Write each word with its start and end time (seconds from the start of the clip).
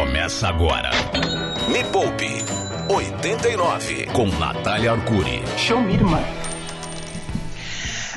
começa 0.00 0.48
agora. 0.48 0.90
Me 1.68 1.84
Poupe 1.84 2.42
89 2.88 4.06
com 4.14 4.26
Natália 4.38 4.92
Arcuri. 4.92 5.42
Show 5.58 5.78
me, 5.82 5.92
irmã. 5.92 6.18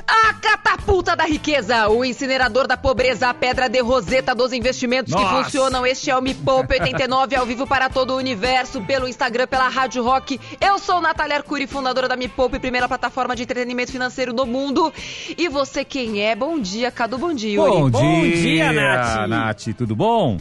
A 0.07 0.33
catapulta 0.35 1.13
da 1.13 1.25
riqueza, 1.25 1.89
o 1.89 2.05
incinerador 2.05 2.67
da 2.67 2.77
pobreza, 2.77 3.27
a 3.27 3.33
pedra 3.33 3.67
de 3.67 3.81
roseta 3.81 4.33
dos 4.33 4.53
investimentos 4.53 5.13
que 5.13 5.21
Nossa. 5.21 5.43
funcionam. 5.43 5.85
Este 5.85 6.09
é 6.09 6.15
o 6.17 6.21
Me 6.21 6.33
Poupe 6.33 6.73
89 6.79 7.35
ao 7.35 7.45
vivo 7.45 7.67
para 7.67 7.89
todo 7.89 8.11
o 8.11 8.17
universo, 8.17 8.79
pelo 8.83 9.05
Instagram, 9.05 9.45
pela 9.47 9.67
Rádio 9.67 10.03
Rock. 10.03 10.39
Eu 10.61 10.79
sou 10.79 11.01
Natália 11.01 11.35
Arcuri, 11.35 11.67
fundadora 11.67 12.07
da 12.07 12.15
Me 12.15 12.29
Poupe, 12.29 12.59
primeira 12.59 12.87
plataforma 12.87 13.35
de 13.35 13.43
entretenimento 13.43 13.91
financeiro 13.91 14.31
no 14.31 14.45
mundo. 14.45 14.93
E 15.37 15.49
você 15.49 15.83
quem 15.83 16.21
é? 16.21 16.33
Bom 16.33 16.57
dia, 16.57 16.89
Cadu, 16.91 17.17
bom 17.17 17.33
dia, 17.33 17.55
Yuri. 17.55 17.69
Bom, 17.69 17.89
Bom 17.89 18.21
dia, 18.21 18.35
dia, 18.37 18.71
Nath. 18.71 19.27
Nath. 19.27 19.75
Tudo 19.75 19.93
bom? 19.97 20.37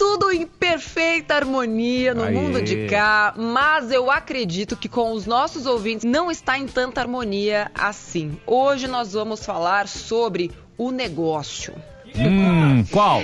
Tudo 0.00 0.32
em 0.32 0.46
perfeita 0.46 1.34
harmonia 1.34 2.14
no 2.14 2.22
Aê. 2.22 2.32
mundo 2.32 2.62
de 2.62 2.86
cá, 2.86 3.34
mas 3.36 3.92
eu 3.92 4.10
acredito 4.10 4.74
que 4.74 4.88
com 4.88 5.12
os 5.12 5.26
nossos 5.26 5.66
ouvintes 5.66 6.06
não 6.06 6.30
está 6.30 6.58
em 6.58 6.66
tanta 6.66 7.02
harmonia 7.02 7.70
assim. 7.74 8.40
Hoje 8.46 8.88
nós 8.88 9.12
vamos 9.12 9.44
falar 9.44 9.86
sobre 9.86 10.52
o 10.78 10.90
negócio. 10.90 11.74
Hum, 12.16 12.82
qual? 12.90 13.20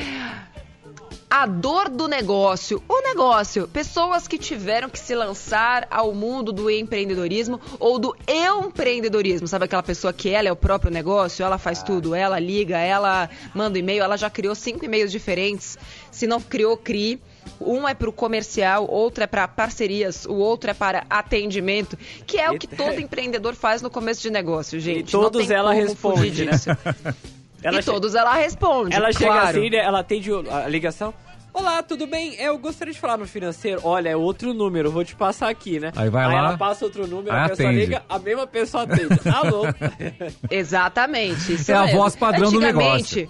A 1.38 1.44
dor 1.44 1.90
do 1.90 2.08
negócio. 2.08 2.82
O 2.88 3.02
negócio. 3.02 3.68
Pessoas 3.68 4.26
que 4.26 4.38
tiveram 4.38 4.88
que 4.88 4.98
se 4.98 5.14
lançar 5.14 5.86
ao 5.90 6.14
mundo 6.14 6.50
do 6.50 6.70
empreendedorismo 6.70 7.60
ou 7.78 7.98
do 7.98 8.16
empreendedorismo. 8.26 9.46
Sabe 9.46 9.66
aquela 9.66 9.82
pessoa 9.82 10.14
que 10.14 10.30
ela 10.30 10.48
é 10.48 10.52
o 10.52 10.56
próprio 10.56 10.90
negócio? 10.90 11.44
Ela 11.44 11.58
faz 11.58 11.82
tudo. 11.82 12.14
Ela 12.14 12.38
liga, 12.38 12.78
ela 12.78 13.28
manda 13.54 13.78
e-mail. 13.78 14.02
Ela 14.02 14.16
já 14.16 14.30
criou 14.30 14.54
cinco 14.54 14.86
e-mails 14.86 15.12
diferentes. 15.12 15.76
Se 16.10 16.26
não 16.26 16.40
criou, 16.40 16.74
crie. 16.74 17.20
Um 17.60 17.86
é 17.86 17.92
para 17.92 18.08
o 18.08 18.12
comercial, 18.14 18.86
outro 18.90 19.22
é 19.22 19.26
para 19.26 19.46
parcerias, 19.46 20.24
o 20.24 20.36
outro 20.36 20.70
é 20.70 20.74
para 20.74 21.04
atendimento, 21.08 21.98
que 22.26 22.38
é 22.38 22.50
o 22.50 22.58
que 22.58 22.66
todo 22.66 22.98
empreendedor 22.98 23.54
faz 23.54 23.80
no 23.80 23.88
começo 23.88 24.20
de 24.20 24.30
negócio, 24.30 24.80
gente. 24.80 25.12
todos 25.12 25.42
não 25.42 25.46
tem 25.46 25.56
ela 25.56 25.72
responde, 25.72 26.44
né? 26.44 26.52
Ela 27.62 27.80
e 27.80 27.82
todos 27.82 28.14
ela 28.14 28.34
responde. 28.34 28.94
Ela 28.94 29.12
chega 29.12 29.26
claro. 29.26 29.58
assim, 29.58 29.70
né, 29.70 29.78
ela 29.78 30.00
atende 30.00 30.30
a 30.32 30.68
ligação. 30.68 31.12
Olá, 31.58 31.82
tudo 31.82 32.06
bem? 32.06 32.34
Eu 32.34 32.58
gostaria 32.58 32.92
de 32.92 33.00
falar 33.00 33.16
no 33.16 33.26
financeiro. 33.26 33.80
Olha, 33.82 34.10
é 34.10 34.16
outro 34.16 34.52
número, 34.52 34.90
vou 34.90 35.02
te 35.02 35.16
passar 35.16 35.48
aqui, 35.48 35.80
né? 35.80 35.90
Aí 35.96 36.10
vai 36.10 36.26
lá, 36.26 36.34
ela 36.34 36.58
passa 36.58 36.84
outro 36.84 37.06
número, 37.06 37.34
a 37.34 37.44
aí 37.44 37.48
pessoa 37.48 37.70
atende. 37.70 37.86
liga, 37.86 38.02
a 38.06 38.18
mesma 38.18 38.46
pessoa 38.46 38.82
atende. 38.82 39.18
Alô? 39.34 39.62
Exatamente. 40.50 41.54
Isso 41.54 41.72
É 41.72 41.74
a 41.74 41.82
mesmo. 41.86 41.98
voz 41.98 42.14
padrão 42.14 42.50
do 42.52 42.58
Antigamente, 42.58 43.26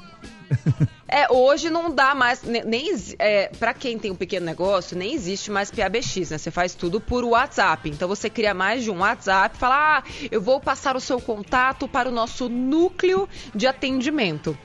É, 1.09 1.33
hoje 1.33 1.71
não 1.71 1.89
dá 1.95 2.17
mais, 2.17 2.43
ne- 2.43 2.65
nem, 2.65 2.91
é, 3.21 3.49
para 3.61 3.73
quem 3.73 3.97
tem 3.97 4.11
um 4.11 4.17
pequeno 4.17 4.45
negócio, 4.45 4.99
nem 4.99 5.15
existe 5.15 5.49
mais 5.53 5.71
PABX, 5.71 6.31
né? 6.31 6.39
Você 6.39 6.51
faz 6.51 6.75
tudo 6.75 7.01
por 7.01 7.25
WhatsApp. 7.25 7.89
Então 7.89 8.09
você 8.09 8.29
cria 8.29 8.53
mais 8.53 8.83
de 8.83 8.91
um 8.91 8.99
WhatsApp 8.99 9.55
e 9.55 9.59
fala, 9.59 9.99
ah, 9.99 10.03
eu 10.33 10.43
vou 10.43 10.59
passar 10.61 10.97
o 10.97 11.01
seu 11.01 11.21
contato 11.21 11.87
para 11.87 12.09
o 12.09 12.13
nosso 12.13 12.49
núcleo 12.49 13.29
de 13.55 13.69
atendimento. 13.69 14.59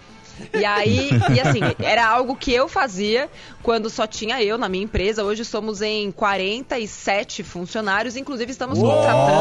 E 0.53 0.65
aí, 0.65 1.09
e 1.35 1.39
assim, 1.39 1.59
era 1.79 2.07
algo 2.07 2.35
que 2.35 2.53
eu 2.53 2.67
fazia 2.67 3.29
quando 3.63 3.89
só 3.89 4.05
tinha 4.07 4.41
eu 4.43 4.57
na 4.57 4.67
minha 4.69 4.83
empresa. 4.83 5.23
Hoje 5.23 5.45
somos 5.45 5.81
em 5.81 6.11
47 6.11 7.43
funcionários, 7.43 8.15
inclusive 8.15 8.51
estamos 8.51 8.79
contratando. 8.79 9.31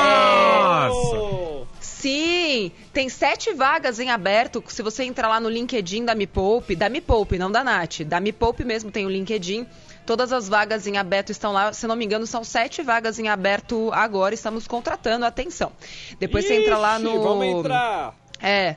é, 0.00 0.88
Nossa! 0.88 1.52
Sim, 1.80 2.72
tem 2.92 3.08
sete 3.08 3.52
vagas 3.52 4.00
em 4.00 4.10
aberto. 4.10 4.62
Se 4.66 4.82
você 4.82 5.04
entrar 5.04 5.28
lá 5.28 5.38
no 5.38 5.48
LinkedIn 5.48 6.04
da 6.04 6.14
Me 6.14 6.26
Poupe, 6.26 6.74
da 6.74 6.88
Me 6.88 7.00
Poupe, 7.00 7.38
não 7.38 7.50
da 7.50 7.62
Nath, 7.62 8.00
da 8.00 8.18
Me 8.18 8.32
Poupe 8.32 8.64
mesmo 8.64 8.90
tem 8.90 9.06
o 9.06 9.08
LinkedIn. 9.08 9.66
Todas 10.04 10.32
as 10.32 10.48
vagas 10.48 10.86
em 10.88 10.96
aberto 10.98 11.30
estão 11.30 11.52
lá. 11.52 11.72
Se 11.72 11.86
não 11.86 11.94
me 11.94 12.04
engano, 12.04 12.26
são 12.26 12.42
sete 12.42 12.82
vagas 12.82 13.20
em 13.20 13.28
aberto 13.28 13.90
agora. 13.92 14.34
Estamos 14.34 14.66
contratando. 14.66 15.24
Atenção. 15.24 15.70
Depois 16.18 16.44
você 16.44 16.60
entra 16.60 16.76
lá 16.76 16.96
Ixi, 16.96 17.04
no. 17.04 17.22
Vamos 17.22 17.46
entrar. 17.46 18.14
É. 18.40 18.76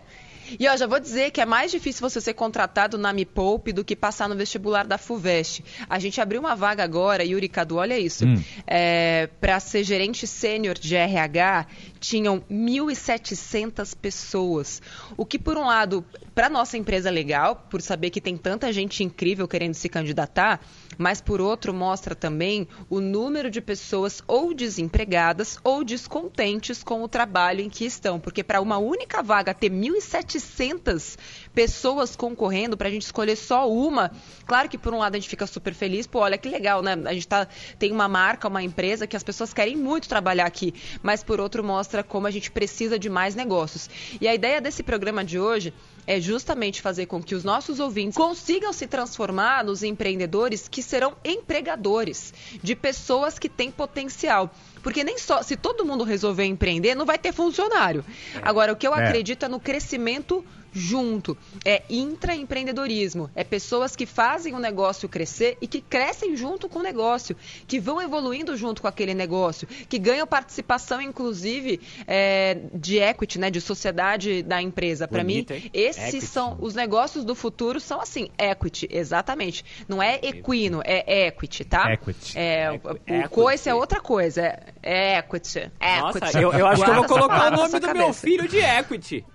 E 0.60 0.68
ó, 0.68 0.76
já 0.78 0.88
vou 0.88 1.00
dizer 1.00 1.32
que 1.32 1.42
é 1.42 1.46
mais 1.46 1.72
difícil 1.72 2.08
você 2.08 2.22
ser 2.22 2.34
contratado 2.34 2.98
na 2.98 3.12
Me 3.12 3.26
Poupe 3.26 3.74
do 3.74 3.84
que 3.84 3.96
passar 3.96 4.30
no 4.30 4.36
vestibular 4.36 4.86
da 4.86 4.98
FUVEST. 4.98 5.64
A 5.90 6.00
gente 6.00 6.20
abriu 6.22 6.40
uma 6.40 6.56
vaga 6.56 6.84
agora, 6.84 7.24
Yuri 7.24 7.50
Cadu, 7.50 7.78
olha 7.78 7.98
isso. 7.98 8.26
Hum. 8.26 8.42
É, 8.68 9.30
para 9.40 9.60
ser 9.60 9.84
gerente 9.84 10.28
sênior 10.28 10.78
de 10.78 10.96
RH, 10.96 11.68
tinham 12.06 12.42
1.700 12.42 13.96
pessoas. 13.96 14.82
O 15.18 15.26
que, 15.26 15.40
por 15.40 15.58
um 15.58 15.66
lado, 15.66 16.06
para 16.34 16.50
nossa 16.50 16.78
empresa 16.78 17.10
é 17.10 17.12
legal, 17.12 17.56
por 17.70 17.82
saber 17.82 18.10
que 18.12 18.22
tem 18.22 18.38
tanta 18.38 18.72
gente 18.72 19.04
incrível 19.04 19.48
querendo 19.48 19.74
se 19.74 19.90
candidatar, 19.90 20.62
mas 20.98 21.20
por 21.20 21.42
outro 21.42 21.74
mostra 21.74 22.14
também 22.14 22.68
o 22.90 23.00
número 23.00 23.50
de 23.50 23.60
pessoas 23.60 24.22
ou 24.28 24.54
desempregadas 24.54 25.58
ou 25.64 25.84
descontentes 25.84 26.84
com 26.84 27.04
o 27.04 27.08
trabalho 27.08 27.62
em 27.62 27.70
que 27.70 27.86
estão, 27.86 28.20
porque 28.20 28.44
para 28.44 28.62
uma 28.62 28.78
única 28.78 29.24
vaga 29.24 29.54
ter 29.54 29.72
1.700 29.72 31.18
pessoas 31.56 32.16
concorrendo 32.16 32.76
para 32.76 32.90
a 32.90 32.92
gente 32.92 33.04
escolher 33.04 33.38
só 33.38 33.72
uma, 33.72 34.12
claro 34.46 34.68
que 34.68 34.78
por 34.78 34.94
um 34.94 34.98
lado 35.00 35.16
a 35.16 35.18
gente 35.20 35.30
fica 35.30 35.48
super 35.48 35.74
feliz, 35.74 36.06
pô, 36.06 36.20
olha 36.20 36.38
que 36.38 36.50
legal, 36.50 36.84
né? 36.84 36.96
A 37.06 37.14
gente 37.14 37.28
tá, 37.28 37.48
tem 37.80 37.92
uma 37.94 38.08
marca, 38.10 38.48
uma 38.50 38.62
empresa 38.62 39.08
que 39.08 39.16
as 39.16 39.24
pessoas 39.24 39.54
querem 39.54 39.78
muito 39.78 40.10
trabalhar 40.10 40.46
aqui, 40.46 40.74
mas 41.02 41.24
por 41.24 41.40
outro 41.40 41.64
mostra 41.64 42.04
como 42.04 42.28
a 42.28 42.32
gente 42.32 42.52
precisa 42.52 43.00
de 43.00 43.10
mais 43.10 43.34
negócios. 43.34 43.90
E 44.20 44.28
a 44.28 44.36
ideia 44.36 44.60
desse 44.60 44.84
programa 44.84 45.24
de 45.24 45.40
hoje 45.40 45.74
é 46.06 46.20
justamente 46.20 46.82
fazer 46.82 47.06
com 47.06 47.24
que 47.24 47.34
os 47.34 47.44
nossos 47.44 47.80
ouvintes 47.80 48.16
consigam 48.18 48.74
se 48.74 48.86
transformar 48.86 49.64
nos 49.64 49.82
empreendedores 49.82 50.68
que 50.68 50.84
serão 50.84 51.16
empregadores 51.24 52.34
de 52.62 52.76
pessoas 52.76 53.40
que 53.40 53.48
têm 53.50 53.72
potencial. 53.72 54.52
Porque 54.84 55.04
nem 55.04 55.18
só, 55.18 55.42
se 55.42 55.56
todo 55.56 55.86
mundo 55.86 56.04
resolver 56.04 56.44
empreender, 56.46 56.94
não 56.94 57.06
vai 57.06 57.18
ter 57.18 57.34
funcionário. 57.34 58.06
Agora, 58.44 58.74
o 58.74 58.76
que 58.76 58.86
eu 58.88 58.94
É. 58.94 59.04
acredito 59.06 59.46
é 59.46 59.48
no 59.48 59.60
crescimento 59.60 60.46
junto. 60.76 61.38
É 61.64 61.82
intraempreendedorismo. 61.90 63.30
É 63.34 63.44
pessoas 63.44 63.96
que 63.96 64.06
fazem 64.06 64.54
o 64.54 64.60
negócio 64.60 65.08
crescer 65.08 65.58
e 65.62 65.68
que 65.68 65.80
crescem 65.82 66.36
junto 66.36 66.68
com 66.68 66.80
o 66.80 66.84
negócio, 66.84 67.36
que 67.66 67.80
vão 67.80 68.02
evoluindo 68.02 68.56
junto 68.58 68.82
com 68.82 68.88
aquele 68.88 69.14
negócio, 69.14 69.68
que 69.88 69.98
ganham 69.98 70.28
participação, 70.28 71.02
inclusive, 71.02 71.80
é, 72.06 72.58
de 72.74 72.98
equity, 73.00 73.40
né, 73.40 73.50
de 73.50 73.62
sociedade 73.62 74.44
da 74.44 74.62
empresa. 74.62 75.08
Para 75.08 75.24
mim, 75.24 75.46
hein? 75.50 75.72
esses 75.74 76.10
Equity. 76.16 76.26
são 76.26 76.58
os 76.60 76.76
negócios 76.76 77.24
do 77.24 77.34
futuro 77.34 77.80
são 77.80 78.02
assim, 78.02 78.30
equity, 78.38 78.88
exatamente. 78.92 79.64
Não 79.88 80.04
é 80.04 80.20
equino, 80.22 80.82
é 80.84 81.28
equity, 81.28 81.64
tá? 81.64 81.94
Equity. 81.94 82.38
É, 82.38 82.74
Equi- 82.74 82.88
o 82.88 82.92
equity. 82.92 83.30
coice 83.30 83.70
é 83.70 83.74
outra 83.74 84.02
coisa, 84.02 84.42
é, 84.42 84.74
é 84.84 85.18
equity. 85.20 85.72
Nossa, 86.02 86.18
equity. 86.18 86.38
eu, 86.38 86.52
eu 86.52 86.68
acho 86.68 86.84
que 86.84 86.90
eu 86.90 86.96
vou 86.96 87.06
Guarda 87.06 87.28
colocar 87.28 87.54
o 87.54 87.58
nome 87.58 87.80
do 87.80 87.94
meu 87.94 88.14
filho 88.14 88.48
de 88.48 88.58
Equity. 88.58 89.26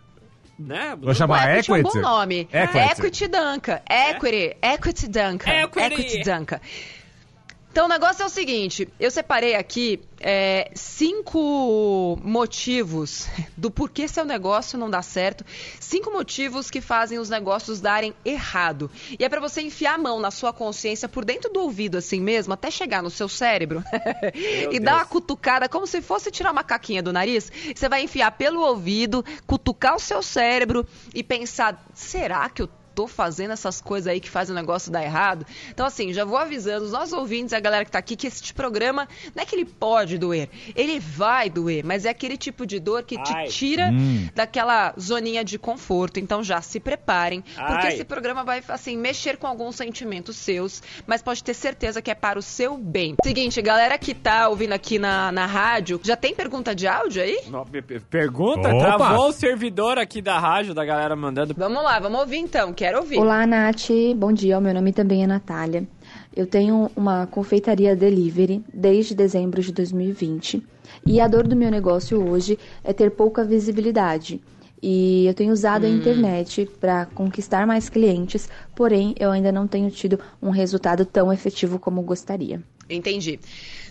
Né? 0.61 0.95
Vou 1.01 1.15
chamar 1.15 1.47
O 1.47 1.51
equity 1.51 1.73
é 1.73 1.75
um 1.75 1.83
bom 1.83 2.01
nome. 2.01 2.49
Equity. 2.53 2.93
Equity 2.93 3.29
Duncan. 3.29 3.81
Equity. 3.89 4.57
Equity 4.61 5.09
Duncan. 5.09 5.51
Equity. 5.51 5.95
Equity 5.95 6.23
Duncan. 6.23 6.61
Então 7.73 7.87
o 7.87 7.89
negócio 7.89 8.25
é 8.25 8.27
o 8.27 8.29
seguinte, 8.29 8.89
eu 8.99 9.13
separei 9.13 9.55
aqui 9.55 10.01
é, 10.19 10.73
cinco 10.75 12.19
motivos 12.21 13.29
do 13.57 13.71
porquê 13.71 14.09
seu 14.09 14.25
negócio 14.25 14.77
não 14.77 14.91
dá 14.91 15.01
certo, 15.03 15.45
cinco 15.79 16.11
motivos 16.11 16.69
que 16.69 16.81
fazem 16.81 17.21
os 17.21 17.31
negócios 17.31 17.81
darem 17.81 18.13
errado. 18.25 18.91
E 19.17 19.25
é 19.25 19.29
pra 19.29 19.41
você 19.41 19.63
enfiar 19.63 19.95
a 19.95 19.99
mão 19.99 20.19
na 20.19 20.33
sua 20.33 20.53
consciência 20.53 21.09
por 21.09 21.25
dentro 21.25 21.53
do 21.53 21.61
ouvido 21.61 21.97
assim 21.97 22.21
mesmo, 22.21 22.53
até 22.53 22.73
chegar 22.73 23.05
no 23.05 23.11
seu 23.11 23.29
cérebro 23.29 23.85
e 24.73 24.81
dar 24.81 24.97
uma 24.97 25.07
cutucada 25.07 25.69
como 25.69 25.87
se 25.87 26.03
fosse 26.03 26.29
tirar 26.33 26.51
uma 26.51 26.65
caquinha 26.65 27.03
do 27.03 27.13
nariz. 27.13 27.53
Você 27.73 27.89
vai 27.89 28.03
enfiar 28.03 28.33
pelo 28.33 28.63
ouvido, 28.63 29.25
cutucar 29.47 29.95
o 29.95 30.01
seu 30.01 30.25
cérebro 30.25 30.85
e 31.15 31.23
pensar, 31.23 31.81
será 31.95 32.51
que 32.51 32.63
eu 32.63 32.69
tô 32.95 33.07
fazendo 33.07 33.53
essas 33.53 33.81
coisas 33.81 34.07
aí 34.07 34.21
que 34.21 34.29
fazem 34.31 34.55
o 34.55 34.59
negócio 34.59 34.91
dar 34.91 35.03
errado. 35.03 35.47
Então, 35.71 35.87
assim, 35.87 36.13
já 36.13 36.25
vou 36.25 36.37
avisando 36.39 36.85
os 36.85 36.93
nossos 36.93 37.13
ouvintes, 37.13 37.53
a 37.53 37.61
galera 37.61 37.85
que 37.85 37.91
tá 37.91 37.99
aqui, 37.99 38.17
que 38.17 38.27
esse 38.27 38.53
programa 38.55 39.09
não 39.35 39.43
é 39.43 39.47
que 39.47 39.55
ele 39.55 39.65
pode 39.65 40.19
doer, 40.19 40.49
ele 40.75 40.99
vai 41.01 41.49
doer, 41.51 41.85
mas 41.85 42.05
é 42.05 42.11
aquele 42.11 42.37
tipo 42.37 42.67
de 42.67 42.79
dor 42.81 43.03
que 43.03 43.17
te 43.23 43.33
Ai. 43.35 43.47
tira 43.47 43.91
Hum. 43.91 44.29
daquela 44.35 44.95
zoninha 44.99 45.45
de 45.45 45.59
conforto. 45.59 46.19
Então, 46.21 46.43
já 46.43 46.61
se 46.61 46.79
preparem, 46.81 47.41
porque 47.43 47.87
Ai. 47.87 47.93
esse 47.95 48.05
programa 48.05 48.45
vai, 48.45 48.63
assim, 48.69 48.97
mexer 48.97 49.37
com 49.37 49.47
alguns 49.47 49.77
sentimentos 49.77 50.37
seus, 50.37 50.83
mas 51.07 51.23
pode 51.23 51.43
ter 51.43 51.55
certeza 51.55 52.01
que 52.03 52.11
é 52.11 52.15
para 52.15 52.39
o 52.39 52.43
seu 52.43 52.77
bem. 52.77 53.15
Seguinte, 53.25 53.61
galera 53.63 53.97
que 53.99 54.15
tá 54.15 54.49
ouvindo 54.49 54.73
aqui 54.73 54.99
na, 54.99 55.31
na 55.33 55.47
rádio, 55.47 56.01
já 56.03 56.17
tem 56.17 56.35
pergunta 56.35 56.75
de 56.75 56.87
áudio 56.87 57.23
aí? 57.23 57.41
Não, 57.49 57.65
pe- 57.65 57.83
pe- 57.83 58.01
Pergunta? 58.01 58.69
Opa! 58.69 58.97
Travou 58.97 59.29
o 59.29 59.33
servidor 59.33 59.99
aqui 59.99 60.21
da 60.23 60.39
rádio, 60.39 60.75
da 60.75 60.85
galera 60.85 61.15
mandando. 61.17 61.55
Vamos 61.57 61.83
lá, 61.83 61.99
vamos 61.99 62.21
ouvir 62.21 62.39
então, 62.39 62.73
quero 62.81 63.01
ouvir. 63.01 63.19
Olá, 63.19 63.47
Nath. 63.47 63.91
Bom 64.17 64.33
dia. 64.33 64.57
O 64.57 64.61
meu 64.61 64.73
nome 64.73 64.91
também 64.91 65.23
é 65.23 65.27
Natália. 65.27 65.87
Eu 66.35 66.47
tenho 66.47 66.91
uma 66.97 67.27
confeitaria 67.27 67.95
delivery 67.95 68.65
desde 68.73 69.15
dezembro 69.15 69.61
de 69.61 69.71
2020 69.71 70.63
e 71.07 71.21
a 71.21 71.29
dor 71.29 71.47
do 71.47 71.55
meu 71.55 71.71
negócio 71.71 72.27
hoje 72.27 72.59
é 72.83 72.95
ter 72.95 73.11
pouca 73.11 73.45
visibilidade. 73.45 74.41
E 74.83 75.27
eu 75.27 75.35
tenho 75.35 75.53
usado 75.53 75.85
a 75.85 75.91
internet 75.91 76.67
para 76.81 77.05
conquistar 77.05 77.67
mais 77.67 77.91
clientes, 77.91 78.49
porém 78.75 79.15
eu 79.21 79.31
ainda 79.31 79.53
não 79.53 79.67
tenho 79.67 79.91
tido 79.91 80.19
um 80.41 80.49
resultado 80.49 81.05
tão 81.05 81.31
efetivo 81.31 81.79
como 81.79 82.01
gostaria. 82.01 82.63
Entendi. 82.89 83.39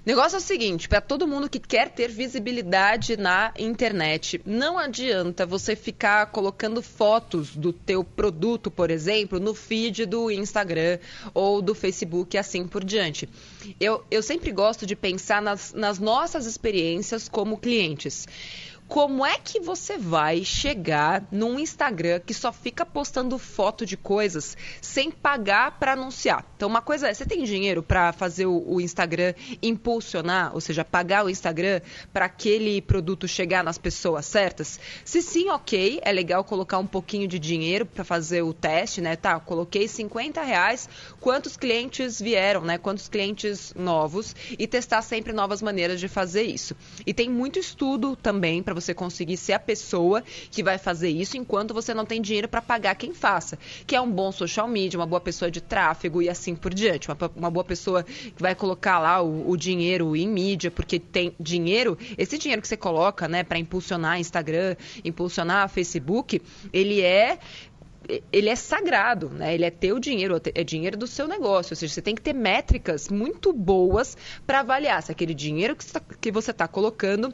Negócio 0.09 0.37
é 0.37 0.39
o 0.39 0.41
seguinte, 0.41 0.89
para 0.89 1.01
todo 1.01 1.27
mundo 1.27 1.47
que 1.47 1.59
quer 1.59 1.91
ter 1.91 2.09
visibilidade 2.09 3.15
na 3.15 3.53
internet, 3.59 4.41
não 4.43 4.75
adianta 4.75 5.45
você 5.45 5.75
ficar 5.75 6.25
colocando 6.31 6.81
fotos 6.81 7.55
do 7.55 7.71
teu 7.71 8.03
produto, 8.03 8.71
por 8.71 8.89
exemplo, 8.89 9.39
no 9.39 9.53
feed 9.53 10.07
do 10.07 10.31
Instagram 10.31 10.97
ou 11.31 11.61
do 11.61 11.75
Facebook 11.75 12.35
e 12.35 12.39
assim 12.39 12.67
por 12.67 12.83
diante. 12.83 13.29
Eu, 13.79 14.03
eu 14.09 14.23
sempre 14.23 14.51
gosto 14.51 14.83
de 14.83 14.95
pensar 14.95 15.43
nas, 15.43 15.73
nas 15.73 15.99
nossas 15.99 16.47
experiências 16.47 17.29
como 17.29 17.55
clientes. 17.55 18.27
Como 18.89 19.23
é 19.23 19.37
que 19.37 19.59
você 19.59 19.99
vai 19.99 20.43
chegar 20.43 21.23
num 21.31 21.59
Instagram 21.59 22.19
que 22.25 22.33
só 22.33 22.51
fica 22.51 22.83
postando 22.83 23.37
foto 23.37 23.85
de 23.85 23.95
coisas 23.95 24.57
sem 24.81 25.11
pagar 25.11 25.77
para 25.77 25.93
anunciar? 25.93 26.43
Então, 26.55 26.67
uma 26.67 26.81
coisa 26.81 27.07
é, 27.07 27.13
você 27.13 27.23
tem 27.23 27.43
dinheiro 27.43 27.83
para 27.83 28.11
fazer 28.11 28.47
o, 28.47 28.81
Instagram 28.81 29.35
impulsionar, 29.61 30.55
ou 30.55 30.59
seja, 30.59 30.83
pagar 30.83 31.23
o 31.23 31.29
Instagram 31.29 31.81
para 32.11 32.25
aquele 32.25 32.81
produto 32.81 33.27
chegar 33.27 33.63
nas 33.63 33.77
pessoas 33.77 34.25
certas? 34.25 34.79
Se 35.05 35.21
sim, 35.21 35.49
ok, 35.49 35.99
é 36.01 36.11
legal 36.11 36.43
colocar 36.43 36.79
um 36.79 36.87
pouquinho 36.87 37.27
de 37.27 37.37
dinheiro 37.37 37.85
para 37.85 38.03
fazer 38.03 38.41
o 38.41 38.53
teste, 38.53 39.01
né? 39.01 39.15
Tá, 39.15 39.39
coloquei 39.39 39.87
50 39.87 40.41
reais, 40.41 40.89
quantos 41.19 41.55
clientes 41.55 42.19
vieram, 42.19 42.61
né? 42.61 42.79
Quantos 42.79 43.07
clientes 43.07 43.71
novos 43.75 44.35
e 44.57 44.65
testar 44.65 45.03
sempre 45.03 45.31
novas 45.31 45.61
maneiras 45.61 45.99
de 45.99 46.07
fazer 46.07 46.41
isso. 46.41 46.75
E 47.05 47.13
tem 47.13 47.29
muito 47.29 47.59
estudo 47.59 48.15
também 48.15 48.63
para 48.63 48.78
você 48.79 48.93
conseguir 48.93 49.37
ser 49.37 49.53
a 49.53 49.59
pessoa 49.59 50.23
que 50.51 50.63
vai 50.63 50.77
fazer 50.77 51.09
isso 51.09 51.37
enquanto 51.37 51.73
você 51.73 51.93
não 51.93 52.05
tem 52.05 52.21
dinheiro 52.21 52.47
para 52.47 52.61
pagar 52.61 52.95
quem 52.95 53.13
faça, 53.13 53.57
que 53.85 53.95
é 53.95 54.01
um 54.01 54.09
bom 54.09 54.31
social 54.31 54.67
media, 54.67 54.99
uma 54.99 55.05
boa 55.05 55.21
pessoa 55.21 55.51
de 55.51 55.61
tráfego 55.61 56.21
e 56.21 56.29
assim 56.29 56.55
por 56.55 56.73
diante, 56.73 57.07
uma, 57.07 57.17
uma 57.35 57.51
boa 57.51 57.63
pessoa 57.63 58.03
que 58.03 58.33
vai 58.41 58.55
colocar 58.55 58.99
lá 58.99 59.21
o, 59.21 59.49
o, 59.49 59.57
dinheiro 59.57 60.15
em 60.15 60.27
mídia, 60.27 60.71
porque 60.71 60.99
tem 60.99 61.33
dinheiro, 61.39 61.97
esse 62.17 62.37
dinheiro 62.37 62.61
que 62.61 62.67
você 62.67 62.77
coloca, 62.77 63.27
né, 63.27 63.43
para 63.43 63.59
impulsionar 63.59 64.19
Instagram, 64.19 64.75
impulsionar 65.03 65.69
Facebook, 65.69 66.41
ele 66.71 67.01
é 67.01 67.39
ele 68.31 68.49
é 68.49 68.55
sagrado, 68.55 69.29
né? 69.29 69.53
Ele 69.53 69.65
é 69.65 69.69
teu 69.69 69.99
dinheiro, 69.99 70.41
é 70.55 70.63
dinheiro 70.63 70.97
do 70.97 71.05
seu 71.05 71.27
negócio. 71.27 71.73
Ou 71.73 71.75
seja, 71.75 71.93
você 71.93 72.01
tem 72.01 72.15
que 72.15 72.21
ter 72.21 72.33
métricas 72.33 73.09
muito 73.09 73.53
boas 73.53 74.17
para 74.47 74.61
avaliar 74.61 75.03
se 75.03 75.11
aquele 75.11 75.33
dinheiro 75.33 75.75
que 75.75 76.31
você 76.31 76.51
está 76.51 76.65
tá 76.65 76.67
colocando 76.67 77.33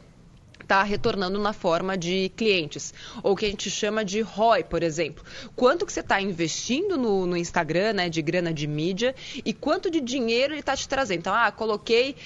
está 0.66 0.82
retornando 0.82 1.38
na 1.38 1.52
forma 1.52 1.96
de 1.96 2.28
clientes. 2.36 2.92
Ou 3.22 3.36
que 3.36 3.46
a 3.46 3.48
gente 3.48 3.70
chama 3.70 4.04
de 4.04 4.20
ROI, 4.20 4.64
por 4.64 4.82
exemplo. 4.82 5.24
Quanto 5.54 5.86
que 5.86 5.92
você 5.92 6.00
está 6.00 6.20
investindo 6.20 6.96
no, 6.96 7.24
no, 7.24 7.36
Instagram, 7.36 7.92
né, 7.92 8.08
de 8.08 8.20
grana 8.20 8.52
de 8.52 8.66
mídia, 8.66 9.14
e 9.44 9.52
quanto 9.52 9.88
de 9.88 10.00
dinheiro 10.00 10.52
ele 10.52 10.60
está 10.60 10.76
te 10.76 10.88
trazendo. 10.88 11.20
Então, 11.20 11.34
ah, 11.34 11.50
coloquei 11.52 12.16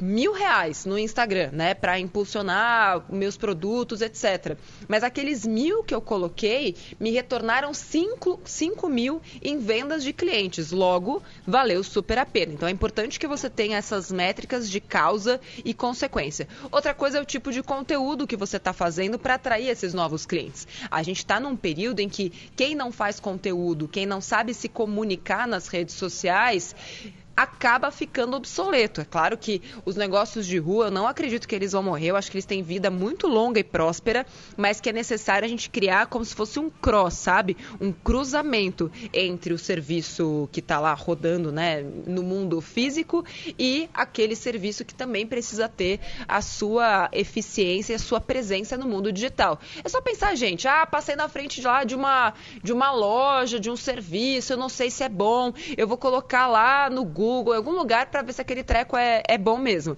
mil 0.00 0.32
reais 0.32 0.84
no 0.84 0.98
Instagram, 0.98 1.50
né, 1.52 1.74
para 1.74 1.98
impulsionar 1.98 3.04
meus 3.10 3.36
produtos, 3.36 4.00
etc. 4.00 4.56
Mas 4.86 5.02
aqueles 5.02 5.46
mil 5.46 5.82
que 5.82 5.94
eu 5.94 6.00
coloquei 6.00 6.76
me 6.98 7.10
retornaram 7.10 7.74
cinco, 7.74 8.40
cinco 8.44 8.88
mil 8.88 9.20
em 9.42 9.58
vendas 9.58 10.02
de 10.02 10.12
clientes. 10.12 10.70
Logo, 10.70 11.22
valeu 11.46 11.82
super 11.82 12.18
a 12.18 12.26
pena. 12.26 12.52
Então 12.52 12.68
é 12.68 12.72
importante 12.72 13.18
que 13.18 13.26
você 13.26 13.50
tenha 13.50 13.78
essas 13.78 14.10
métricas 14.12 14.70
de 14.70 14.80
causa 14.80 15.40
e 15.64 15.74
consequência. 15.74 16.48
Outra 16.70 16.94
coisa 16.94 17.18
é 17.18 17.20
o 17.20 17.24
tipo 17.24 17.52
de 17.52 17.62
conteúdo 17.62 18.26
que 18.26 18.36
você 18.36 18.56
está 18.56 18.72
fazendo 18.72 19.18
para 19.18 19.34
atrair 19.34 19.68
esses 19.68 19.94
novos 19.94 20.24
clientes. 20.24 20.66
A 20.90 21.02
gente 21.02 21.18
está 21.18 21.40
num 21.40 21.56
período 21.56 22.00
em 22.00 22.08
que 22.08 22.30
quem 22.54 22.74
não 22.74 22.92
faz 22.92 23.20
conteúdo, 23.20 23.88
quem 23.88 24.06
não 24.06 24.20
sabe 24.20 24.54
se 24.54 24.68
comunicar 24.68 25.46
nas 25.46 25.68
redes 25.68 25.94
sociais, 25.94 26.74
acaba 27.38 27.92
ficando 27.92 28.36
obsoleto. 28.36 29.00
É 29.00 29.04
claro 29.04 29.38
que 29.38 29.62
os 29.84 29.94
negócios 29.94 30.44
de 30.44 30.58
rua, 30.58 30.86
eu 30.86 30.90
não 30.90 31.06
acredito 31.06 31.46
que 31.46 31.54
eles 31.54 31.70
vão 31.70 31.84
morrer, 31.84 32.08
eu 32.08 32.16
acho 32.16 32.28
que 32.28 32.36
eles 32.36 32.44
têm 32.44 32.64
vida 32.64 32.90
muito 32.90 33.28
longa 33.28 33.60
e 33.60 33.64
próspera, 33.64 34.26
mas 34.56 34.80
que 34.80 34.90
é 34.90 34.92
necessário 34.92 35.46
a 35.46 35.48
gente 35.48 35.70
criar 35.70 36.06
como 36.06 36.24
se 36.24 36.34
fosse 36.34 36.58
um 36.58 36.68
cross, 36.68 37.14
sabe? 37.14 37.56
Um 37.80 37.92
cruzamento 37.92 38.90
entre 39.14 39.52
o 39.52 39.58
serviço 39.58 40.48
que 40.50 40.58
está 40.58 40.80
lá 40.80 40.92
rodando 40.94 41.52
né, 41.52 41.80
no 42.08 42.24
mundo 42.24 42.60
físico 42.60 43.24
e 43.56 43.88
aquele 43.94 44.34
serviço 44.34 44.84
que 44.84 44.92
também 44.92 45.24
precisa 45.24 45.68
ter 45.68 46.00
a 46.26 46.42
sua 46.42 47.08
eficiência 47.12 47.92
e 47.92 47.96
a 47.96 48.00
sua 48.00 48.20
presença 48.20 48.76
no 48.76 48.88
mundo 48.88 49.12
digital. 49.12 49.60
É 49.84 49.88
só 49.88 50.00
pensar, 50.00 50.34
gente, 50.34 50.66
ah, 50.66 50.84
passei 50.84 51.14
na 51.14 51.28
frente 51.28 51.60
de 51.60 51.66
lá 51.68 51.84
de 51.84 51.94
uma, 51.94 52.34
de 52.64 52.72
uma 52.72 52.90
loja, 52.90 53.60
de 53.60 53.70
um 53.70 53.76
serviço, 53.76 54.54
eu 54.54 54.56
não 54.56 54.68
sei 54.68 54.90
se 54.90 55.04
é 55.04 55.08
bom, 55.08 55.52
eu 55.76 55.86
vou 55.86 55.96
colocar 55.96 56.48
lá 56.48 56.90
no 56.90 57.04
Google 57.04 57.27
Google, 57.28 57.52
em 57.52 57.56
algum 57.58 57.72
lugar 57.72 58.06
para 58.06 58.22
ver 58.22 58.32
se 58.32 58.40
aquele 58.40 58.64
treco 58.64 58.96
é, 58.96 59.22
é 59.28 59.36
bom 59.36 59.58
mesmo. 59.58 59.96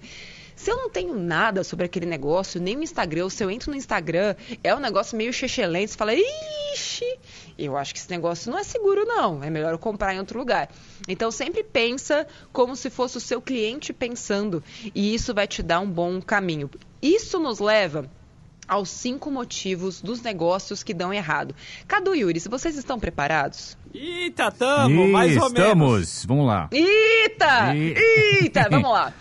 Se 0.53 0.69
eu 0.69 0.75
não 0.75 0.89
tenho 0.89 1.15
nada 1.15 1.63
sobre 1.63 1.85
aquele 1.85 2.05
negócio, 2.05 2.61
nem 2.61 2.75
no 2.75 2.83
Instagram, 2.83 3.23
ou 3.23 3.29
se 3.29 3.43
eu 3.43 3.49
entro 3.49 3.71
no 3.71 3.77
Instagram, 3.77 4.35
é 4.63 4.75
um 4.75 4.79
negócio 4.79 5.17
meio 5.17 5.31
chechelento, 5.31 5.91
você 5.91 5.97
fala, 5.97 6.13
ixi, 6.13 7.17
eu 7.57 7.77
acho 7.77 7.93
que 7.93 7.99
esse 7.99 8.09
negócio 8.11 8.51
não 8.51 8.59
é 8.59 8.63
seguro 8.63 9.05
não, 9.05 9.43
é 9.43 9.49
melhor 9.49 9.71
eu 9.71 9.79
comprar 9.79 10.13
em 10.13 10.19
outro 10.19 10.37
lugar. 10.37 10.69
Então 11.07 11.31
sempre 11.31 11.63
pensa 11.63 12.27
como 12.51 12.75
se 12.75 12.89
fosse 12.89 13.17
o 13.17 13.21
seu 13.21 13.41
cliente 13.41 13.93
pensando, 13.93 14.63
e 14.93 15.15
isso 15.15 15.33
vai 15.33 15.47
te 15.47 15.63
dar 15.63 15.79
um 15.79 15.89
bom 15.89 16.21
caminho. 16.21 16.69
Isso 17.01 17.39
nos 17.39 17.59
leva 17.59 18.07
aos 18.71 18.87
cinco 18.87 19.29
motivos 19.29 20.01
dos 20.01 20.21
negócios 20.21 20.81
que 20.81 20.93
dão 20.93 21.13
errado. 21.13 21.53
Cadu 21.85 22.15
e 22.15 22.19
Yuri, 22.19 22.39
se 22.39 22.47
vocês 22.47 22.77
estão 22.77 22.97
preparados? 22.97 23.77
Eita, 23.93 24.49
tamo, 24.49 25.09
mais 25.09 25.35
ou 25.35 25.47
estamos. 25.47 25.59
menos. 25.59 26.01
Estamos, 26.07 26.25
vamos 26.25 26.47
lá. 26.47 26.69
Eita, 26.71 27.75
eita, 27.75 28.67
vamos 28.71 28.89
lá. 28.89 29.13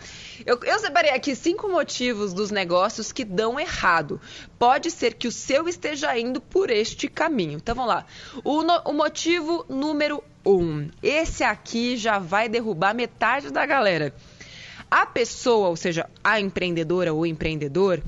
Eu, 0.46 0.56
eu, 0.62 0.78
separei 0.78 1.10
aqui 1.10 1.34
cinco 1.34 1.68
motivos 1.68 2.32
dos 2.32 2.52
negócios 2.52 3.10
que 3.10 3.24
dão 3.24 3.58
errado. 3.58 4.20
Pode 4.56 4.88
ser 4.88 5.14
que 5.14 5.26
o 5.26 5.32
seu 5.32 5.68
esteja 5.68 6.16
indo 6.16 6.40
por 6.40 6.70
este 6.70 7.08
caminho. 7.08 7.56
Então 7.56 7.74
vamos 7.74 7.90
lá. 7.92 8.06
O, 8.44 8.62
no, 8.62 8.80
o 8.84 8.92
motivo 8.92 9.66
número 9.68 10.22
um. 10.46 10.88
Esse 11.02 11.42
aqui 11.42 11.96
já 11.96 12.20
vai 12.20 12.48
derrubar 12.48 12.94
metade 12.94 13.50
da 13.50 13.66
galera. 13.66 14.14
A 14.88 15.06
pessoa, 15.06 15.68
ou 15.68 15.76
seja, 15.76 16.08
a 16.22 16.40
empreendedora 16.40 17.12
ou 17.12 17.26
empreendedor, 17.26 18.00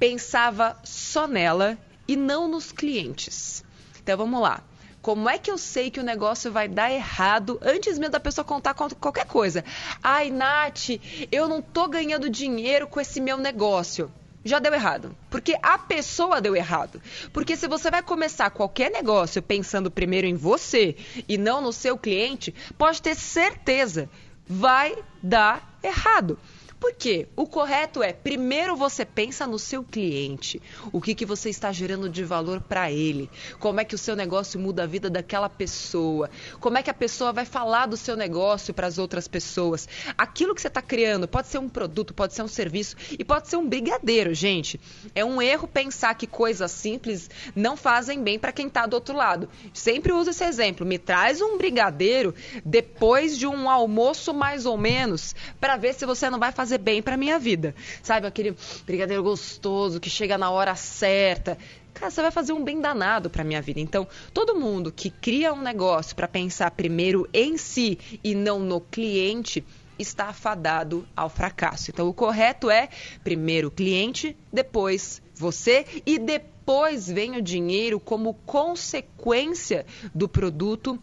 pensava 0.00 0.76
só 0.82 1.28
nela 1.28 1.78
e 2.08 2.16
não 2.16 2.48
nos 2.48 2.72
clientes. 2.72 3.62
Então 4.02 4.16
vamos 4.16 4.40
lá. 4.40 4.62
Como 5.02 5.28
é 5.30 5.38
que 5.38 5.50
eu 5.50 5.56
sei 5.56 5.90
que 5.90 6.00
o 6.00 6.02
negócio 6.02 6.50
vai 6.50 6.68
dar 6.68 6.90
errado 6.90 7.58
antes 7.62 7.98
mesmo 7.98 8.12
da 8.12 8.20
pessoa 8.20 8.44
contar 8.44 8.74
qualquer 8.74 9.26
coisa? 9.26 9.64
Ai, 10.02 10.30
Nath, 10.30 10.90
eu 11.30 11.48
não 11.48 11.62
tô 11.62 11.86
ganhando 11.88 12.28
dinheiro 12.28 12.86
com 12.86 13.00
esse 13.00 13.20
meu 13.20 13.38
negócio. 13.38 14.10
Já 14.44 14.58
deu 14.58 14.72
errado. 14.74 15.14
Porque 15.30 15.56
a 15.62 15.78
pessoa 15.78 16.40
deu 16.40 16.56
errado. 16.56 17.00
Porque 17.32 17.56
se 17.56 17.68
você 17.68 17.90
vai 17.90 18.02
começar 18.02 18.50
qualquer 18.50 18.90
negócio 18.90 19.42
pensando 19.42 19.90
primeiro 19.90 20.26
em 20.26 20.34
você 20.34 20.96
e 21.28 21.38
não 21.38 21.60
no 21.60 21.72
seu 21.72 21.96
cliente, 21.96 22.54
pode 22.76 23.00
ter 23.00 23.14
certeza, 23.14 24.08
vai 24.46 24.96
dar 25.22 25.78
errado. 25.82 26.38
Por 26.80 26.94
quê? 26.94 27.28
O 27.36 27.46
correto 27.46 28.02
é, 28.02 28.10
primeiro 28.10 28.74
você 28.74 29.04
pensa 29.04 29.46
no 29.46 29.58
seu 29.58 29.84
cliente, 29.84 30.62
o 30.90 30.98
que, 30.98 31.14
que 31.14 31.26
você 31.26 31.50
está 31.50 31.70
gerando 31.70 32.08
de 32.08 32.24
valor 32.24 32.58
para 32.58 32.90
ele, 32.90 33.28
como 33.58 33.80
é 33.80 33.84
que 33.84 33.94
o 33.94 33.98
seu 33.98 34.16
negócio 34.16 34.58
muda 34.58 34.84
a 34.84 34.86
vida 34.86 35.10
daquela 35.10 35.50
pessoa, 35.50 36.30
como 36.58 36.78
é 36.78 36.82
que 36.82 36.88
a 36.88 36.94
pessoa 36.94 37.34
vai 37.34 37.44
falar 37.44 37.84
do 37.84 37.98
seu 37.98 38.16
negócio 38.16 38.72
para 38.72 38.86
as 38.86 38.96
outras 38.96 39.28
pessoas. 39.28 39.86
Aquilo 40.16 40.54
que 40.54 40.62
você 40.62 40.68
está 40.68 40.80
criando 40.80 41.28
pode 41.28 41.48
ser 41.48 41.58
um 41.58 41.68
produto, 41.68 42.14
pode 42.14 42.32
ser 42.32 42.42
um 42.42 42.48
serviço 42.48 42.96
e 43.10 43.22
pode 43.22 43.48
ser 43.48 43.56
um 43.56 43.68
brigadeiro, 43.68 44.32
gente. 44.32 44.80
É 45.14 45.22
um 45.22 45.42
erro 45.42 45.68
pensar 45.68 46.14
que 46.14 46.26
coisas 46.26 46.70
simples 46.70 47.28
não 47.54 47.76
fazem 47.76 48.22
bem 48.22 48.38
para 48.38 48.52
quem 48.52 48.68
está 48.68 48.86
do 48.86 48.94
outro 48.94 49.14
lado. 49.14 49.50
Sempre 49.74 50.14
uso 50.14 50.30
esse 50.30 50.44
exemplo. 50.44 50.86
Me 50.86 50.98
traz 50.98 51.42
um 51.42 51.58
brigadeiro 51.58 52.34
depois 52.64 53.36
de 53.36 53.46
um 53.46 53.68
almoço 53.68 54.32
mais 54.32 54.64
ou 54.64 54.78
menos 54.78 55.34
para 55.60 55.76
ver 55.76 55.92
se 55.92 56.06
você 56.06 56.30
não 56.30 56.38
vai 56.38 56.52
fazer 56.52 56.69
fazer 56.70 56.78
bem 56.78 57.02
para 57.02 57.16
minha 57.16 57.38
vida. 57.38 57.74
Sabe, 58.02 58.26
aquele 58.26 58.56
brigadeiro 58.86 59.22
gostoso 59.22 59.98
que 59.98 60.08
chega 60.08 60.38
na 60.38 60.50
hora 60.50 60.76
certa. 60.76 61.58
Cara, 61.92 62.10
você 62.10 62.22
vai 62.22 62.30
fazer 62.30 62.52
um 62.52 62.62
bem 62.62 62.80
danado 62.80 63.28
para 63.28 63.42
minha 63.42 63.60
vida. 63.60 63.80
Então, 63.80 64.06
todo 64.32 64.54
mundo 64.54 64.92
que 64.92 65.10
cria 65.10 65.52
um 65.52 65.60
negócio 65.60 66.14
para 66.14 66.28
pensar 66.28 66.70
primeiro 66.70 67.28
em 67.32 67.56
si 67.56 67.98
e 68.22 68.34
não 68.34 68.60
no 68.60 68.80
cliente, 68.80 69.64
está 69.98 70.26
afadado 70.26 71.06
ao 71.16 71.28
fracasso. 71.28 71.90
Então, 71.90 72.08
o 72.08 72.14
correto 72.14 72.70
é 72.70 72.88
primeiro 73.24 73.68
o 73.68 73.70
cliente, 73.70 74.36
depois 74.52 75.20
você 75.34 75.84
e 76.06 76.18
depois 76.18 77.08
vem 77.08 77.36
o 77.36 77.42
dinheiro 77.42 77.98
como 77.98 78.34
consequência 78.46 79.84
do 80.14 80.28
produto 80.28 80.98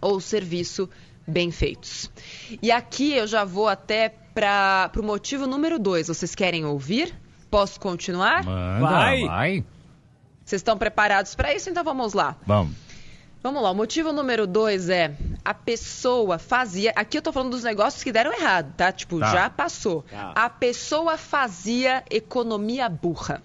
ou 0.00 0.20
serviço 0.20 0.88
bem 1.28 1.50
feitos. 1.50 2.10
E 2.62 2.70
aqui 2.72 3.12
eu 3.12 3.26
já 3.26 3.44
vou 3.44 3.68
até 3.68 4.14
para 4.38 5.00
o 5.00 5.02
motivo 5.02 5.46
número 5.46 5.78
dois. 5.80 6.06
Vocês 6.06 6.34
querem 6.34 6.64
ouvir? 6.64 7.12
Posso 7.50 7.80
continuar? 7.80 8.44
Manda, 8.44 8.80
Vai. 8.86 9.24
vai. 9.24 9.64
Vocês 10.44 10.60
estão 10.60 10.78
preparados 10.78 11.34
para 11.34 11.52
isso? 11.52 11.68
Então 11.68 11.82
vamos 11.82 12.12
lá. 12.12 12.36
Vamos. 12.46 12.74
Vamos 13.42 13.62
lá, 13.62 13.70
o 13.70 13.74
motivo 13.74 14.12
número 14.12 14.46
dois 14.46 14.88
é 14.88 15.14
a 15.44 15.54
pessoa 15.54 16.38
fazia. 16.38 16.92
Aqui 16.96 17.18
eu 17.18 17.22
tô 17.22 17.32
falando 17.32 17.50
dos 17.52 17.62
negócios 17.62 18.02
que 18.02 18.10
deram 18.12 18.32
errado, 18.32 18.72
tá? 18.76 18.90
Tipo, 18.92 19.18
Tá. 19.20 19.30
já 19.32 19.50
passou. 19.50 20.02
Tá. 20.10 20.32
A 20.34 20.50
pessoa 20.50 21.16
fazia 21.16 22.02
economia 22.10 22.88
burra. 22.88 23.40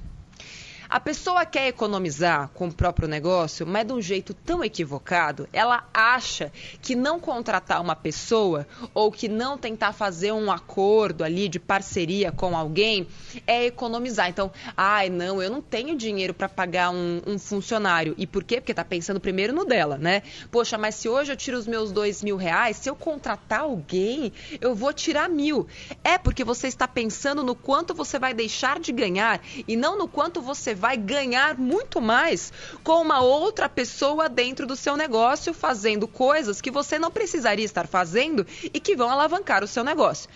A 0.93 1.00
pessoa 1.00 1.43
quer 1.43 1.69
economizar 1.69 2.51
com 2.53 2.67
o 2.67 2.71
próprio 2.71 3.07
negócio, 3.07 3.65
mas 3.65 3.83
de 3.83 3.93
um 3.93 4.00
jeito 4.00 4.31
tão 4.31 4.63
equivocado, 4.63 5.50
ela 5.51 5.89
acha 5.91 6.51
que 6.83 6.95
não 6.95 7.19
contratar 7.19 7.81
uma 7.81 7.95
pessoa 7.95 8.67
ou 8.93 9.12
que 9.12 9.27
não 9.27 9.57
tentar 9.57 9.91
fazer 9.91 10.31
um 10.31 10.51
acordo 10.51 11.23
ali 11.23 11.50
de 11.50 11.59
parceria 11.59 12.31
com 12.31 12.55
alguém 12.55 13.07
é 13.47 13.65
economizar. 13.65 14.29
Então, 14.29 14.51
ai, 14.77 15.09
não, 15.09 15.41
eu 15.41 15.50
não 15.50 15.63
tenho 15.63 15.97
dinheiro 15.97 16.31
para 16.31 16.47
pagar 16.47 16.91
um, 16.91 17.23
um 17.25 17.39
funcionário. 17.39 18.13
E 18.15 18.27
por 18.27 18.43
quê? 18.43 18.62
Porque 18.62 18.71
tá 18.71 18.85
pensando 18.85 19.19
primeiro 19.19 19.51
no 19.51 19.65
dela, 19.65 19.97
né? 19.97 20.21
Poxa, 20.51 20.77
mas 20.77 20.93
se 20.93 21.09
hoje 21.09 21.31
eu 21.31 21.35
tiro 21.35 21.57
os 21.57 21.65
meus 21.65 21.91
dois 21.91 22.21
mil 22.21 22.38
reais, 22.38 22.77
se 22.77 22.88
eu 22.88 22.95
contratar 22.95 23.62
alguém, 23.62 24.31
eu 24.62 24.75
vou 24.75 24.93
tirar 24.93 25.27
mil. 25.27 25.65
É 26.03 26.19
porque 26.19 26.43
você 26.43 26.67
está 26.67 26.88
pensando 26.88 27.41
no 27.41 27.55
quanto 27.55 27.95
você 27.95 28.19
vai 28.19 28.31
deixar 28.31 28.79
de 28.79 28.91
ganhar 28.91 29.41
e 29.67 29.75
não 29.75 29.97
no 29.97 30.07
quanto 30.07 30.39
você 30.39 30.83
vai 30.84 30.98
ganhar 30.98 31.58
muito 31.58 32.02
mais 32.02 32.52
com 32.84 33.02
uma 33.02 33.22
outra 33.22 33.70
pessoa 33.70 34.28
dentro 34.28 34.68
do 34.68 34.75
seu 34.75 34.98
negócio 34.98 35.54
fazendo 35.54 36.10
coisas 36.10 36.60
que 36.60 36.70
você 36.70 37.00
não 37.00 37.10
precisaria 37.10 37.63
estar 37.63 37.88
fazendo 37.88 38.46
e 38.66 38.82
que 38.82 38.94
vão 38.94 39.10
alavancar 39.10 39.63
o 39.63 39.68
seu 39.68 39.82
negócio. 39.82 40.30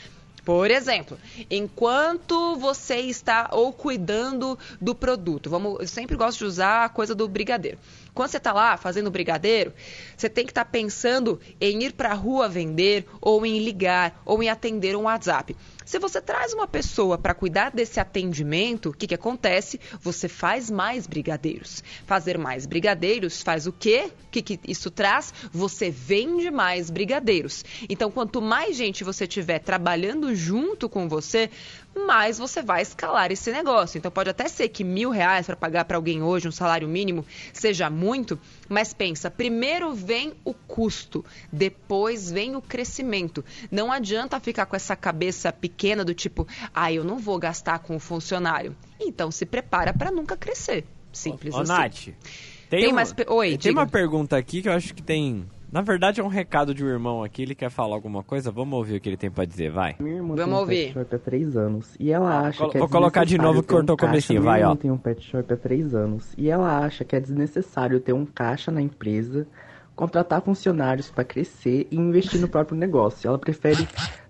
Por 0.45 0.71
exemplo, 0.71 1.19
enquanto 1.51 2.55
você 2.55 2.95
está 2.95 3.49
ou 3.51 3.73
cuidando 3.73 4.57
do 4.79 4.95
produto, 4.95 5.49
vamos, 5.49 5.81
eu 5.81 5.87
sempre 5.89 6.15
gosto 6.15 6.37
de 6.39 6.45
usar 6.45 6.85
a 6.85 6.89
coisa 6.89 7.13
do 7.13 7.27
brigadeiro. 7.27 7.77
Quando 8.17 8.31
você 8.31 8.37
está 8.37 8.51
lá 8.51 8.75
fazendo 8.77 9.11
brigadeiro, 9.11 9.71
você 10.17 10.27
tem 10.27 10.43
que 10.43 10.49
estar 10.49 10.65
pensando 10.65 11.39
em 11.61 11.83
ir 11.83 11.93
para 11.93 12.09
a 12.09 12.15
rua 12.15 12.49
vender, 12.49 13.05
ou 13.21 13.45
em 13.45 13.59
ligar, 13.59 14.23
ou 14.25 14.41
em 14.41 14.49
atender 14.49 14.95
um 14.95 15.03
WhatsApp. 15.03 15.55
Se 15.85 15.99
você 15.99 16.19
traz 16.19 16.51
uma 16.51 16.67
pessoa 16.67 17.17
para 17.17 17.35
cuidar 17.35 17.69
desse 17.69 17.99
atendimento, 17.99 18.89
o 18.89 18.93
que, 18.93 19.05
que 19.05 19.13
acontece? 19.13 19.79
Você 20.01 20.27
faz 20.27 20.69
mais 20.69 21.05
brigadeiros. 21.05 21.81
Fazer 22.07 22.39
mais 22.39 22.65
brigadeiros 22.65 23.41
faz 23.41 23.67
o 23.67 23.71
quê? 23.71 24.11
O 24.25 24.29
que, 24.31 24.41
que 24.41 24.59
isso 24.67 24.91
traz? 24.91 25.33
Você 25.51 25.89
vende 25.89 26.49
mais 26.49 26.89
brigadeiros. 26.89 27.63
Então, 27.87 28.11
quanto 28.11 28.41
mais 28.41 28.75
gente 28.75 29.03
você 29.03 29.25
tiver 29.25 29.59
trabalhando 29.59 30.35
junto 30.35 30.89
com 30.89 31.07
você, 31.07 31.49
mais 31.97 32.37
você 32.37 32.61
vai 32.61 32.81
escalar 32.81 33.31
esse 33.31 33.51
negócio. 33.51 33.97
Então, 33.97 34.11
pode 34.11 34.29
até 34.29 34.47
ser 34.47 34.69
que 34.69 34.83
mil 34.83 35.09
reais 35.09 35.45
para 35.45 35.55
pagar 35.55 35.85
para 35.85 35.97
alguém 35.97 36.21
hoje, 36.21 36.47
um 36.47 36.51
salário 36.51 36.87
mínimo, 36.87 37.25
seja 37.53 37.89
muito, 37.89 38.39
mas 38.69 38.93
pensa, 38.93 39.31
primeiro 39.31 39.93
vem 39.93 40.33
o 40.43 40.53
custo, 40.53 41.23
depois 41.51 42.31
vem 42.31 42.55
o 42.55 42.61
crescimento. 42.61 43.43
Não 43.71 43.91
adianta 43.91 44.39
ficar 44.39 44.65
com 44.65 44.75
essa 44.75 44.95
cabeça 44.95 45.51
pequena 45.51 46.03
do 46.03 46.13
tipo, 46.13 46.47
ah, 46.73 46.91
eu 46.91 47.03
não 47.03 47.17
vou 47.17 47.39
gastar 47.39 47.79
com 47.79 47.95
o 47.95 47.99
funcionário. 47.99 48.75
Então, 48.99 49.31
se 49.31 49.45
prepara 49.45 49.93
para 49.93 50.11
nunca 50.11 50.35
crescer. 50.35 50.85
Simples 51.11 51.55
Ô, 51.55 51.61
assim. 51.61 51.71
Nath, 51.71 52.03
tem, 52.69 52.81
Tem 52.81 52.93
mais 52.93 53.13
Oi, 53.27 53.49
tem 53.49 53.57
diga. 53.57 53.79
uma 53.79 53.87
pergunta 53.87 54.37
aqui 54.37 54.61
que 54.61 54.69
eu 54.69 54.73
acho 54.73 54.93
que 54.93 55.01
tem... 55.01 55.47
Na 55.69 55.81
verdade, 55.81 56.21
é 56.21 56.23
um 56.23 56.29
recado 56.29 56.73
de 56.73 56.83
um 56.83 56.87
irmão 56.87 57.21
aqui, 57.23 57.41
ele 57.41 57.53
quer 57.53 57.69
falar 57.69 57.93
alguma 57.95 58.23
coisa. 58.23 58.49
Vamos 58.49 58.77
ouvir 58.77 58.95
o 58.95 59.01
que 59.01 59.09
ele 59.09 59.17
tem 59.17 59.29
pra 59.29 59.43
dizer, 59.43 59.69
vai. 59.69 59.95
Minha 59.99 60.15
irmã 60.15 60.35
Vamos 60.35 60.45
tem 60.45 60.53
um 60.53 60.57
ouvir. 60.57 60.75
pet 60.85 60.93
shop 60.93 61.15
há 61.15 61.19
três 61.19 61.57
anos 61.57 61.95
e 61.99 62.09
ela 62.11 62.39
acha 62.47 62.59
Colo- 62.59 62.71
que 62.71 62.77
é 62.77 62.79
vou 62.79 62.89
colocar 62.89 63.25
de 63.25 63.37
novo 63.37 63.61
que 63.61 63.67
cortou 63.67 63.93
o 63.93 63.93
um 63.93 63.97
caixa. 63.97 64.11
comecinho, 64.11 64.39
Minha 64.41 64.51
vai, 64.51 64.59
irmã 64.61 64.71
ó. 64.71 64.75
tem 64.75 64.91
um 64.91 64.97
pet 64.97 65.21
shop 65.21 65.53
há 65.53 65.57
três 65.57 65.93
anos 65.93 66.33
e 66.37 66.49
ela 66.49 66.77
acha 66.79 67.03
que 67.03 67.15
é 67.15 67.19
desnecessário 67.19 67.99
ter 67.99 68.13
um 68.13 68.25
caixa 68.25 68.71
na 68.71 68.81
empresa, 68.81 69.45
contratar 69.93 70.41
funcionários 70.41 71.11
para 71.11 71.25
crescer 71.25 71.85
e 71.91 71.97
investir 71.97 72.39
no 72.39 72.47
próprio 72.47 72.77
negócio. 72.77 73.27
Ela 73.27 73.37
prefere 73.37 73.85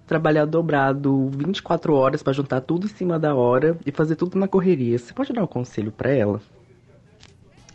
trabalhar 0.08 0.46
dobrado 0.46 1.30
24 1.30 1.94
horas 1.94 2.24
para 2.24 2.34
juntar 2.34 2.62
tudo 2.62 2.88
em 2.88 2.90
cima 2.90 3.20
da 3.20 3.36
hora 3.36 3.78
e 3.86 3.92
fazer 3.92 4.16
tudo 4.16 4.40
na 4.40 4.48
correria. 4.48 4.98
Você 4.98 5.14
pode 5.14 5.32
dar 5.34 5.44
um 5.44 5.48
conselho 5.48 5.92
para 5.92 6.10
ela? 6.10 6.42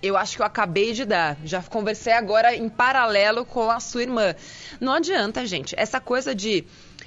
Eu 0.02 0.16
acho 0.16 0.36
que 0.36 0.42
eu 0.42 0.46
acabei 0.46 0.92
de 0.92 1.04
dar. 1.04 1.36
Já 1.44 1.62
conversei 1.62 2.12
agora 2.12 2.54
em 2.54 2.68
paralelo 2.68 3.44
com 3.44 3.70
a 3.70 3.78
sua 3.78 4.02
irmã. 4.02 4.34
Não 4.80 4.92
adianta, 4.92 5.46
gente. 5.46 5.74
Essa 5.78 6.00
coisa 6.00 6.34
de. 6.34 6.64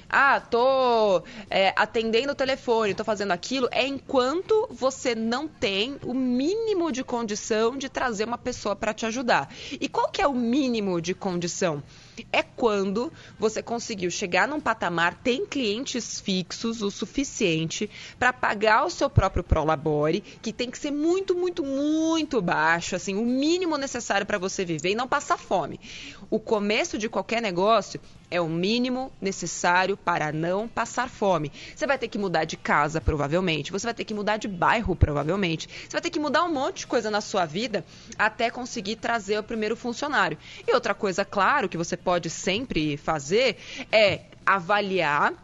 Ah, 0.08 0.40
tô 0.40 1.22
é, 1.50 1.74
atendendo 1.76 2.32
o 2.32 2.34
telefone, 2.34 2.94
tô 2.94 3.02
fazendo 3.02 3.32
aquilo, 3.32 3.68
é 3.72 3.84
enquanto 3.84 4.68
você 4.70 5.16
não 5.16 5.48
tem 5.48 5.96
o 6.04 6.14
mínimo 6.14 6.92
de 6.92 7.02
condição 7.02 7.76
de 7.76 7.88
trazer 7.88 8.24
uma 8.24 8.38
pessoa 8.38 8.76
para 8.76 8.94
te 8.94 9.04
ajudar. 9.04 9.52
E 9.72 9.88
qual 9.88 10.08
que 10.08 10.22
é 10.22 10.26
o 10.26 10.32
mínimo 10.32 11.00
de 11.00 11.12
condição? 11.12 11.82
É 12.32 12.42
quando 12.42 13.12
você 13.38 13.62
conseguiu 13.62 14.10
chegar 14.10 14.48
num 14.48 14.60
patamar, 14.60 15.14
tem 15.22 15.44
clientes 15.44 16.20
fixos 16.20 16.82
o 16.82 16.90
suficiente 16.90 17.90
para 18.18 18.32
pagar 18.32 18.84
o 18.84 18.90
seu 18.90 19.10
próprio 19.10 19.42
prolabore, 19.42 20.20
que 20.20 20.52
tem 20.52 20.70
que 20.70 20.78
ser 20.78 20.90
muito, 20.90 21.34
muito, 21.34 21.64
muito 21.64 22.40
baixo, 22.40 22.96
assim, 22.96 23.16
o 23.16 23.24
mínimo 23.24 23.76
necessário 23.76 24.26
para 24.26 24.38
você 24.38 24.64
viver 24.64 24.90
e 24.90 24.94
não 24.94 25.08
passar 25.08 25.36
fome. 25.36 25.80
O 26.30 26.38
começo 26.38 26.98
de 26.98 27.08
qualquer 27.08 27.42
negócio 27.42 28.00
é 28.30 28.40
o 28.40 28.48
mínimo 28.48 29.12
necessário 29.20 29.96
para 29.96 30.32
não 30.32 30.66
passar 30.66 31.08
fome. 31.08 31.52
Você 31.74 31.86
vai 31.86 31.98
ter 31.98 32.08
que 32.08 32.18
mudar 32.18 32.44
de 32.44 32.56
casa, 32.56 33.00
provavelmente. 33.00 33.72
Você 33.72 33.86
vai 33.86 33.94
ter 33.94 34.04
que 34.04 34.14
mudar 34.14 34.36
de 34.36 34.48
bairro, 34.48 34.96
provavelmente. 34.96 35.68
Você 35.68 35.92
vai 35.92 36.00
ter 36.00 36.10
que 36.10 36.18
mudar 36.18 36.44
um 36.44 36.52
monte 36.52 36.78
de 36.78 36.86
coisa 36.86 37.10
na 37.10 37.20
sua 37.20 37.46
vida 37.46 37.84
até 38.18 38.50
conseguir 38.50 38.96
trazer 38.96 39.38
o 39.38 39.42
primeiro 39.42 39.76
funcionário. 39.76 40.38
E 40.66 40.72
outra 40.74 40.94
coisa, 40.94 41.24
claro, 41.24 41.68
que 41.68 41.76
você 41.76 41.96
pode 41.96 42.30
sempre 42.30 42.96
fazer 42.96 43.56
é 43.92 44.22
avaliar 44.44 45.34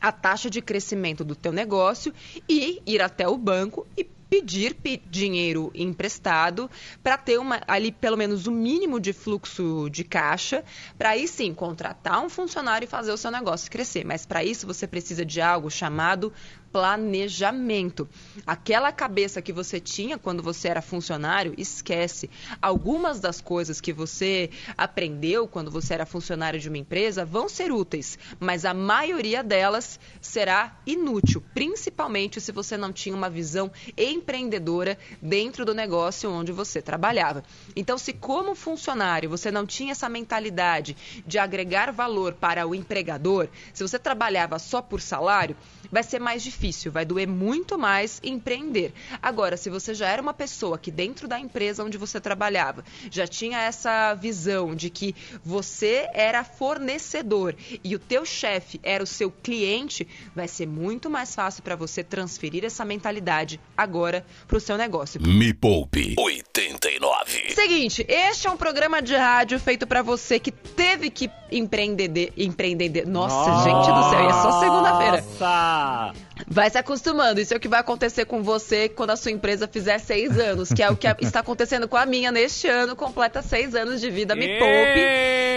a 0.00 0.10
taxa 0.10 0.48
de 0.48 0.62
crescimento 0.62 1.22
do 1.22 1.34
teu 1.34 1.52
negócio 1.52 2.14
e 2.48 2.82
ir 2.86 3.02
até 3.02 3.28
o 3.28 3.36
banco 3.36 3.86
e 3.96 4.08
pedir 4.30 4.74
pe- 4.74 5.02
dinheiro 5.04 5.72
emprestado 5.74 6.70
para 7.02 7.18
ter 7.18 7.38
uma, 7.38 7.60
ali 7.66 7.90
pelo 7.90 8.16
menos 8.16 8.46
o 8.46 8.52
mínimo 8.52 9.00
de 9.00 9.12
fluxo 9.12 9.90
de 9.90 10.04
caixa, 10.04 10.64
para 10.96 11.10
aí 11.10 11.26
sim 11.26 11.52
contratar 11.52 12.24
um 12.24 12.28
funcionário 12.30 12.84
e 12.86 12.88
fazer 12.88 13.10
o 13.10 13.16
seu 13.16 13.30
negócio 13.30 13.70
crescer. 13.70 14.04
Mas 14.04 14.24
para 14.24 14.44
isso 14.44 14.66
você 14.66 14.86
precisa 14.86 15.24
de 15.24 15.40
algo 15.40 15.68
chamado 15.68 16.32
planejamento. 16.72 18.08
Aquela 18.46 18.92
cabeça 18.92 19.42
que 19.42 19.52
você 19.52 19.80
tinha 19.80 20.18
quando 20.18 20.42
você 20.42 20.68
era 20.68 20.80
funcionário, 20.80 21.54
esquece. 21.58 22.30
Algumas 22.62 23.20
das 23.20 23.40
coisas 23.40 23.80
que 23.80 23.92
você 23.92 24.50
aprendeu 24.76 25.48
quando 25.48 25.70
você 25.70 25.94
era 25.94 26.06
funcionário 26.06 26.60
de 26.60 26.68
uma 26.68 26.78
empresa 26.78 27.24
vão 27.24 27.48
ser 27.48 27.72
úteis, 27.72 28.18
mas 28.38 28.64
a 28.64 28.72
maioria 28.72 29.42
delas 29.42 29.98
será 30.20 30.76
inútil, 30.86 31.42
principalmente 31.52 32.40
se 32.40 32.52
você 32.52 32.76
não 32.76 32.92
tinha 32.92 33.14
uma 33.14 33.30
visão 33.30 33.70
empreendedora 33.96 34.98
dentro 35.20 35.64
do 35.64 35.74
negócio 35.74 36.30
onde 36.30 36.52
você 36.52 36.80
trabalhava. 36.80 37.42
Então, 37.74 37.98
se 37.98 38.12
como 38.12 38.54
funcionário 38.54 39.28
você 39.28 39.50
não 39.50 39.66
tinha 39.66 39.92
essa 39.92 40.08
mentalidade 40.08 40.96
de 41.26 41.38
agregar 41.38 41.90
valor 41.92 42.34
para 42.34 42.66
o 42.66 42.74
empregador, 42.74 43.48
se 43.72 43.82
você 43.82 43.98
trabalhava 43.98 44.58
só 44.58 44.80
por 44.80 45.00
salário, 45.00 45.56
vai 45.90 46.02
ser 46.02 46.18
mais 46.18 46.42
difícil, 46.42 46.59
vai 46.90 47.04
doer 47.04 47.26
muito 47.26 47.78
mais 47.78 48.20
empreender. 48.22 48.92
Agora, 49.22 49.56
se 49.56 49.70
você 49.70 49.94
já 49.94 50.08
era 50.08 50.20
uma 50.20 50.34
pessoa 50.34 50.78
que 50.78 50.90
dentro 50.90 51.26
da 51.26 51.38
empresa 51.38 51.82
onde 51.82 51.96
você 51.96 52.20
trabalhava 52.20 52.84
já 53.10 53.26
tinha 53.26 53.60
essa 53.60 54.14
visão 54.14 54.74
de 54.74 54.90
que 54.90 55.14
você 55.42 56.08
era 56.12 56.44
fornecedor 56.44 57.54
e 57.82 57.94
o 57.94 57.98
teu 57.98 58.26
chefe 58.26 58.78
era 58.82 59.02
o 59.02 59.06
seu 59.06 59.30
cliente, 59.30 60.06
vai 60.34 60.46
ser 60.48 60.66
muito 60.66 61.08
mais 61.08 61.34
fácil 61.34 61.62
para 61.62 61.76
você 61.76 62.04
transferir 62.04 62.64
essa 62.64 62.84
mentalidade 62.84 63.58
agora 63.76 64.24
para 64.46 64.56
o 64.56 64.60
seu 64.60 64.76
negócio. 64.76 65.20
Me 65.22 65.54
Poupe 65.54 66.14
89. 66.18 67.19
Seguinte, 67.54 68.04
este 68.08 68.46
é 68.46 68.50
um 68.50 68.56
programa 68.56 69.00
de 69.00 69.14
rádio 69.14 69.58
feito 69.58 69.86
pra 69.86 70.02
você 70.02 70.38
que 70.38 70.50
teve 70.50 71.10
que 71.10 71.30
empreender, 71.50 72.32
empreender. 72.36 73.06
Nossa, 73.06 73.64
gente 73.64 73.92
do 73.92 74.10
céu, 74.10 74.20
e 74.22 74.26
é 74.26 74.32
só 74.32 74.60
segunda-feira. 74.60 75.16
Nossa! 75.22 76.12
Vai 76.48 76.70
se 76.70 76.78
acostumando. 76.78 77.40
Isso 77.40 77.54
é 77.54 77.56
o 77.56 77.60
que 77.60 77.68
vai 77.68 77.80
acontecer 77.80 78.24
com 78.24 78.42
você 78.42 78.88
quando 78.88 79.10
a 79.10 79.16
sua 79.16 79.30
empresa 79.30 79.68
fizer 79.68 79.98
seis 79.98 80.38
anos, 80.38 80.72
que 80.72 80.82
é 80.82 80.90
o 80.90 80.96
que 80.96 81.06
está 81.20 81.40
acontecendo 81.40 81.86
com 81.86 81.96
a 81.96 82.06
minha 82.06 82.32
neste 82.32 82.66
ano, 82.66 82.96
completa 82.96 83.42
seis 83.42 83.74
anos 83.74 84.00
de 84.00 84.10
vida, 84.10 84.34
me 84.34 84.58
poupe. 84.58 85.00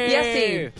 E 0.10 0.15
assim, 0.15 0.72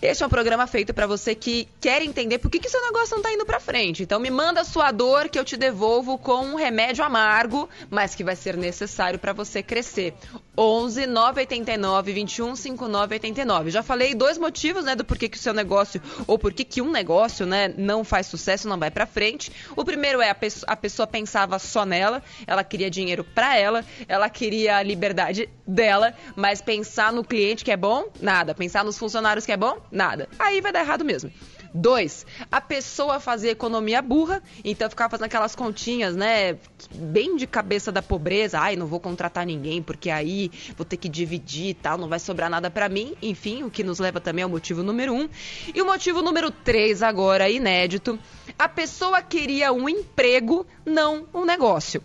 Este 0.00 0.22
é 0.22 0.26
um 0.26 0.30
programa 0.30 0.64
feito 0.68 0.94
para 0.94 1.08
você 1.08 1.34
que 1.34 1.66
quer 1.80 2.02
entender 2.02 2.38
por 2.38 2.48
que, 2.48 2.60
que 2.60 2.68
seu 2.68 2.80
negócio 2.82 3.16
não 3.16 3.22
tá 3.22 3.32
indo 3.32 3.44
para 3.44 3.58
frente. 3.58 4.04
Então 4.04 4.20
me 4.20 4.30
manda 4.30 4.60
a 4.60 4.64
sua 4.64 4.92
dor 4.92 5.28
que 5.28 5.36
eu 5.36 5.44
te 5.44 5.56
devolvo 5.56 6.16
com 6.16 6.44
um 6.44 6.54
remédio 6.54 7.04
amargo, 7.04 7.68
mas 7.90 8.14
que 8.14 8.22
vai 8.22 8.36
ser 8.36 8.56
necessário 8.56 9.18
para 9.18 9.32
você 9.32 9.60
crescer. 9.60 10.14
11 10.56 11.06
989 11.06 12.12
21 12.12 12.56
59 12.56 13.14
89. 13.16 13.70
Já 13.70 13.82
falei 13.82 14.14
dois 14.14 14.38
motivos, 14.38 14.84
né, 14.84 14.94
do 14.94 15.04
porquê 15.04 15.28
que 15.28 15.36
o 15.36 15.40
seu 15.40 15.52
negócio 15.52 16.00
ou 16.26 16.38
porquê 16.38 16.64
que 16.64 16.80
um 16.80 16.90
negócio, 16.90 17.44
né, 17.44 17.72
não 17.76 18.04
faz 18.04 18.26
sucesso, 18.26 18.68
não 18.68 18.78
vai 18.78 18.90
para 18.90 19.06
frente. 19.06 19.50
O 19.76 19.84
primeiro 19.84 20.20
é 20.20 20.30
a, 20.30 20.34
pe 20.34 20.48
a 20.66 20.76
pessoa 20.76 21.06
pensava 21.06 21.58
só 21.58 21.84
nela, 21.84 22.22
ela 22.46 22.64
queria 22.64 22.90
dinheiro 22.90 23.22
para 23.22 23.56
ela, 23.56 23.84
ela 24.06 24.28
queria 24.30 24.76
a 24.76 24.82
liberdade 24.82 25.48
dela, 25.66 26.14
mas 26.34 26.62
pensar 26.62 27.12
no 27.12 27.24
cliente 27.24 27.64
que 27.64 27.70
é 27.70 27.76
bom, 27.76 28.08
nada. 28.20 28.54
Pensar 28.54 28.84
nos 28.84 28.96
funcionários 28.96 29.44
que 29.44 29.52
é 29.52 29.56
bom, 29.56 29.80
nada. 29.90 30.28
Aí 30.38 30.60
vai 30.60 30.72
dar 30.72 30.80
errado 30.80 31.04
mesmo. 31.04 31.30
Dois, 31.74 32.24
a 32.50 32.60
pessoa 32.60 33.20
fazia 33.20 33.50
economia 33.50 34.00
burra, 34.00 34.42
então 34.64 34.88
ficava 34.88 35.10
fazendo 35.10 35.26
aquelas 35.26 35.54
continhas, 35.54 36.16
né? 36.16 36.56
Bem 36.94 37.36
de 37.36 37.46
cabeça 37.46 37.92
da 37.92 38.00
pobreza. 38.00 38.58
Ai, 38.58 38.74
não 38.74 38.86
vou 38.86 38.98
contratar 38.98 39.44
ninguém, 39.44 39.82
porque 39.82 40.08
aí 40.08 40.50
vou 40.76 40.84
ter 40.86 40.96
que 40.96 41.08
dividir 41.08 41.68
e 41.68 41.74
tal, 41.74 41.98
não 41.98 42.08
vai 42.08 42.18
sobrar 42.18 42.48
nada 42.48 42.70
para 42.70 42.88
mim. 42.88 43.14
Enfim, 43.20 43.64
o 43.64 43.70
que 43.70 43.84
nos 43.84 43.98
leva 43.98 44.18
também 44.20 44.44
ao 44.44 44.50
motivo 44.50 44.82
número 44.82 45.12
um. 45.12 45.28
E 45.74 45.82
o 45.82 45.86
motivo 45.86 46.22
número 46.22 46.50
três, 46.50 47.02
agora, 47.02 47.50
inédito. 47.50 48.18
A 48.58 48.68
pessoa 48.68 49.20
queria 49.20 49.72
um 49.72 49.88
emprego, 49.88 50.66
não 50.86 51.26
um 51.34 51.44
negócio. 51.44 52.02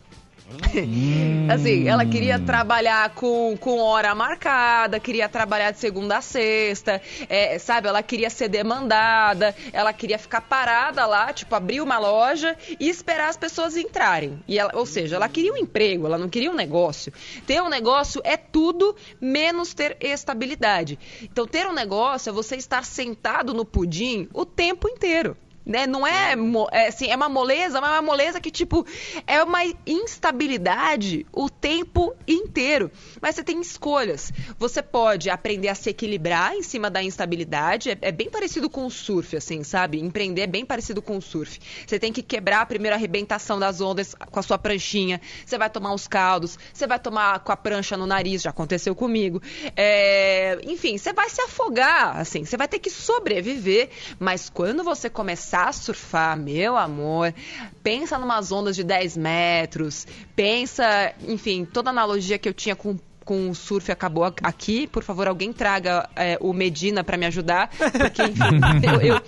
assim, 1.53 1.88
ela 1.88 2.05
queria 2.05 2.39
trabalhar 2.39 3.10
com, 3.15 3.55
com 3.57 3.79
hora 3.79 4.13
marcada, 4.13 5.00
queria 5.00 5.27
trabalhar 5.27 5.72
de 5.72 5.79
segunda 5.79 6.17
a 6.17 6.22
sexta, 6.22 7.01
é, 7.27 7.57
sabe? 7.57 7.88
Ela 7.88 8.03
queria 8.03 8.29
ser 8.29 8.50
demandada, 8.50 9.55
ela 9.72 9.91
queria 9.93 10.19
ficar 10.19 10.41
parada 10.41 11.05
lá, 11.05 11.33
tipo, 11.33 11.53
abrir 11.55 11.81
uma 11.81 11.98
loja 11.98 12.55
e 12.79 12.89
esperar 12.89 13.29
as 13.29 13.38
pessoas 13.38 13.75
entrarem. 13.75 14.43
E 14.48 14.60
ela, 14.60 14.72
ou 14.75 14.86
seja, 14.86 15.15
ela 15.15 15.29
queria 15.29 15.53
um 15.53 15.57
emprego, 15.57 16.05
ela 16.05 16.17
não 16.17 16.29
queria 16.29 16.51
um 16.51 16.55
negócio. 16.55 17.12
Ter 17.45 17.62
um 17.62 17.69
negócio 17.69 18.22
é 18.24 18.38
tudo 18.38 18.95
menos 19.19 19.74
ter 19.74 19.98
estabilidade. 20.00 21.00
Então, 21.22 21.48
ter 21.48 21.67
um 21.67 21.74
negócio 21.74 22.29
é 22.29 22.33
você 22.33 22.55
estar 22.55 22.86
sentado 22.86 23.53
no 23.53 23.65
pudim 23.65 24.27
o 24.33 24.45
tempo 24.45 24.88
inteiro 24.88 25.38
né? 25.65 25.88
Não 25.88 26.05
é, 26.05 26.36
é, 26.72 26.88
assim, 26.88 27.08
é 27.10 27.15
uma 27.15 27.29
moleza, 27.29 27.79
mas 27.79 27.89
é 27.89 27.93
uma 27.93 28.01
moleza 28.01 28.39
que, 28.39 28.51
tipo, 28.51 28.86
é 29.25 29.41
uma 29.43 29.62
instabilidade 29.86 31.25
o 31.32 31.50
tempo 31.50 32.13
inteiro. 32.27 32.91
Mas 33.22 33.36
você 33.36 33.43
tem 33.43 33.60
escolhas. 33.62 34.32
Você 34.58 34.82
pode 34.82 35.29
aprender 35.29 35.70
a 35.70 35.75
se 35.75 35.89
equilibrar 35.89 36.53
em 36.53 36.62
cima 36.62 36.89
da 36.89 37.01
instabilidade. 37.01 37.91
É, 37.91 37.98
é, 38.01 38.12
bem 38.12 38.29
parecido 38.29 38.70
com 38.70 38.86
o 38.86 38.91
surf, 38.91 39.36
assim, 39.36 39.63
sabe? 39.63 40.00
Empreender 40.00 40.41
é 40.41 40.48
bem 40.48 40.65
parecido 40.65 41.01
com 41.01 41.17
o 41.17 41.22
surf. 41.22 41.60
Você 41.88 42.00
tem 42.00 42.12
que 42.12 42.22
quebrar 42.22 42.62
a 42.62 42.65
primeira 42.65 42.96
arrebentação 42.96 43.60
das 43.60 43.79
ondas 43.79 44.13
com 44.13 44.39
a 44.39 44.43
sua 44.43 44.58
pranchinha. 44.58 45.22
Você 45.46 45.58
vai 45.58 45.70
tomar 45.70 45.93
uns 45.93 46.08
caldos. 46.08 46.58
Você 46.74 46.86
vai 46.86 47.00
tomar 47.00 47.39
com 47.39 47.51
a 47.51 47.58
prancha 47.58 47.96
no 47.96 48.05
nariz, 48.05 48.41
já 48.41 48.50
aconteceu 48.50 48.96
comigo. 48.96 49.41
É... 49.75 50.60
Enfim, 50.63 50.98
você 50.98 51.13
vai 51.13 51.29
se 51.29 51.41
afogar, 51.41 52.17
assim. 52.17 52.43
Você 52.43 52.58
vai 52.58 52.67
ter 52.67 52.79
que 52.79 52.89
sobreviver. 52.89 53.89
Mas 54.20 54.50
quando 54.50 54.84
você 54.84 55.10
começar 55.10 55.52
começar 55.53 55.69
a 55.69 55.72
surfar, 55.72 56.38
meu 56.38 56.75
amor, 56.75 57.33
pensa 57.83 58.17
numas 58.17 58.51
ondas 58.51 58.75
de 58.75 58.83
10 58.83 59.17
metros, 59.17 60.07
pensa, 60.36 61.13
enfim, 61.27 61.63
toda 61.63 61.91
analogia 61.91 62.39
que 62.39 62.50
eu 62.50 62.53
tinha 62.53 62.75
com 62.75 62.98
com 63.24 63.50
o 63.50 63.55
surf 63.55 63.89
acabou 63.89 64.25
aqui. 64.25 64.86
Por 64.86 65.01
favor, 65.01 65.29
alguém 65.29 65.53
traga 65.53 66.10
é, 66.13 66.38
o 66.41 66.51
Medina 66.51 67.05
para 67.05 67.15
me 67.15 67.25
ajudar, 67.25 67.69
porque 67.69 68.22
enfim, 68.22 68.60
eu, 68.83 69.15
eu, 69.15 69.22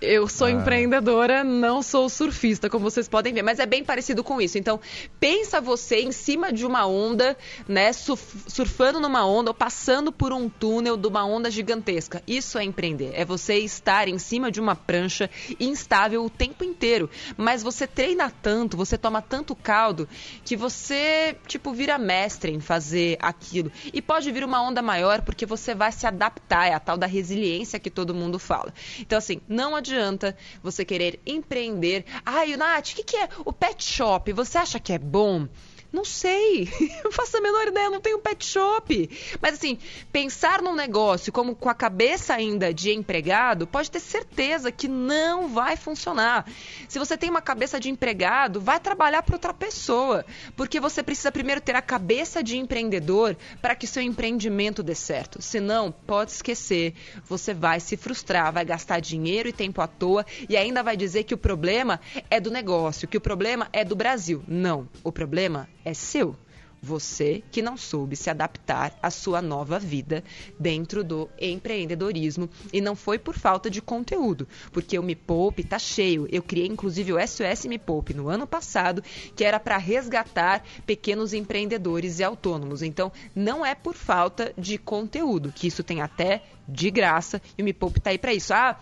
eu 0.00 0.26
sou 0.26 0.46
ah. 0.46 0.50
empreendedora, 0.50 1.44
não 1.44 1.82
sou 1.82 2.08
surfista, 2.08 2.70
como 2.70 2.90
vocês 2.90 3.08
podem 3.08 3.34
ver, 3.34 3.42
mas 3.42 3.58
é 3.58 3.66
bem 3.66 3.84
parecido 3.84 4.24
com 4.24 4.40
isso. 4.40 4.56
Então, 4.56 4.80
pensa 5.18 5.60
você 5.60 6.00
em 6.00 6.12
cima 6.12 6.52
de 6.52 6.64
uma 6.64 6.86
onda, 6.86 7.36
né, 7.68 7.92
surfando 7.92 8.98
numa 8.98 9.26
onda 9.26 9.50
ou 9.50 9.54
passando 9.54 10.10
por 10.10 10.32
um 10.32 10.48
túnel 10.48 10.96
de 10.96 11.06
uma 11.06 11.24
onda 11.24 11.50
gigantesca. 11.50 12.22
Isso 12.26 12.58
é 12.58 12.64
empreender, 12.64 13.12
é 13.14 13.24
você 13.24 13.58
estar 13.58 14.08
em 14.08 14.18
cima 14.18 14.50
de 14.50 14.60
uma 14.60 14.74
prancha 14.74 15.28
instável 15.58 16.24
o 16.24 16.30
tempo 16.30 16.64
inteiro, 16.64 17.10
mas 17.36 17.62
você 17.62 17.86
treina 17.86 18.30
tanto, 18.30 18.76
você 18.76 18.96
toma 18.96 19.20
tanto 19.20 19.54
caldo 19.54 20.08
que 20.44 20.56
você, 20.56 21.36
tipo, 21.46 21.72
vira 21.72 21.98
mestre 21.98 22.52
em 22.52 22.60
fazer 22.60 23.18
aquilo. 23.20 23.70
E 23.92 24.00
pode 24.00 24.30
vir 24.32 24.44
uma 24.44 24.62
onda 24.62 24.80
maior 24.80 25.20
porque 25.20 25.44
você 25.44 25.74
vai 25.74 25.92
se 25.92 26.06
adaptar, 26.06 26.68
é 26.68 26.74
a 26.74 26.80
tal 26.80 26.96
da 26.96 27.06
resiliência 27.06 27.78
que 27.78 27.90
todo 27.90 28.14
mundo 28.14 28.38
fala. 28.38 28.72
Então, 28.98 29.18
assim, 29.18 29.40
não 29.46 29.76
adianta 29.76 29.89
adianta 29.90 30.36
você 30.62 30.84
querer 30.84 31.20
empreender. 31.26 32.04
Ai, 32.24 32.56
Nath, 32.56 32.90
o 32.90 32.94
que, 32.96 33.02
que 33.02 33.16
é 33.16 33.28
o 33.44 33.52
pet 33.52 33.82
shop? 33.82 34.32
Você 34.32 34.58
acha 34.58 34.78
que 34.78 34.92
é 34.92 34.98
bom? 34.98 35.48
Não 35.92 36.04
sei, 36.04 36.68
não 37.02 37.10
faço 37.10 37.36
a 37.36 37.40
menor 37.40 37.66
ideia, 37.66 37.90
não 37.90 38.00
tenho 38.00 38.18
pet 38.18 38.44
shop. 38.44 39.10
Mas 39.40 39.54
assim, 39.54 39.76
pensar 40.12 40.62
num 40.62 40.74
negócio 40.74 41.32
como 41.32 41.54
com 41.54 41.68
a 41.68 41.74
cabeça 41.74 42.34
ainda 42.34 42.72
de 42.72 42.92
empregado, 42.92 43.66
pode 43.66 43.90
ter 43.90 44.00
certeza 44.00 44.70
que 44.70 44.86
não 44.86 45.48
vai 45.48 45.76
funcionar. 45.76 46.46
Se 46.88 46.98
você 46.98 47.16
tem 47.16 47.28
uma 47.28 47.42
cabeça 47.42 47.80
de 47.80 47.90
empregado, 47.90 48.60
vai 48.60 48.78
trabalhar 48.78 49.22
para 49.22 49.34
outra 49.34 49.52
pessoa, 49.52 50.24
porque 50.56 50.78
você 50.78 51.02
precisa 51.02 51.32
primeiro 51.32 51.60
ter 51.60 51.74
a 51.74 51.82
cabeça 51.82 52.42
de 52.42 52.56
empreendedor 52.56 53.36
para 53.60 53.74
que 53.74 53.86
seu 53.86 54.02
empreendimento 54.02 54.82
dê 54.82 54.94
certo. 54.94 55.42
Senão, 55.42 55.92
pode 56.06 56.30
esquecer, 56.30 56.94
você 57.24 57.52
vai 57.52 57.80
se 57.80 57.96
frustrar, 57.96 58.52
vai 58.52 58.64
gastar 58.64 59.00
dinheiro 59.00 59.48
e 59.48 59.52
tempo 59.52 59.80
à 59.80 59.86
toa 59.86 60.24
e 60.48 60.56
ainda 60.56 60.82
vai 60.82 60.96
dizer 60.96 61.24
que 61.24 61.34
o 61.34 61.38
problema 61.38 62.00
é 62.30 62.38
do 62.38 62.50
negócio, 62.50 63.08
que 63.08 63.16
o 63.16 63.20
problema 63.20 63.68
é 63.72 63.84
do 63.84 63.96
Brasil. 63.96 64.42
Não, 64.46 64.88
o 65.02 65.10
problema 65.10 65.68
é 65.84 65.94
seu. 65.94 66.36
Você 66.82 67.42
que 67.50 67.60
não 67.60 67.76
soube 67.76 68.16
se 68.16 68.30
adaptar 68.30 68.98
à 69.02 69.10
sua 69.10 69.42
nova 69.42 69.78
vida 69.78 70.24
dentro 70.58 71.04
do 71.04 71.28
empreendedorismo 71.38 72.48
e 72.72 72.80
não 72.80 72.96
foi 72.96 73.18
por 73.18 73.34
falta 73.34 73.68
de 73.68 73.82
conteúdo, 73.82 74.48
porque 74.72 74.98
o 74.98 75.02
Me 75.02 75.14
Poupe 75.14 75.62
tá 75.62 75.78
cheio. 75.78 76.26
Eu 76.30 76.42
criei 76.42 76.66
inclusive 76.66 77.12
o 77.12 77.20
SOS 77.20 77.66
Me 77.66 77.78
Poupe 77.78 78.14
no 78.14 78.28
ano 78.28 78.46
passado, 78.46 79.02
que 79.36 79.44
era 79.44 79.60
para 79.60 79.76
resgatar 79.76 80.64
pequenos 80.86 81.34
empreendedores 81.34 82.18
e 82.18 82.24
autônomos. 82.24 82.82
Então, 82.82 83.12
não 83.34 83.64
é 83.64 83.74
por 83.74 83.94
falta 83.94 84.54
de 84.56 84.78
conteúdo, 84.78 85.52
que 85.52 85.66
isso 85.66 85.84
tem 85.84 86.00
até 86.00 86.42
de 86.66 86.90
graça 86.90 87.42
e 87.58 87.62
o 87.62 87.64
Me 87.64 87.74
Poupe 87.74 88.00
tá 88.00 88.08
aí 88.08 88.18
para 88.18 88.32
isso. 88.32 88.54
Ah, 88.54 88.78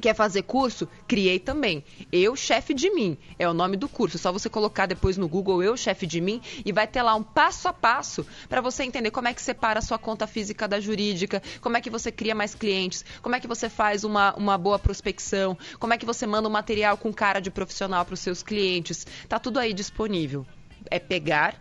Quer 0.00 0.14
fazer 0.14 0.42
curso? 0.42 0.88
Criei 1.06 1.38
também. 1.38 1.84
Eu, 2.10 2.34
chefe 2.36 2.74
de 2.74 2.90
mim, 2.90 3.16
é 3.38 3.48
o 3.48 3.54
nome 3.54 3.76
do 3.76 3.88
curso. 3.88 4.16
É 4.16 4.20
só 4.20 4.32
você 4.32 4.50
colocar 4.50 4.86
depois 4.86 5.16
no 5.16 5.28
Google 5.28 5.62
Eu, 5.62 5.76
chefe 5.76 6.06
de 6.06 6.20
mim, 6.20 6.40
e 6.64 6.72
vai 6.72 6.86
ter 6.86 7.02
lá 7.02 7.14
um 7.14 7.22
passo 7.22 7.68
a 7.68 7.72
passo 7.72 8.26
para 8.48 8.60
você 8.60 8.82
entender 8.82 9.10
como 9.10 9.28
é 9.28 9.34
que 9.34 9.40
separa 9.40 9.78
a 9.78 9.82
sua 9.82 9.98
conta 9.98 10.26
física 10.26 10.66
da 10.66 10.80
jurídica, 10.80 11.42
como 11.60 11.76
é 11.76 11.80
que 11.80 11.90
você 11.90 12.10
cria 12.10 12.34
mais 12.34 12.54
clientes, 12.54 13.04
como 13.22 13.36
é 13.36 13.40
que 13.40 13.46
você 13.46 13.68
faz 13.68 14.04
uma, 14.04 14.34
uma 14.34 14.58
boa 14.58 14.78
prospecção, 14.78 15.56
como 15.78 15.94
é 15.94 15.98
que 15.98 16.06
você 16.06 16.26
manda 16.26 16.48
um 16.48 16.52
material 16.52 16.96
com 16.96 17.12
cara 17.12 17.40
de 17.40 17.50
profissional 17.50 18.04
para 18.04 18.14
os 18.14 18.20
seus 18.20 18.42
clientes. 18.42 19.06
Tá 19.28 19.38
tudo 19.38 19.58
aí 19.58 19.72
disponível. 19.72 20.46
É 20.90 20.98
pegar 20.98 21.60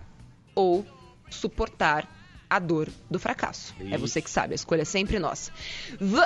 ou 0.55 0.85
suportar 1.29 2.07
a 2.55 2.59
dor 2.59 2.89
do 3.09 3.19
fracasso. 3.19 3.73
Isso. 3.79 3.93
É 3.93 3.97
você 3.97 4.21
que 4.21 4.29
sabe, 4.29 4.53
a 4.53 4.55
escolha 4.55 4.81
é 4.81 4.85
sempre 4.85 5.19
nossa. 5.19 5.51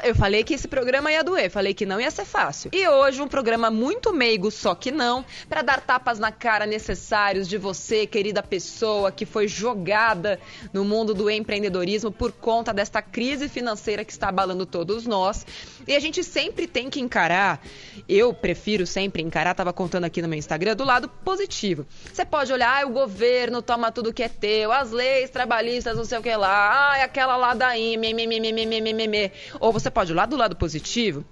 Eu 0.04 0.16
falei 0.16 0.44
que 0.44 0.54
esse 0.54 0.68
programa 0.68 1.12
ia 1.12 1.24
doer, 1.24 1.50
falei 1.50 1.74
que 1.74 1.86
não 1.86 2.00
ia 2.00 2.12
ser 2.12 2.26
fácil. 2.26 2.70
E 2.74 2.88
hoje 2.88 3.22
um 3.22 3.28
programa 3.28 3.70
muito 3.70 4.14
meigo, 4.14 4.52
só 4.52 4.76
que 4.76 4.92
não, 4.92 5.26
para 5.48 5.62
dar 5.62 5.82
tapas 5.82 6.20
na 6.20 6.32
cara 6.32 6.66
necessários 6.66 7.48
de 7.48 7.58
você, 7.58 8.06
querida 8.06 8.44
pessoa 8.44 9.12
que 9.12 9.26
foi 9.26 9.48
jogada 9.48 10.40
no 10.74 10.84
mundo 10.84 11.14
do 11.14 11.30
empreendedorismo 11.30 12.12
por 12.12 12.32
conta 12.32 12.74
desta 12.74 13.02
crise 13.02 13.48
financeira 13.48 14.04
que 14.04 14.12
está 14.12 14.30
abalando 14.30 14.66
todos 14.66 15.06
nós. 15.06 15.46
E 15.88 15.96
a 15.96 16.00
gente 16.00 16.24
sempre 16.24 16.68
tem 16.68 16.90
que 16.90 17.00
encarar, 17.00 17.62
eu 18.08 18.34
prefiro 18.34 18.86
sempre 18.86 19.22
encarar, 19.22 19.54
tava 19.54 19.72
contando 19.72 20.04
aqui 20.04 20.22
no 20.22 20.28
meu 20.28 20.38
Instagram, 20.38 20.76
do 20.76 20.84
lado 20.84 21.08
positivo. 21.08 21.86
Você 22.12 22.26
pode 22.26 22.52
olhar, 22.52 22.84
ah, 22.84 22.86
o 22.86 22.92
governo 22.92 23.62
toma 23.62 23.92
tudo 23.92 24.14
que 24.14 24.24
é 24.24 24.30
teu, 24.30 24.72
as 24.72 24.92
leis 24.92 25.30
trabalhistas, 25.30 25.96
não 25.96 26.04
sei 26.04 26.17
sei 26.18 26.20
o 26.20 26.24
que 26.24 26.36
lá, 26.36 26.94
ah, 26.94 27.04
aquela 27.04 27.38
lá 27.38 27.54
da 27.54 27.78
IME, 27.78 29.32
Ou 29.60 29.72
você 29.72 29.90
pode 29.90 30.12
ir 30.12 30.16
lá 30.16 30.26
do 30.26 30.36
lado 30.36 30.56
positivo 30.56 31.24